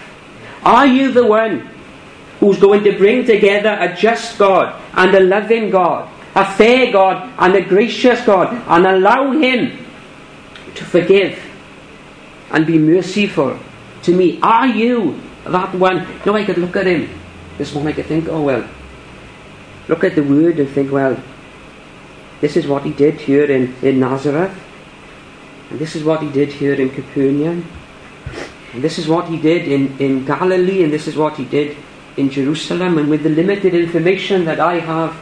Are 0.63 0.87
you 0.87 1.11
the 1.11 1.25
one 1.25 1.69
who's 2.39 2.59
going 2.59 2.83
to 2.83 2.97
bring 2.97 3.25
together 3.25 3.77
a 3.79 3.95
just 3.95 4.37
God 4.37 4.81
and 4.93 5.13
a 5.13 5.19
loving 5.19 5.69
God, 5.69 6.09
a 6.35 6.45
fair 6.45 6.91
God 6.91 7.33
and 7.37 7.55
a 7.55 7.61
gracious 7.61 8.25
God, 8.25 8.53
and 8.67 8.85
allow 8.85 9.31
Him 9.31 9.85
to 10.75 10.83
forgive 10.83 11.48
and 12.51 12.65
be 12.65 12.77
merciful 12.77 13.59
to 14.03 14.15
me? 14.15 14.39
Are 14.41 14.67
you 14.67 15.19
that 15.45 15.73
one? 15.75 16.07
No, 16.25 16.35
I 16.35 16.45
could 16.45 16.57
look 16.57 16.75
at 16.75 16.87
Him 16.87 17.09
this 17.57 17.73
morning, 17.73 17.93
I 17.93 17.95
could 17.95 18.05
think, 18.05 18.27
oh 18.29 18.41
well, 18.41 18.67
look 19.87 20.03
at 20.03 20.15
the 20.15 20.23
Word 20.23 20.59
and 20.59 20.69
think, 20.69 20.91
well, 20.91 21.21
this 22.41 22.55
is 22.55 22.67
what 22.67 22.83
He 22.83 22.91
did 22.91 23.15
here 23.15 23.45
in, 23.45 23.75
in 23.81 23.99
Nazareth, 23.99 24.57
and 25.69 25.79
this 25.79 25.95
is 25.95 26.03
what 26.03 26.21
He 26.21 26.29
did 26.29 26.49
here 26.49 26.73
in 26.73 26.89
Capernaum. 26.89 27.65
And 28.73 28.83
this 28.83 28.99
is 28.99 29.07
what 29.07 29.27
he 29.27 29.37
did 29.37 29.67
in, 29.67 29.97
in 29.99 30.25
Galilee, 30.25 30.83
and 30.83 30.93
this 30.93 31.07
is 31.07 31.17
what 31.17 31.37
he 31.37 31.45
did 31.45 31.75
in 32.17 32.29
Jerusalem. 32.29 32.97
And 32.97 33.09
with 33.09 33.23
the 33.23 33.29
limited 33.29 33.73
information 33.73 34.45
that 34.45 34.59
I 34.59 34.79
have, 34.79 35.17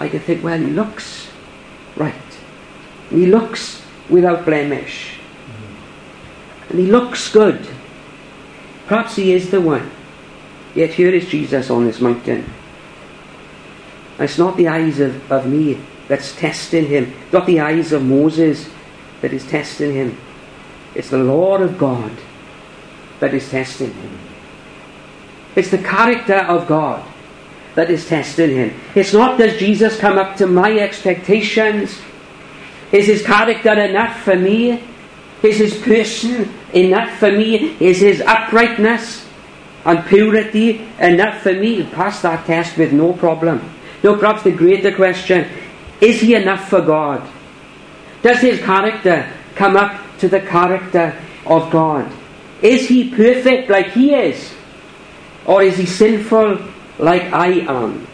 I 0.00 0.08
can 0.08 0.20
think, 0.20 0.44
well, 0.44 0.58
he 0.58 0.66
looks 0.66 1.30
right. 1.96 2.14
He 3.08 3.26
looks 3.26 3.82
without 4.10 4.44
blemish. 4.44 5.13
And 6.70 6.78
he 6.78 6.86
looks 6.86 7.30
good. 7.32 7.68
Perhaps 8.86 9.16
he 9.16 9.32
is 9.32 9.50
the 9.50 9.60
one. 9.60 9.90
Yet 10.74 10.90
here 10.90 11.14
is 11.14 11.28
Jesus 11.28 11.70
on 11.70 11.84
this 11.84 12.00
mountain. 12.00 12.52
It's 14.18 14.38
not 14.38 14.56
the 14.56 14.68
eyes 14.68 15.00
of, 15.00 15.30
of 15.30 15.46
me 15.46 15.80
that's 16.08 16.34
testing 16.36 16.86
him, 16.86 17.12
not 17.32 17.46
the 17.46 17.60
eyes 17.60 17.92
of 17.92 18.04
Moses 18.04 18.68
that 19.20 19.32
is 19.32 19.46
testing 19.46 19.94
him. 19.94 20.16
It's 20.94 21.10
the 21.10 21.18
Lord 21.18 21.60
of 21.60 21.78
God 21.78 22.12
that 23.20 23.34
is 23.34 23.48
testing 23.50 23.92
him. 23.92 24.18
It's 25.56 25.70
the 25.70 25.78
character 25.78 26.36
of 26.36 26.66
God 26.66 27.04
that 27.74 27.90
is 27.90 28.06
testing 28.06 28.50
him. 28.50 28.80
It's 28.94 29.12
not 29.12 29.38
does 29.38 29.58
Jesus 29.58 29.98
come 29.98 30.18
up 30.18 30.36
to 30.36 30.46
my 30.46 30.72
expectations? 30.78 32.00
Is 32.92 33.06
his 33.06 33.24
character 33.24 33.72
enough 33.72 34.20
for 34.20 34.36
me? 34.36 34.82
Is 35.44 35.58
his 35.58 35.76
person 35.76 36.50
enough 36.72 37.18
for 37.18 37.30
me? 37.30 37.76
Is 37.78 38.00
his 38.00 38.22
uprightness 38.22 39.28
and 39.84 40.04
purity 40.06 40.88
enough 40.98 41.42
for 41.42 41.52
me 41.52 41.76
to 41.76 41.84
pass 41.84 42.22
that 42.22 42.46
test 42.46 42.78
with 42.78 42.94
no 42.94 43.12
problem? 43.12 43.60
No, 44.02 44.16
perhaps 44.16 44.42
the 44.42 44.52
greater 44.52 44.94
question 44.94 45.46
is 46.00 46.20
he 46.20 46.34
enough 46.34 46.68
for 46.68 46.80
God? 46.80 47.30
Does 48.22 48.40
his 48.40 48.60
character 48.60 49.30
come 49.54 49.76
up 49.76 50.00
to 50.18 50.28
the 50.28 50.40
character 50.40 51.14
of 51.46 51.70
God? 51.70 52.10
Is 52.62 52.88
he 52.88 53.10
perfect 53.10 53.68
like 53.68 53.88
he 53.88 54.14
is? 54.14 54.54
Or 55.44 55.62
is 55.62 55.76
he 55.76 55.84
sinful 55.84 56.58
like 56.98 57.24
I 57.32 57.48
am? 57.68 58.06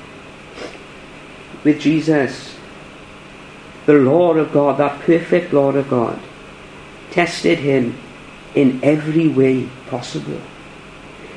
With 1.62 1.80
Jesus, 1.80 2.56
the 3.86 3.94
Lord 3.94 4.36
of 4.36 4.52
God, 4.52 4.78
that 4.78 5.00
perfect 5.02 5.52
Lord 5.52 5.76
of 5.76 5.88
God, 5.88 6.20
tested 7.10 7.58
him 7.58 7.96
in 8.54 8.82
every 8.82 9.28
way 9.28 9.68
possible, 9.88 10.40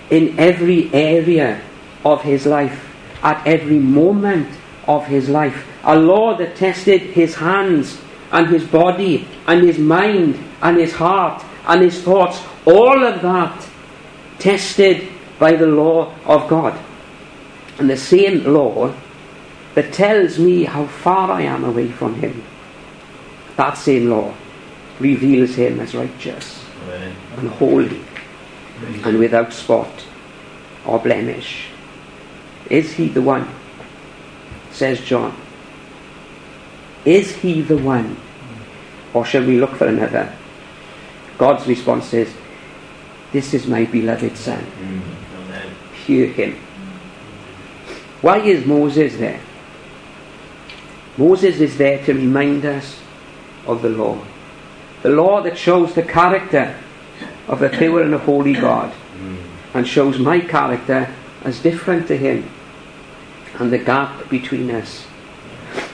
in 0.09 0.37
every 0.39 0.93
area 0.93 1.61
of 2.03 2.21
his 2.21 2.45
life, 2.45 2.89
at 3.21 3.45
every 3.45 3.79
moment 3.79 4.49
of 4.87 5.05
his 5.07 5.29
life. 5.29 5.67
A 5.83 5.97
Lord 5.97 6.39
that 6.39 6.55
tested 6.55 7.01
his 7.01 7.35
hands 7.35 7.99
and 8.31 8.47
his 8.47 8.65
body 8.65 9.27
and 9.47 9.63
his 9.63 9.77
mind 9.77 10.39
and 10.61 10.77
his 10.77 10.93
heart 10.93 11.43
and 11.67 11.81
his 11.81 12.01
thoughts, 12.01 12.41
all 12.65 13.03
of 13.03 13.21
that 13.21 13.67
tested 14.39 15.07
by 15.39 15.53
the 15.53 15.67
law 15.67 16.13
of 16.25 16.47
God. 16.49 16.77
And 17.79 17.89
the 17.89 17.97
same 17.97 18.43
law 18.43 18.93
that 19.75 19.93
tells 19.93 20.37
me 20.37 20.63
how 20.63 20.85
far 20.85 21.31
I 21.31 21.41
am 21.41 21.63
away 21.63 21.89
from 21.89 22.15
Him, 22.15 22.43
that 23.55 23.77
same 23.77 24.09
law 24.09 24.33
reveals 24.99 25.55
Him 25.55 25.79
as 25.79 25.95
righteous 25.95 26.63
Amen. 26.83 27.15
and 27.37 27.49
holy 27.49 28.01
Amen. 28.83 29.01
and 29.05 29.19
without 29.19 29.53
spot 29.53 30.05
or 30.85 30.99
blemish. 30.99 31.67
Is 32.69 32.93
He 32.93 33.07
the 33.09 33.21
one? 33.21 33.47
Says 34.71 35.01
John. 35.01 35.35
Is 37.05 37.35
He 37.37 37.61
the 37.61 37.77
one? 37.77 38.17
Or 39.13 39.25
shall 39.25 39.45
we 39.45 39.59
look 39.59 39.75
for 39.75 39.87
another? 39.87 40.33
God's 41.37 41.67
response 41.67 42.13
is, 42.13 42.33
This 43.31 43.53
is 43.53 43.67
my 43.67 43.85
beloved 43.85 44.37
Son. 44.37 44.63
Mm. 44.63 45.01
Hear 46.05 46.27
him. 46.27 46.55
Why 48.21 48.39
is 48.39 48.65
Moses 48.65 49.17
there? 49.17 49.39
Moses 51.17 51.59
is 51.59 51.77
there 51.77 52.03
to 52.05 52.13
remind 52.13 52.65
us 52.65 52.99
of 53.67 53.81
the 53.81 53.89
law. 53.89 54.19
The 55.03 55.09
law 55.09 55.41
that 55.41 55.57
shows 55.57 55.93
the 55.93 56.01
character 56.01 56.75
of 57.49 57.59
the 57.59 57.69
pure 57.69 58.01
and 58.01 58.13
the 58.13 58.19
holy 58.19 58.53
God 58.53 58.93
and 59.73 59.85
shows 59.85 60.17
my 60.17 60.39
character 60.39 61.13
as 61.43 61.59
different 61.59 62.07
to 62.07 62.17
him 62.17 62.49
and 63.59 63.71
the 63.71 63.77
gap 63.77 64.29
between 64.29 64.71
us. 64.71 65.05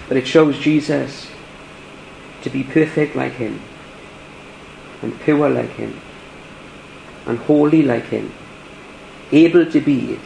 But 0.07 0.17
it 0.17 0.27
shows 0.27 0.59
Jesus 0.59 1.27
to 2.43 2.51
be 2.51 2.63
perfect 2.63 3.15
like 3.15 3.33
him 3.33 3.59
and 5.01 5.19
pure 5.21 5.49
like 5.49 5.71
him 5.71 5.99
and 7.25 7.39
holy 7.39 7.81
like 7.81 8.05
him, 8.05 8.31
able 9.31 9.65
to 9.71 9.81
be 9.81 10.19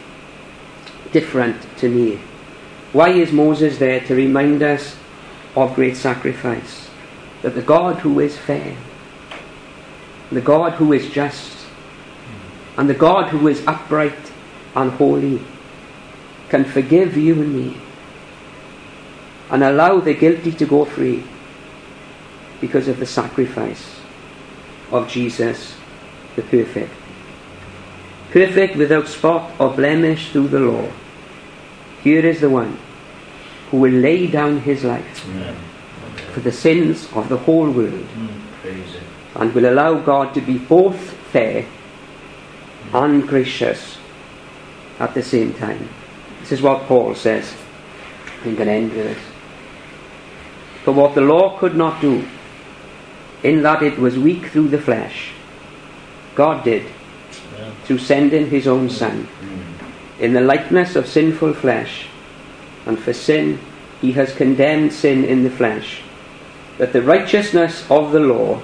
different 1.10 1.56
to 1.78 1.88
me. 1.88 2.20
Why 2.92 3.08
is 3.08 3.32
Moses 3.32 3.78
there? 3.78 4.00
To 4.00 4.14
remind 4.14 4.62
us 4.62 4.96
of 5.56 5.74
great 5.74 5.96
sacrifice. 5.96 6.90
That 7.44 7.54
the 7.54 7.60
God 7.60 7.96
who 7.96 8.20
is 8.20 8.38
fair, 8.38 8.74
the 10.32 10.40
God 10.40 10.72
who 10.72 10.94
is 10.94 11.10
just, 11.10 11.66
and 12.78 12.88
the 12.88 12.94
God 12.94 13.28
who 13.28 13.48
is 13.48 13.62
upright 13.66 14.32
and 14.74 14.90
holy 14.92 15.42
can 16.48 16.64
forgive 16.64 17.18
you 17.18 17.34
and 17.34 17.54
me 17.54 17.76
and 19.50 19.62
allow 19.62 20.00
the 20.00 20.14
guilty 20.14 20.52
to 20.52 20.64
go 20.64 20.86
free 20.86 21.22
because 22.62 22.88
of 22.88 22.98
the 22.98 23.04
sacrifice 23.04 24.00
of 24.90 25.06
Jesus 25.06 25.76
the 26.36 26.42
perfect. 26.42 26.94
Perfect 28.30 28.76
without 28.76 29.06
spot 29.06 29.52
or 29.60 29.68
blemish 29.68 30.32
through 30.32 30.48
the 30.48 30.60
law. 30.60 30.90
Here 32.02 32.24
is 32.24 32.40
the 32.40 32.48
one 32.48 32.78
who 33.70 33.80
will 33.80 33.92
lay 33.92 34.28
down 34.28 34.60
his 34.60 34.82
life 34.82 35.28
Amen. 35.28 35.73
For 36.34 36.40
the 36.40 36.52
sins 36.52 37.08
of 37.12 37.28
the 37.28 37.38
whole 37.38 37.70
world 37.70 38.06
mm, 38.16 39.00
and 39.36 39.54
will 39.54 39.72
allow 39.72 39.94
God 40.00 40.34
to 40.34 40.40
be 40.40 40.58
both 40.58 40.98
fair 41.30 41.64
and 42.92 43.26
gracious 43.26 43.98
at 44.98 45.14
the 45.14 45.22
same 45.22 45.54
time. 45.54 45.88
This 46.40 46.50
is 46.50 46.62
what 46.62 46.86
Paul 46.86 47.14
says. 47.14 47.54
I'm 48.44 48.56
going 48.56 48.66
to 48.66 48.74
end 48.74 48.92
with 48.92 49.04
this. 49.04 49.24
For 50.82 50.92
what 50.92 51.14
the 51.14 51.20
law 51.20 51.56
could 51.58 51.76
not 51.76 52.00
do, 52.00 52.26
in 53.44 53.62
that 53.62 53.82
it 53.82 53.96
was 53.98 54.18
weak 54.18 54.46
through 54.46 54.68
the 54.68 54.80
flesh. 54.80 55.30
God 56.34 56.64
did, 56.64 56.84
yeah. 57.56 57.72
through 57.84 57.98
sending 57.98 58.50
his 58.50 58.66
own 58.66 58.90
Son, 58.90 59.28
mm. 59.40 60.20
in 60.20 60.32
the 60.32 60.40
likeness 60.40 60.96
of 60.96 61.06
sinful 61.06 61.54
flesh, 61.54 62.08
and 62.86 62.98
for 62.98 63.12
sin 63.12 63.60
he 64.00 64.12
has 64.12 64.34
condemned 64.34 64.92
sin 64.92 65.24
in 65.24 65.44
the 65.44 65.50
flesh, 65.50 66.02
that 66.78 66.92
the 66.92 67.02
righteousness 67.02 67.88
of 67.90 68.12
the 68.12 68.20
law 68.20 68.60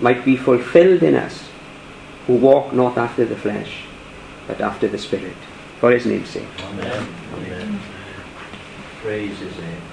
might 0.00 0.24
be 0.24 0.36
fulfilled 0.36 1.02
in 1.02 1.14
us, 1.14 1.48
who 2.26 2.34
walk 2.36 2.72
not 2.72 2.96
after 2.96 3.24
the 3.24 3.36
flesh, 3.36 3.84
but 4.46 4.60
after 4.60 4.88
the 4.88 4.98
Spirit. 4.98 5.36
For 5.80 5.90
his 5.90 6.06
name's 6.06 6.30
sake. 6.30 6.46
Amen. 6.60 7.08
Amen. 7.34 7.80
Praise 9.02 9.38
his 9.38 9.56
name. 9.58 9.91